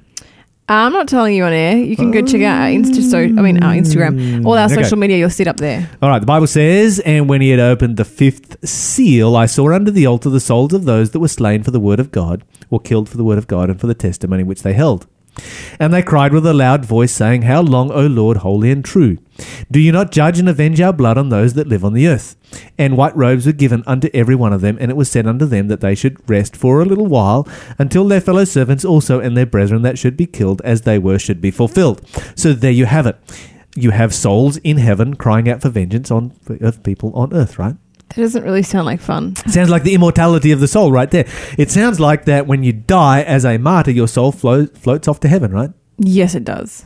I'm 0.73 0.93
not 0.93 1.09
telling 1.09 1.35
you 1.35 1.43
on 1.45 1.53
air. 1.53 1.77
You 1.77 1.97
can 1.97 2.13
go 2.13 2.23
check 2.23 2.43
out 2.43 2.63
our 2.63 2.69
Insta. 2.69 3.03
So, 3.03 3.19
I 3.19 3.27
mean, 3.29 3.61
our 3.63 3.75
Instagram, 3.75 4.47
all 4.47 4.57
our 4.57 4.67
Okay. 4.67 4.77
social 4.83 4.97
media. 4.97 5.17
You'll 5.19 5.29
see 5.29 5.43
it 5.43 5.49
up 5.49 5.57
there. 5.57 5.89
All 6.01 6.09
right, 6.09 6.21
the 6.21 6.27
Bible 6.27 6.47
says, 6.47 7.01
And 7.01 7.29
when 7.29 7.41
he 7.41 7.51
had 7.51 7.59
opened 7.59 7.97
the 7.97 8.05
fifth 8.05 8.57
seal, 8.67 9.35
I 9.37 9.47
saw 9.47 9.73
under 9.73 9.91
the 9.91 10.07
altar 10.07 10.31
the 10.31 10.39
souls 10.39 10.73
of 10.73 10.85
those 10.85 11.11
that 11.11 11.19
were 11.19 11.27
slain 11.29 11.65
for 11.65 11.73
the 11.73 11.81
word 11.81 11.99
of 11.99 12.13
God, 12.13 12.45
or 12.71 12.79
killed 12.79 13.09
for 13.09 13.17
the 13.17 13.25
word 13.25 13.39
of 13.39 13.49
God, 13.49 13.69
and 13.69 13.81
for 13.81 13.89
the 13.89 13.95
testimony 13.95 14.45
which 14.45 14.63
they 14.63 14.73
held. 14.73 15.07
And 15.79 15.93
they 15.93 16.03
cried 16.03 16.33
with 16.33 16.47
a 16.47 16.53
loud 16.53 16.85
voice, 16.85 17.13
saying, 17.13 17.43
How 17.43 17.63
long, 17.63 17.91
O 17.91 18.07
Lord, 18.07 18.39
holy 18.39 18.71
and 18.71 18.85
true? 18.85 19.19
Do 19.71 19.81
you 19.81 19.93
not 19.93 20.13
judge 20.13 20.39
and 20.39 20.49
avenge 20.49 20.81
our 20.81 20.93
blood 20.93 21.17
on 21.17 21.29
those 21.29 21.55
that 21.55 21.67
live 21.67 21.85
on 21.85 21.95
the 21.95 22.07
earth? 22.09 22.37
And 22.77 22.97
white 22.97 23.17
robes 23.17 23.47
were 23.47 23.53
given 23.53 23.83
unto 23.87 24.11
every 24.13 24.35
one 24.35 24.53
of 24.53 24.61
them, 24.61 24.77
and 24.81 24.91
it 24.91 24.97
was 24.97 25.11
said 25.11 25.27
unto 25.27 25.47
them 25.47 25.69
that 25.69 25.81
they 25.81 25.95
should 25.95 26.29
rest 26.29 26.57
for 26.57 26.81
a 26.81 26.85
little 26.85 27.07
while, 27.07 27.49
until 27.79 28.07
their 28.07 28.21
fellow 28.21 28.45
servants 28.45 28.85
also 28.85 29.21
and 29.21 29.37
their 29.37 29.47
brethren 29.47 29.83
that 29.83 29.99
should 29.99 30.17
be 30.17 30.27
killed 30.27 30.61
as 30.63 30.83
they 30.83 30.99
were 30.99 31.19
should 31.19 31.41
be 31.41 31.51
fulfilled. 31.51 32.07
So 32.35 32.53
there 32.53 32.71
you 32.71 32.87
have 32.87 33.07
it. 33.07 33.19
You 33.77 33.91
have 33.91 34.15
souls 34.15 34.57
in 34.59 34.79
heaven 34.79 35.15
crying 35.15 35.49
out 35.49 35.63
for 35.63 35.69
vengeance 35.69 36.11
on 36.11 36.33
of 36.61 36.83
people 36.83 37.13
on 37.15 37.33
earth, 37.33 37.59
right? 37.59 37.77
That 38.11 38.23
doesn't 38.23 38.43
really 38.43 38.63
sound 38.63 38.87
like 38.87 39.01
fun. 39.01 39.37
Sounds 39.37 39.71
like 39.71 39.85
the 39.85 39.95
immortality 39.95 40.51
of 40.53 40.61
the 40.61 40.67
soul 40.69 40.91
right 40.93 41.11
there. 41.11 41.27
It 41.57 41.71
sounds 41.71 42.01
like 42.01 42.25
that 42.25 42.47
when 42.47 42.63
you 42.65 42.73
die 42.73 43.23
as 43.23 43.45
a 43.45 43.57
martyr, 43.59 43.93
your 43.93 44.09
soul 44.09 44.33
flo- 44.33 44.67
floats 44.67 45.07
off 45.09 45.21
to 45.21 45.29
heaven, 45.29 45.53
right? 45.53 45.71
Yes, 45.99 46.35
it 46.35 46.45
does. 46.45 46.85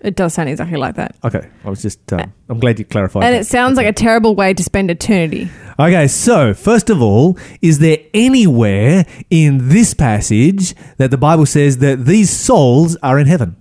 It 0.00 0.16
does 0.16 0.34
sound 0.34 0.48
exactly 0.50 0.76
like 0.76 0.96
that. 0.96 1.16
Okay, 1.24 1.48
I 1.64 1.70
was 1.70 1.80
just, 1.80 2.12
um, 2.12 2.32
I'm 2.48 2.58
glad 2.60 2.78
you 2.78 2.84
clarified 2.84 3.24
And 3.24 3.34
that. 3.34 3.40
it 3.42 3.46
sounds 3.46 3.76
like 3.76 3.86
a 3.86 3.92
terrible 3.92 4.34
way 4.34 4.52
to 4.52 4.62
spend 4.62 4.90
eternity. 4.90 5.48
Okay, 5.78 6.06
so 6.08 6.52
first 6.54 6.90
of 6.90 7.00
all, 7.00 7.38
is 7.62 7.78
there 7.78 7.98
anywhere 8.12 9.06
in 9.30 9.68
this 9.70 9.94
passage 9.94 10.74
that 10.98 11.10
the 11.10 11.16
Bible 11.16 11.46
says 11.46 11.78
that 11.78 12.04
these 12.04 12.28
souls 12.30 12.96
are 13.02 13.18
in 13.18 13.26
heaven? 13.26 13.56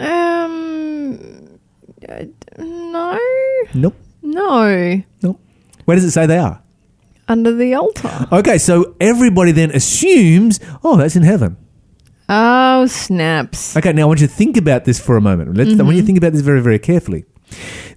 Um, 0.00 1.58
uh, 2.08 2.24
no, 2.58 3.18
Nope. 3.74 3.96
no, 4.22 5.02
Nope. 5.22 5.40
Where 5.86 5.94
does 5.96 6.04
it 6.04 6.10
say 6.12 6.26
they 6.26 6.38
are? 6.38 6.62
under 7.28 7.52
the 7.52 7.74
altar. 7.74 8.28
Okay, 8.30 8.56
so 8.56 8.94
everybody 9.00 9.50
then 9.50 9.72
assumes, 9.72 10.60
oh, 10.84 10.96
that's 10.96 11.16
in 11.16 11.24
heaven. 11.24 11.56
Oh, 12.28 12.86
snaps. 12.86 13.76
Okay, 13.76 13.92
now 13.92 14.02
I 14.02 14.04
want 14.04 14.20
you 14.20 14.28
to 14.28 14.32
think 14.32 14.56
about 14.56 14.84
this 14.84 15.00
for 15.00 15.16
a 15.16 15.20
moment. 15.20 15.56
Let's, 15.56 15.70
I 15.70 15.82
want 15.82 15.88
you 15.88 15.92
Mm-hmm. 15.94 16.00
to 16.02 16.06
think 16.06 16.18
about 16.18 16.32
this 16.34 16.42
very, 16.42 16.60
very 16.60 16.78
carefully. 16.78 17.24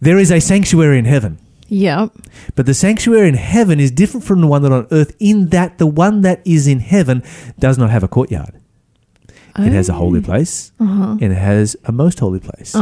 There 0.02 0.18
is 0.18 0.32
a 0.32 0.40
sanctuary 0.40 0.98
in 0.98 1.06
heaven. 1.06 1.38
Yep. 1.68 2.12
But 2.56 2.66
the 2.66 2.74
sanctuary 2.74 3.28
in 3.28 3.36
heaven 3.36 3.80
is 3.80 3.92
different 3.92 4.24
from 4.26 4.42
the 4.42 4.48
one 4.48 4.64
that 4.64 4.72
on 4.72 4.88
earth 4.90 5.16
in 5.20 5.50
that 5.50 5.78
the 5.78 5.86
one 5.86 6.22
that 6.22 6.42
is 6.44 6.66
in 6.66 6.80
heaven 6.80 7.22
does 7.60 7.78
not 7.78 7.92
have 7.92 8.02
a 8.04 8.08
courtyard. 8.08 8.60
It 9.60 9.74
has 9.74 9.90
a 9.90 9.94
holy 9.94 10.22
place 10.22 10.72
and 10.80 11.22
it 11.22 11.36
has 11.38 11.76
a 11.86 11.92
most 11.92 12.20
holy 12.20 12.40
place. 12.40 12.74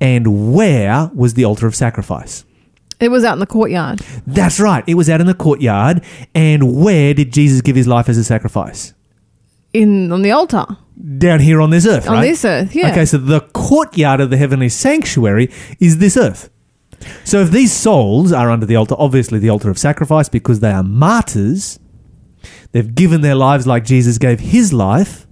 And 0.00 0.52
where 0.54 1.10
was 1.14 1.32
the 1.32 1.46
altar 1.46 1.66
of 1.66 1.74
sacrifice? 1.74 2.44
It 3.00 3.10
was 3.10 3.24
out 3.24 3.34
in 3.34 3.38
the 3.38 3.46
courtyard. 3.46 4.00
That's 4.26 4.58
right. 4.58 4.82
It 4.86 4.94
was 4.94 5.08
out 5.08 5.20
in 5.20 5.26
the 5.26 5.34
courtyard. 5.34 6.02
And 6.34 6.82
where 6.82 7.14
did 7.14 7.32
Jesus 7.32 7.60
give 7.60 7.76
his 7.76 7.86
life 7.86 8.08
as 8.08 8.18
a 8.18 8.24
sacrifice? 8.24 8.94
In 9.72 10.10
on 10.10 10.22
the 10.22 10.32
altar. 10.32 10.66
Down 11.18 11.38
here 11.40 11.60
on 11.60 11.70
this 11.70 11.86
earth, 11.86 12.08
On 12.08 12.14
right? 12.14 12.22
this 12.22 12.44
earth, 12.44 12.74
yeah. 12.74 12.90
Okay, 12.90 13.04
so 13.04 13.18
the 13.18 13.40
courtyard 13.40 14.20
of 14.20 14.30
the 14.30 14.36
heavenly 14.36 14.68
sanctuary 14.68 15.48
is 15.78 15.98
this 15.98 16.16
earth. 16.16 16.50
So 17.22 17.40
if 17.40 17.52
these 17.52 17.72
souls 17.72 18.32
are 18.32 18.50
under 18.50 18.66
the 18.66 18.74
altar, 18.74 18.96
obviously 18.98 19.38
the 19.38 19.48
altar 19.48 19.70
of 19.70 19.78
sacrifice, 19.78 20.28
because 20.28 20.58
they 20.58 20.72
are 20.72 20.82
martyrs, 20.82 21.78
they've 22.72 22.92
given 22.92 23.20
their 23.20 23.36
lives 23.36 23.64
like 23.64 23.84
Jesus 23.84 24.18
gave 24.18 24.40
his 24.40 24.72
life, 24.72 25.28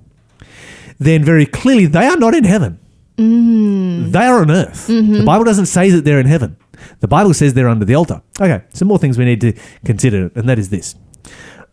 then 1.01 1.25
very 1.25 1.47
clearly 1.47 1.87
they 1.87 2.07
are 2.07 2.17
not 2.17 2.35
in 2.35 2.45
heaven. 2.45 2.79
Mm. 3.17 4.13
They 4.13 4.25
are 4.25 4.43
on 4.43 4.51
earth. 4.51 4.87
Mm-hmm. 4.87 5.15
The 5.15 5.25
Bible 5.25 5.45
doesn't 5.45 5.67
say 5.67 5.91
that 5.91 6.05
they're 6.05 6.21
in 6.21 6.27
heaven. 6.27 6.57
The 7.01 7.09
Bible 7.09 7.35
says 7.35 7.55
they're 7.55 7.69
under 7.69 7.85
the 7.85 7.95
altar. 7.95 8.23
Okay, 8.41 8.65
some 8.73 8.89
more 8.89 8.99
things 8.99 9.19
we 9.19 9.25
need 9.25 9.41
to 9.41 9.53
consider, 9.85 10.31
and 10.35 10.49
that 10.49 10.59
is 10.59 10.71
this. 10.71 10.95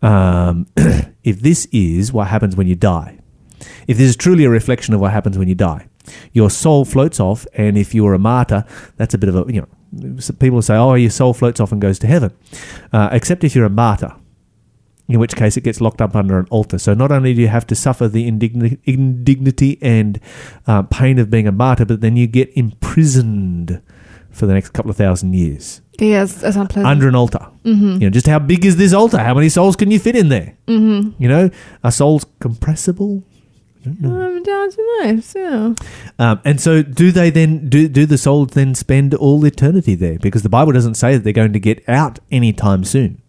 Um, 0.02 0.66
if 1.24 1.40
this 1.40 1.66
is 1.72 2.12
what 2.12 2.28
happens 2.28 2.56
when 2.56 2.66
you 2.66 2.76
die, 2.76 3.18
if 3.86 3.98
this 3.98 4.08
is 4.08 4.16
truly 4.16 4.44
a 4.44 4.50
reflection 4.50 4.94
of 4.94 5.00
what 5.00 5.12
happens 5.12 5.38
when 5.38 5.48
you 5.48 5.54
die, 5.54 5.88
your 6.32 6.50
soul 6.50 6.84
floats 6.84 7.20
off, 7.20 7.46
and 7.54 7.78
if 7.78 7.94
you're 7.94 8.14
a 8.14 8.18
martyr, 8.18 8.64
that's 8.96 9.14
a 9.14 9.18
bit 9.18 9.28
of 9.28 9.36
a, 9.36 9.52
you 9.52 9.60
know, 9.60 10.18
people 10.38 10.60
say, 10.62 10.74
oh, 10.74 10.94
your 10.94 11.10
soul 11.10 11.32
floats 11.32 11.60
off 11.60 11.72
and 11.72 11.80
goes 11.80 11.98
to 12.00 12.06
heaven. 12.06 12.32
Uh, 12.92 13.08
except 13.12 13.44
if 13.44 13.54
you're 13.54 13.64
a 13.64 13.70
martyr, 13.70 14.14
in 15.08 15.18
which 15.18 15.36
case 15.36 15.56
it 15.56 15.62
gets 15.62 15.80
locked 15.80 16.00
up 16.00 16.16
under 16.16 16.38
an 16.38 16.46
altar. 16.50 16.78
So 16.78 16.94
not 16.94 17.12
only 17.12 17.34
do 17.34 17.42
you 17.42 17.48
have 17.48 17.66
to 17.68 17.74
suffer 17.74 18.08
the 18.08 18.26
indignity, 18.26 19.78
and 19.82 20.20
uh, 20.66 20.82
pain 20.82 21.18
of 21.18 21.30
being 21.30 21.46
a 21.46 21.52
martyr, 21.52 21.84
but 21.84 22.00
then 22.00 22.16
you 22.16 22.26
get 22.26 22.50
imprisoned 22.56 23.82
for 24.34 24.46
the 24.46 24.52
next 24.52 24.70
couple 24.70 24.90
of 24.90 24.96
thousand 24.96 25.34
years 25.34 25.80
Yes, 25.98 26.34
that's 26.34 26.56
unpleasant. 26.56 26.86
under 26.86 27.08
an 27.08 27.14
altar. 27.14 27.46
Mm-hmm. 27.64 27.92
You 27.92 27.98
know, 28.00 28.10
just 28.10 28.26
how 28.26 28.40
big 28.40 28.64
is 28.64 28.76
this 28.76 28.92
altar? 28.92 29.18
How 29.18 29.32
many 29.34 29.48
souls 29.48 29.76
can 29.76 29.90
you 29.92 29.98
fit 30.00 30.16
in 30.16 30.28
there? 30.28 30.56
Mm-hmm. 30.66 31.22
You 31.22 31.28
know, 31.28 31.50
are 31.84 31.92
souls 31.92 32.26
compressible? 32.40 33.22
Um, 33.86 34.42
that's 34.44 34.76
nice. 35.00 35.34
Yeah. 35.36 35.74
Um, 36.18 36.40
and 36.44 36.60
so, 36.60 36.82
do 36.82 37.12
they 37.12 37.30
then 37.30 37.68
do 37.68 37.86
do 37.86 38.06
the 38.06 38.16
souls 38.18 38.48
then 38.52 38.74
spend 38.74 39.14
all 39.14 39.44
eternity 39.44 39.94
there? 39.94 40.18
Because 40.18 40.42
the 40.42 40.48
Bible 40.48 40.72
doesn't 40.72 40.94
say 40.94 41.14
that 41.14 41.22
they're 41.22 41.32
going 41.34 41.52
to 41.52 41.60
get 41.60 41.86
out 41.88 42.18
anytime 42.30 42.84
soon. 42.84 43.20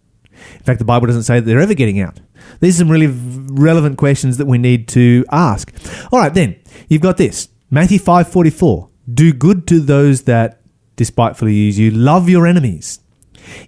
In 0.54 0.62
fact, 0.64 0.78
the 0.78 0.84
Bible 0.84 1.06
doesn't 1.06 1.22
say 1.24 1.40
that 1.40 1.46
they're 1.46 1.60
ever 1.60 1.74
getting 1.74 2.00
out. 2.00 2.20
These 2.60 2.76
are 2.76 2.78
some 2.84 2.90
really 2.90 3.06
v- 3.06 3.46
relevant 3.52 3.96
questions 3.98 4.38
that 4.38 4.46
we 4.46 4.58
need 4.58 4.88
to 4.88 5.24
ask. 5.30 5.72
All 6.10 6.18
right, 6.18 6.32
then 6.32 6.56
you've 6.88 7.02
got 7.02 7.16
this 7.16 7.48
Matthew 7.70 7.98
five 7.98 8.28
forty 8.28 8.50
four. 8.50 8.88
Do 9.12 9.32
good 9.32 9.66
to 9.68 9.78
those 9.78 10.22
that 10.22 10.60
despitefully 10.96 11.54
use 11.54 11.78
you. 11.78 11.90
Love 11.90 12.28
your 12.28 12.46
enemies. 12.46 13.00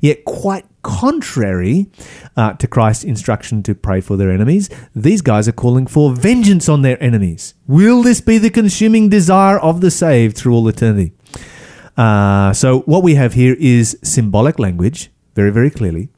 Yet, 0.00 0.24
quite 0.24 0.64
contrary 0.82 1.90
uh, 2.36 2.54
to 2.54 2.66
Christ's 2.66 3.04
instruction 3.04 3.62
to 3.64 3.74
pray 3.74 4.00
for 4.00 4.16
their 4.16 4.30
enemies, 4.30 4.70
these 4.94 5.22
guys 5.22 5.46
are 5.46 5.52
calling 5.52 5.86
for 5.86 6.12
vengeance 6.12 6.68
on 6.68 6.82
their 6.82 7.00
enemies. 7.02 7.54
Will 7.66 8.02
this 8.02 8.20
be 8.20 8.38
the 8.38 8.50
consuming 8.50 9.08
desire 9.08 9.58
of 9.58 9.80
the 9.80 9.90
saved 9.90 10.36
through 10.36 10.54
all 10.54 10.66
eternity? 10.68 11.12
Uh, 11.96 12.52
so, 12.52 12.80
what 12.80 13.02
we 13.02 13.16
have 13.16 13.34
here 13.34 13.56
is 13.58 13.98
symbolic 14.02 14.58
language, 14.58 15.10
very, 15.34 15.50
very 15.50 15.70
clearly. 15.70 16.08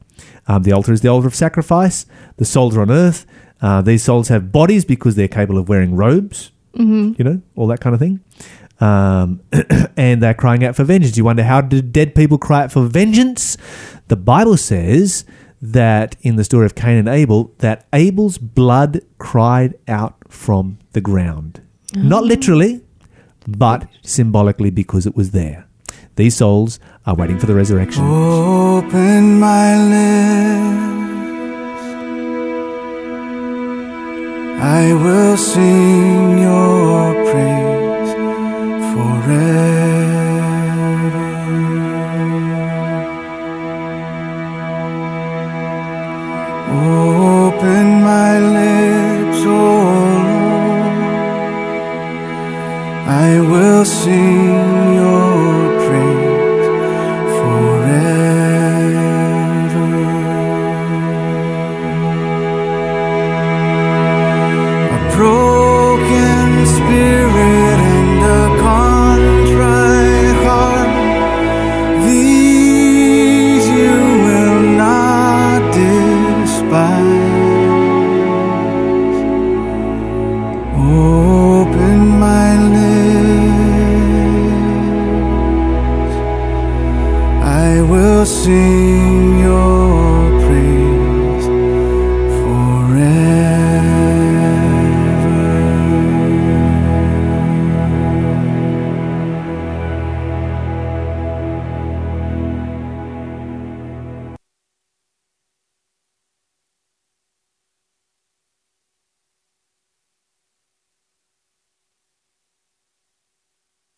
Um, 0.47 0.63
the 0.63 0.71
altar 0.71 0.93
is 0.93 1.01
the 1.01 1.07
altar 1.07 1.27
of 1.27 1.35
sacrifice. 1.35 2.05
The 2.37 2.45
souls 2.45 2.75
are 2.75 2.81
on 2.81 2.91
earth. 2.91 3.25
Uh, 3.61 3.81
these 3.81 4.03
souls 4.03 4.27
have 4.29 4.51
bodies 4.51 4.85
because 4.85 5.15
they're 5.15 5.27
capable 5.27 5.59
of 5.59 5.69
wearing 5.69 5.95
robes, 5.95 6.51
mm-hmm. 6.73 7.13
you 7.17 7.23
know, 7.23 7.41
all 7.55 7.67
that 7.67 7.79
kind 7.79 7.93
of 7.93 7.99
thing. 7.99 8.19
Um, 8.81 9.41
and 9.95 10.21
they're 10.21 10.33
crying 10.33 10.63
out 10.65 10.75
for 10.75 10.83
vengeance. 10.83 11.15
You 11.15 11.23
wonder 11.23 11.43
how 11.43 11.61
did 11.61 11.93
dead 11.93 12.15
people 12.15 12.37
cry 12.37 12.63
out 12.63 12.71
for 12.71 12.83
vengeance? 12.87 13.55
The 14.07 14.15
Bible 14.15 14.57
says 14.57 15.23
that 15.61 16.15
in 16.21 16.35
the 16.35 16.43
story 16.43 16.65
of 16.65 16.73
Cain 16.73 16.97
and 16.97 17.07
Abel, 17.07 17.53
that 17.59 17.87
Abel's 17.93 18.39
blood 18.39 19.01
cried 19.19 19.75
out 19.87 20.15
from 20.27 20.79
the 20.93 21.01
ground. 21.01 21.61
Not 21.95 22.23
literally, 22.23 22.81
but 23.47 23.87
symbolically 24.01 24.71
because 24.71 25.05
it 25.05 25.15
was 25.15 25.31
there. 25.31 25.67
These 26.15 26.37
souls 26.37 26.79
are 27.05 27.15
waiting 27.15 27.39
for 27.39 27.45
the 27.45 27.55
resurrection. 27.55 28.03
Open 28.03 29.39
my 29.39 29.77
lips. 29.77 30.91
I 34.63 34.93
will 34.93 35.37
sing 35.37 36.39
your 36.39 37.31
praise. 37.31 37.70
Open 46.73 48.01
my 48.01 48.39
lips, 48.39 49.45
Lord. 49.45 50.25
I 53.07 53.39
will 53.41 53.85
sing 53.85 54.80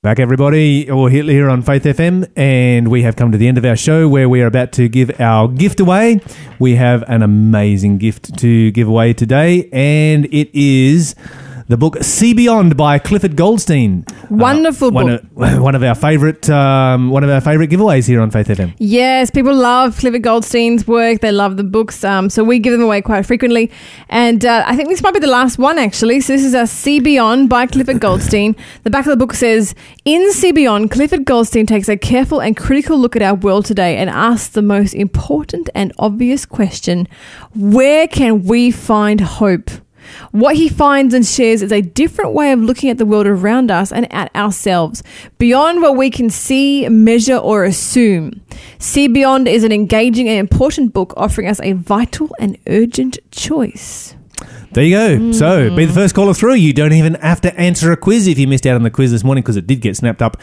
Back, 0.04 0.20
everybody, 0.20 0.92
or 0.92 1.10
Hitler 1.10 1.32
here 1.32 1.50
on 1.50 1.62
Faith 1.62 1.86
FM, 1.86 2.30
and 2.36 2.90
we 2.90 3.04
have 3.04 3.16
come 3.16 3.32
to 3.32 3.38
the 3.38 3.48
end 3.48 3.58
of 3.58 3.64
our 3.64 3.78
show 3.78 4.10
where 4.10 4.28
we 4.28 4.42
are 4.42 4.48
about 4.48 4.74
to 4.74 4.90
give 4.90 5.18
our 5.22 5.48
gift 5.48 5.80
away. 5.80 6.20
We 6.60 6.76
have 6.76 7.06
an 7.08 7.22
amazing 7.24 8.00
gift 8.00 8.38
to 8.40 8.72
give 8.72 8.90
away 8.90 9.14
today, 9.14 9.70
and 9.72 10.26
it 10.26 10.54
is 10.54 11.16
the 11.74 11.78
book 11.78 11.98
See 12.04 12.36
Beyond 12.36 12.78
by 12.78 13.00
Clifford 13.00 13.36
Goldstein. 13.36 14.06
Wonderful 14.30 14.92
one 14.92 15.08
book. 15.08 15.24
Of, 15.24 15.60
one 15.60 15.74
of 15.74 15.82
our 15.82 15.96
favorite, 15.96 16.48
um, 16.48 17.10
one 17.10 17.24
of 17.24 17.32
our 17.32 17.42
favorite 17.42 17.72
giveaways 17.72 18.08
here 18.08 18.22
on 18.22 18.30
Faith 18.30 18.48
FM. 18.48 18.76
Yes, 18.78 19.32
people 19.32 19.56
love 19.56 19.98
Clifford 19.98 20.22
Goldstein's 20.22 20.86
work. 20.86 21.22
They 21.22 21.32
love 21.32 21.58
the 21.58 21.64
books. 21.64 22.04
Um, 22.04 22.30
so 22.30 22.44
we 22.44 22.60
give 22.60 22.74
them 22.74 22.84
away 22.84 23.02
quite 23.02 23.26
frequently. 23.26 23.72
And 24.10 24.46
uh, 24.46 24.64
I 24.68 24.76
think 24.76 24.90
this 24.90 25.02
might 25.02 25.16
be 25.16 25.20
the 25.20 25.26
last 25.26 25.58
one, 25.58 25.80
actually. 25.80 26.22
So 26.22 26.34
this 26.34 26.44
is 26.44 26.54
a 26.54 26.68
See 26.68 27.00
Beyond 27.00 27.50
by 27.50 27.66
Clifford 27.66 28.00
Goldstein. 28.00 28.56
the 28.84 28.92
back 28.92 29.08
of 29.08 29.10
the 29.10 29.18
book 29.18 29.34
says 29.34 29.74
In 30.06 30.32
See 30.32 30.52
Beyond, 30.52 30.92
Clifford 30.92 31.26
Goldstein 31.26 31.66
takes 31.66 31.90
a 31.90 31.98
careful 31.98 32.40
and 32.40 32.56
critical 32.56 33.00
look 33.00 33.16
at 33.16 33.24
our 33.24 33.34
world 33.34 33.66
today 33.66 33.98
and 33.98 34.12
asks 34.12 34.50
the 34.50 34.62
most 34.62 34.94
important 34.94 35.72
and 35.74 35.92
obvious 35.98 36.46
question 36.46 37.08
Where 37.56 38.08
can 38.08 38.44
we 38.44 38.70
find 38.70 39.22
hope? 39.22 39.72
What 40.34 40.56
he 40.56 40.68
finds 40.68 41.14
and 41.14 41.24
shares 41.24 41.62
is 41.62 41.72
a 41.72 41.82
different 41.82 42.34
way 42.34 42.52
of 42.52 42.60
looking 42.60 42.90
at 42.90 42.98
the 42.98 43.06
world 43.06 43.28
around 43.28 43.70
us 43.70 43.92
and 43.92 44.12
at 44.12 44.36
ourselves, 44.36 45.04
beyond 45.38 45.84
what 45.84 45.96
we 45.96 46.10
can 46.10 46.32
see, 46.32 46.90
measure, 46.90 47.38
or 47.38 47.66
assume. 47.66 48.42
See 48.80 49.08
Beyond 49.08 49.48
is 49.48 49.64
an 49.64 49.72
engaging 49.72 50.28
and 50.28 50.40
important 50.40 50.92
book 50.92 51.14
offering 51.16 51.48
us 51.48 51.60
a 51.62 51.74
vital 51.74 52.36
and 52.40 52.58
urgent 52.66 53.20
choice. 53.30 54.16
There 54.72 54.84
you 54.84 54.96
go. 54.96 55.32
So 55.34 55.76
be 55.76 55.86
the 55.86 55.92
mm. 55.92 55.94
first 55.94 56.16
caller 56.16 56.34
through. 56.34 56.56
You 56.56 56.74
don't 56.74 56.94
even 56.94 57.14
have 57.14 57.42
to 57.42 57.56
answer 57.56 57.92
a 57.92 57.98
quiz 57.98 58.26
if 58.26 58.40
you 58.40 58.48
missed 58.48 58.66
out 58.66 58.74
on 58.76 58.82
the 58.82 58.90
quiz 58.90 59.12
this 59.12 59.24
morning 59.24 59.44
because 59.44 59.56
it 59.56 59.68
did 59.68 59.82
get 59.82 59.96
snapped 59.96 60.24
up 60.24 60.42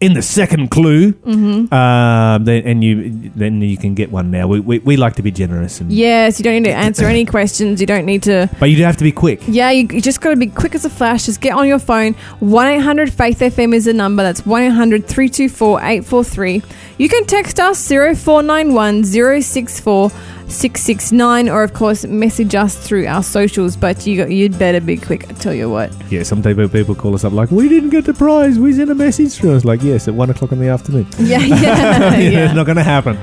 in 0.00 0.12
the 0.12 0.22
second 0.22 0.70
clue. 0.70 1.12
Mm-hmm. 1.12 1.72
Um, 1.72 2.44
then, 2.44 2.66
and 2.66 2.84
you 2.84 3.30
then 3.34 3.62
you 3.62 3.76
can 3.76 3.94
get 3.94 4.10
one 4.10 4.30
now. 4.30 4.46
We, 4.46 4.60
we, 4.60 4.78
we 4.80 4.96
like 4.96 5.16
to 5.16 5.22
be 5.22 5.30
generous, 5.30 5.80
and, 5.80 5.92
Yes, 5.92 6.38
you 6.38 6.44
don't 6.44 6.62
need 6.62 6.68
to 6.68 6.74
answer 6.74 7.06
any 7.06 7.24
questions. 7.24 7.80
You 7.80 7.86
don't 7.86 8.04
need 8.04 8.22
to. 8.24 8.50
but 8.58 8.70
you 8.70 8.76
do 8.76 8.82
have 8.82 8.96
to 8.98 9.04
be 9.04 9.12
quick. 9.12 9.40
Yeah, 9.46 9.70
you, 9.70 9.86
you 9.90 10.00
just 10.00 10.20
got 10.20 10.30
to 10.30 10.36
be 10.36 10.48
quick 10.48 10.74
as 10.74 10.84
a 10.84 10.90
flash. 10.90 11.26
Just 11.26 11.40
get 11.40 11.54
on 11.54 11.66
your 11.66 11.78
phone. 11.78 12.14
1 12.40 12.66
800 12.66 13.12
Faith 13.12 13.38
FM 13.38 13.74
is 13.74 13.86
the 13.86 13.94
number. 13.94 14.22
That's 14.22 14.44
1 14.44 14.62
800 14.62 15.06
324 15.06 15.78
843. 15.80 16.62
You 16.98 17.08
can 17.08 17.24
text 17.26 17.58
us 17.58 17.88
0491 17.88 19.04
064 19.42 20.10
669 20.48 21.48
or, 21.48 21.62
of 21.62 21.72
course, 21.72 22.04
message 22.06 22.54
us 22.54 22.76
through 22.76 23.06
our 23.06 23.22
socials. 23.22 23.76
But 23.76 24.06
you, 24.06 24.26
you'd 24.26 24.58
better 24.58 24.80
be 24.80 24.96
quick, 24.96 25.28
I 25.30 25.32
tell 25.34 25.54
you 25.54 25.70
what. 25.70 25.92
Yeah, 26.10 26.22
some 26.22 26.42
people 26.42 26.68
people 26.68 26.94
call 26.94 27.14
us 27.14 27.24
up 27.24 27.32
like, 27.32 27.50
"We 27.50 27.68
didn't 27.68 27.90
get 27.90 28.04
the 28.04 28.14
prize. 28.14 28.58
We 28.58 28.72
sent 28.72 28.90
a 28.90 28.94
message 28.94 29.34
through." 29.34 29.54
us 29.56 29.64
like, 29.64 29.82
"Yes, 29.82 30.06
at 30.08 30.14
one 30.14 30.30
o'clock 30.30 30.52
in 30.52 30.58
the 30.60 30.68
afternoon." 30.68 31.06
Yeah, 31.18 31.38
yeah. 31.38 32.14
Yeah, 32.24 32.44
it's 32.46 32.54
not 32.54 32.66
going 32.66 32.76
to 32.76 32.82
happen. 32.82 33.16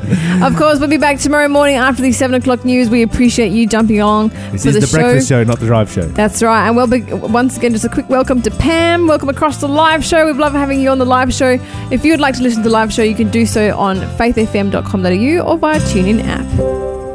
Of 0.44 0.56
course, 0.56 0.80
we'll 0.80 0.90
be 0.90 0.98
back 0.98 1.20
tomorrow 1.20 1.48
morning 1.48 1.76
after 1.76 2.02
the 2.02 2.12
7 2.12 2.34
o'clock 2.36 2.66
news. 2.66 2.90
We 2.90 3.02
appreciate 3.04 3.52
you 3.52 3.68
jumping 3.68 4.00
along 4.00 4.30
This 4.52 4.64
for 4.64 4.70
is 4.70 4.74
the, 4.76 4.80
the, 4.82 4.88
show. 4.88 4.98
breakfast 4.98 5.30
show, 5.30 5.44
not 5.44 5.60
the 5.60 5.66
drive 5.68 5.92
show. 5.92 6.08
That's 6.08 6.42
right. 6.42 6.68
And 6.68 6.76
we'll 6.76 6.88
be, 6.88 7.02
once 7.14 7.58
again, 7.58 7.72
just 7.72 7.86
a 7.86 7.90
quick 7.90 8.10
welcome 8.10 8.42
to 8.42 8.52
Pam. 8.52 9.08
Welcome 9.08 9.30
across 9.30 9.58
the 9.58 9.68
live 9.68 10.04
show. 10.04 10.26
We've 10.26 10.38
loved 10.38 10.56
having 10.56 10.82
you 10.82 10.90
on 10.90 10.98
the 10.98 11.06
live 11.06 11.34
show. 11.34 11.58
If 11.92 12.04
you 12.04 12.12
would 12.14 12.20
like 12.20 12.36
to 12.38 12.44
listen 12.44 12.64
to 12.64 12.70
the 12.70 12.74
live 12.74 12.92
show, 12.92 13.04
you 13.04 13.16
can 13.16 13.30
do 13.30 13.46
so 13.46 13.78
on 13.78 13.98
faithfm.com.au 14.18 15.48
or 15.48 15.58
via 15.58 15.80
TuneIn 15.80 16.24
app. 16.26 17.11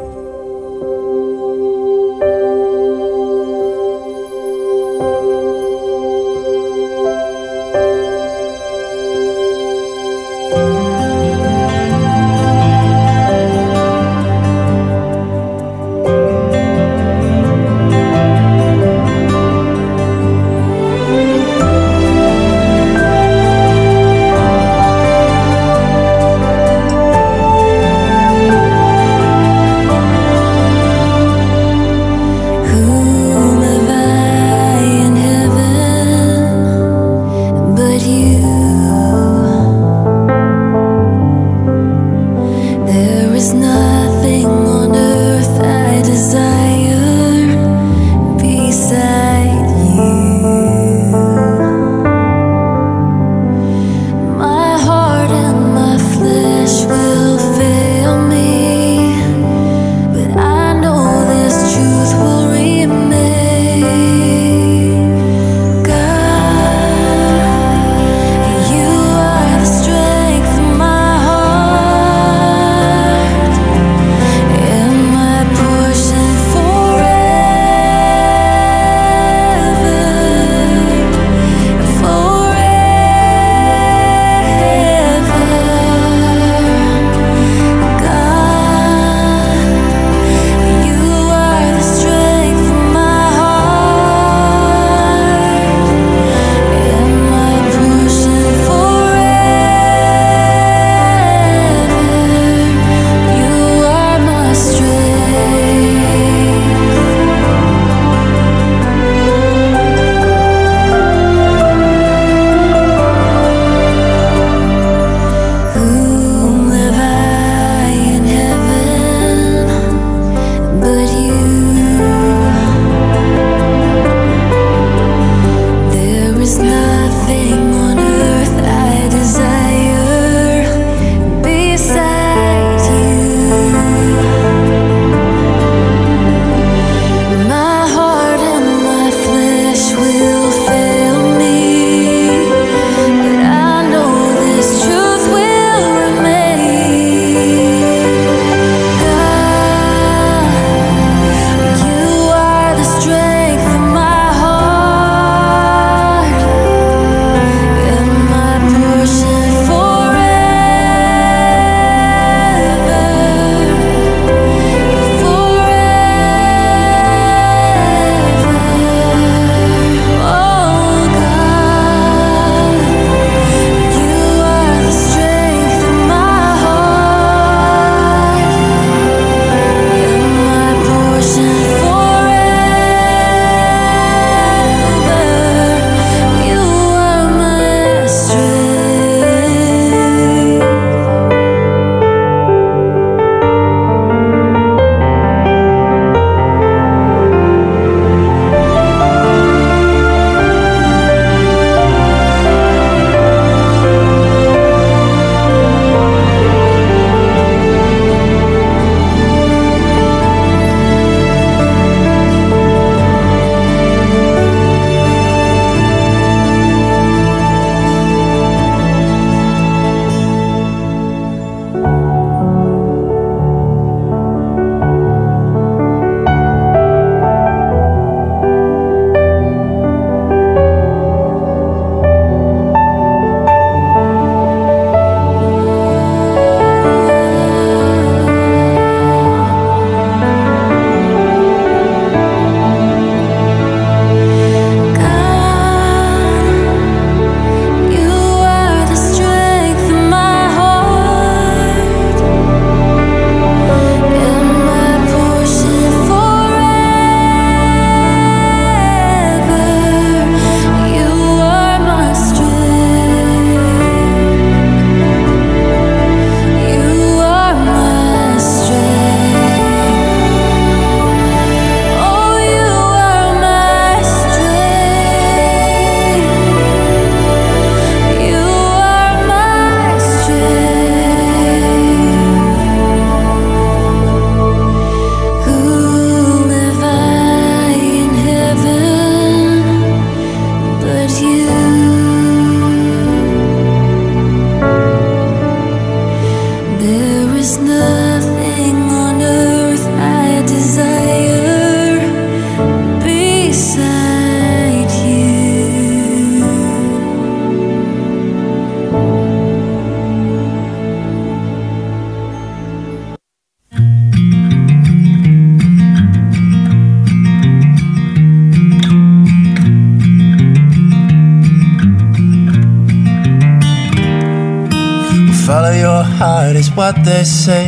Heart 326.46 326.56
is 326.56 326.70
what 326.70 326.94
they 327.04 327.24
say. 327.24 327.66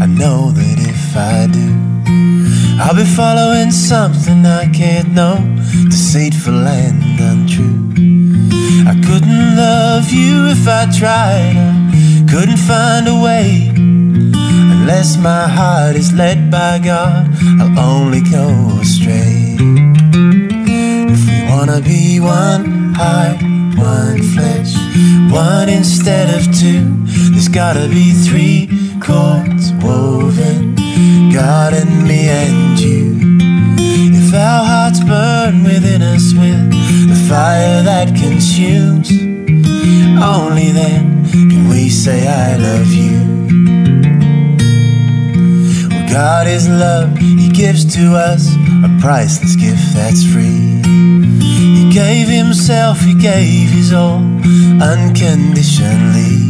I 0.00 0.06
know 0.06 0.50
that 0.52 0.78
if 0.94 1.16
I 1.16 1.48
do, 1.58 1.68
I'll 2.82 2.94
be 2.94 3.04
following 3.04 3.70
something 3.72 4.46
I 4.46 4.70
can't 4.72 5.10
know, 5.12 5.36
deceitful 5.90 6.66
and 6.66 7.20
untrue. 7.30 7.78
I 8.86 8.94
couldn't 9.06 9.56
love 9.56 10.12
you 10.12 10.46
if 10.56 10.68
I 10.68 10.82
tried, 11.00 11.56
I 11.56 12.24
couldn't 12.30 12.62
find 12.72 13.08
a 13.08 13.18
way. 13.26 13.70
Unless 14.74 15.16
my 15.16 15.48
heart 15.48 15.96
is 15.96 16.12
led 16.12 16.50
by 16.50 16.78
God, 16.78 17.26
I'll 17.60 17.78
only 17.78 18.20
go 18.20 18.46
astray. 18.80 19.56
If 21.14 21.20
we 21.28 21.38
wanna 21.50 21.80
be 21.80 22.20
one 22.20 22.94
heart, 22.94 23.42
one 23.76 24.22
flesh, 24.34 24.72
one 25.32 25.68
instead 25.68 26.28
of 26.36 26.42
two, 26.60 27.01
gotta 27.52 27.86
be 27.86 28.12
three 28.12 28.66
chords 28.98 29.72
woven, 29.84 30.74
God 31.30 31.74
and 31.74 32.02
me 32.08 32.28
and 32.28 32.80
you. 32.80 33.18
If 33.78 34.32
our 34.32 34.64
hearts 34.64 35.00
burn 35.04 35.62
within 35.62 36.00
us 36.00 36.32
with 36.32 36.70
the 36.70 37.26
fire 37.28 37.82
that 37.82 38.16
consumes, 38.16 39.10
only 40.22 40.70
then 40.70 41.26
can 41.30 41.68
we 41.68 41.90
say, 41.90 42.26
I 42.26 42.56
love 42.56 42.88
you. 42.88 43.20
Well, 45.90 46.08
God 46.08 46.46
is 46.46 46.66
love, 46.70 47.18
He 47.18 47.50
gives 47.50 47.84
to 47.96 48.14
us 48.16 48.48
a 48.82 48.98
priceless 49.02 49.56
gift 49.56 49.92
that's 49.92 50.24
free. 50.24 50.80
He 51.42 51.90
gave 51.92 52.28
Himself, 52.28 52.98
He 53.00 53.14
gave 53.14 53.68
His 53.68 53.92
all 53.92 54.22
unconditionally. 54.82 56.41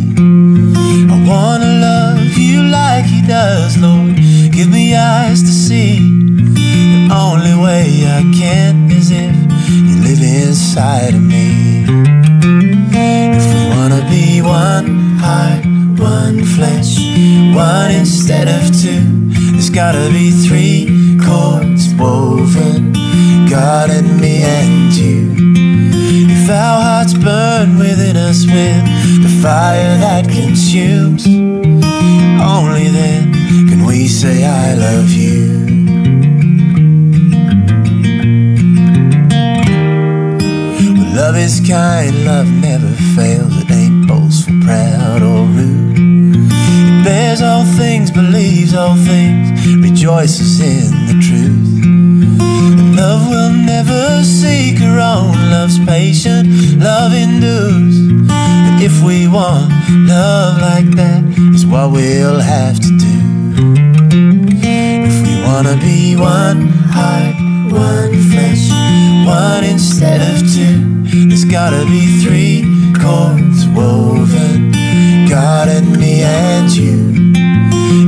Wanna 1.32 1.72
love 1.88 2.36
you 2.36 2.62
like 2.64 3.06
He 3.06 3.22
does, 3.26 3.78
Lord. 3.78 4.16
Give 4.56 4.68
me 4.68 4.94
eyes 4.94 5.40
to 5.42 5.52
see. 5.66 5.98
The 5.98 7.14
only 7.24 7.54
way 7.66 7.86
I 8.18 8.20
can 8.40 8.90
is 8.90 9.10
if 9.10 9.36
you 9.86 9.96
live 10.06 10.22
inside 10.22 11.14
of 11.14 11.22
me. 11.22 11.84
If 13.38 13.44
we 13.54 13.62
wanna 13.74 14.02
be 14.10 14.42
one 14.42 15.16
heart, 15.24 15.64
one 15.98 16.44
flesh, 16.44 16.92
one 17.56 17.90
instead 17.90 18.46
of 18.48 18.62
two, 18.82 19.02
there's 19.52 19.70
gotta 19.70 20.10
be 20.10 20.30
three 20.46 20.80
chords 21.24 21.94
woven, 21.94 22.92
God 23.48 23.88
and 23.88 24.20
me 24.20 24.42
and 24.42 24.92
you. 24.92 25.20
If 26.36 26.50
our 26.50 26.82
hearts 26.82 27.14
burn 27.14 27.78
within 27.78 28.16
us 28.16 28.44
with 28.44 28.84
the 29.24 29.32
fire 29.42 29.96
that 29.98 30.21
consumes, 30.53 31.24
only 31.24 32.88
then 32.88 33.32
can 33.70 33.86
we 33.86 34.07
say, 34.07 34.44
I 34.44 34.74
love 34.74 35.09
you. 35.09 35.46
Love 41.16 41.36
is 41.38 41.59
kind, 41.66 42.26
love 42.26 42.50
never 42.50 42.92
fails. 43.16 43.62
It 43.62 43.70
ain't 43.70 44.07
boastful, 44.07 44.61
proud, 44.62 45.22
or 45.22 45.46
rude. 45.46 46.50
It 46.53 47.03
bears 47.03 47.40
all 47.40 47.64
things, 47.64 48.11
believes 48.11 48.74
all 48.74 48.96
things, 48.96 49.48
rejoices 49.78 50.61
in 50.61 50.90
the 51.07 51.16
truth. 51.28 51.72
Love 52.94 53.26
will 53.30 53.55
never 53.55 54.22
seek 54.22 54.76
her 54.80 55.00
own. 55.00 55.32
Love's 55.50 55.78
patient, 55.86 56.46
love 56.78 57.14
endures. 57.14 58.41
If 58.84 59.00
we 59.00 59.28
want 59.28 59.70
love 60.08 60.60
like 60.60 60.90
that, 60.96 61.22
is 61.54 61.64
what 61.64 61.92
we'll 61.92 62.40
have 62.40 62.80
to 62.80 62.90
do. 62.98 63.16
If 64.60 65.14
we 65.24 65.34
wanna 65.46 65.76
be 65.76 66.16
one 66.16 66.66
heart, 66.90 67.36
one 67.70 68.12
flesh, 68.32 68.70
one 69.24 69.62
instead 69.62 70.20
of 70.20 70.38
two, 70.52 71.28
there's 71.28 71.44
gotta 71.44 71.84
be 71.86 72.22
three 72.24 72.66
chords 73.00 73.68
woven. 73.68 74.72
God 75.28 75.68
and 75.68 75.96
me 75.96 76.22
and 76.22 76.68
you. 76.68 77.32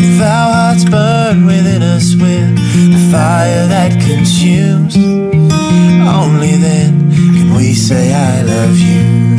If 0.02 0.20
our 0.20 0.52
hearts 0.54 0.84
burn 0.84 1.46
within 1.46 1.82
us 1.82 2.16
with 2.16 2.50
the 2.94 3.08
fire 3.12 3.68
that 3.68 3.92
consumes, 4.02 4.96
only 4.96 6.56
then 6.56 7.12
can 7.12 7.54
we 7.54 7.74
say 7.74 8.12
I 8.12 8.42
love 8.42 8.76
you. 8.76 9.33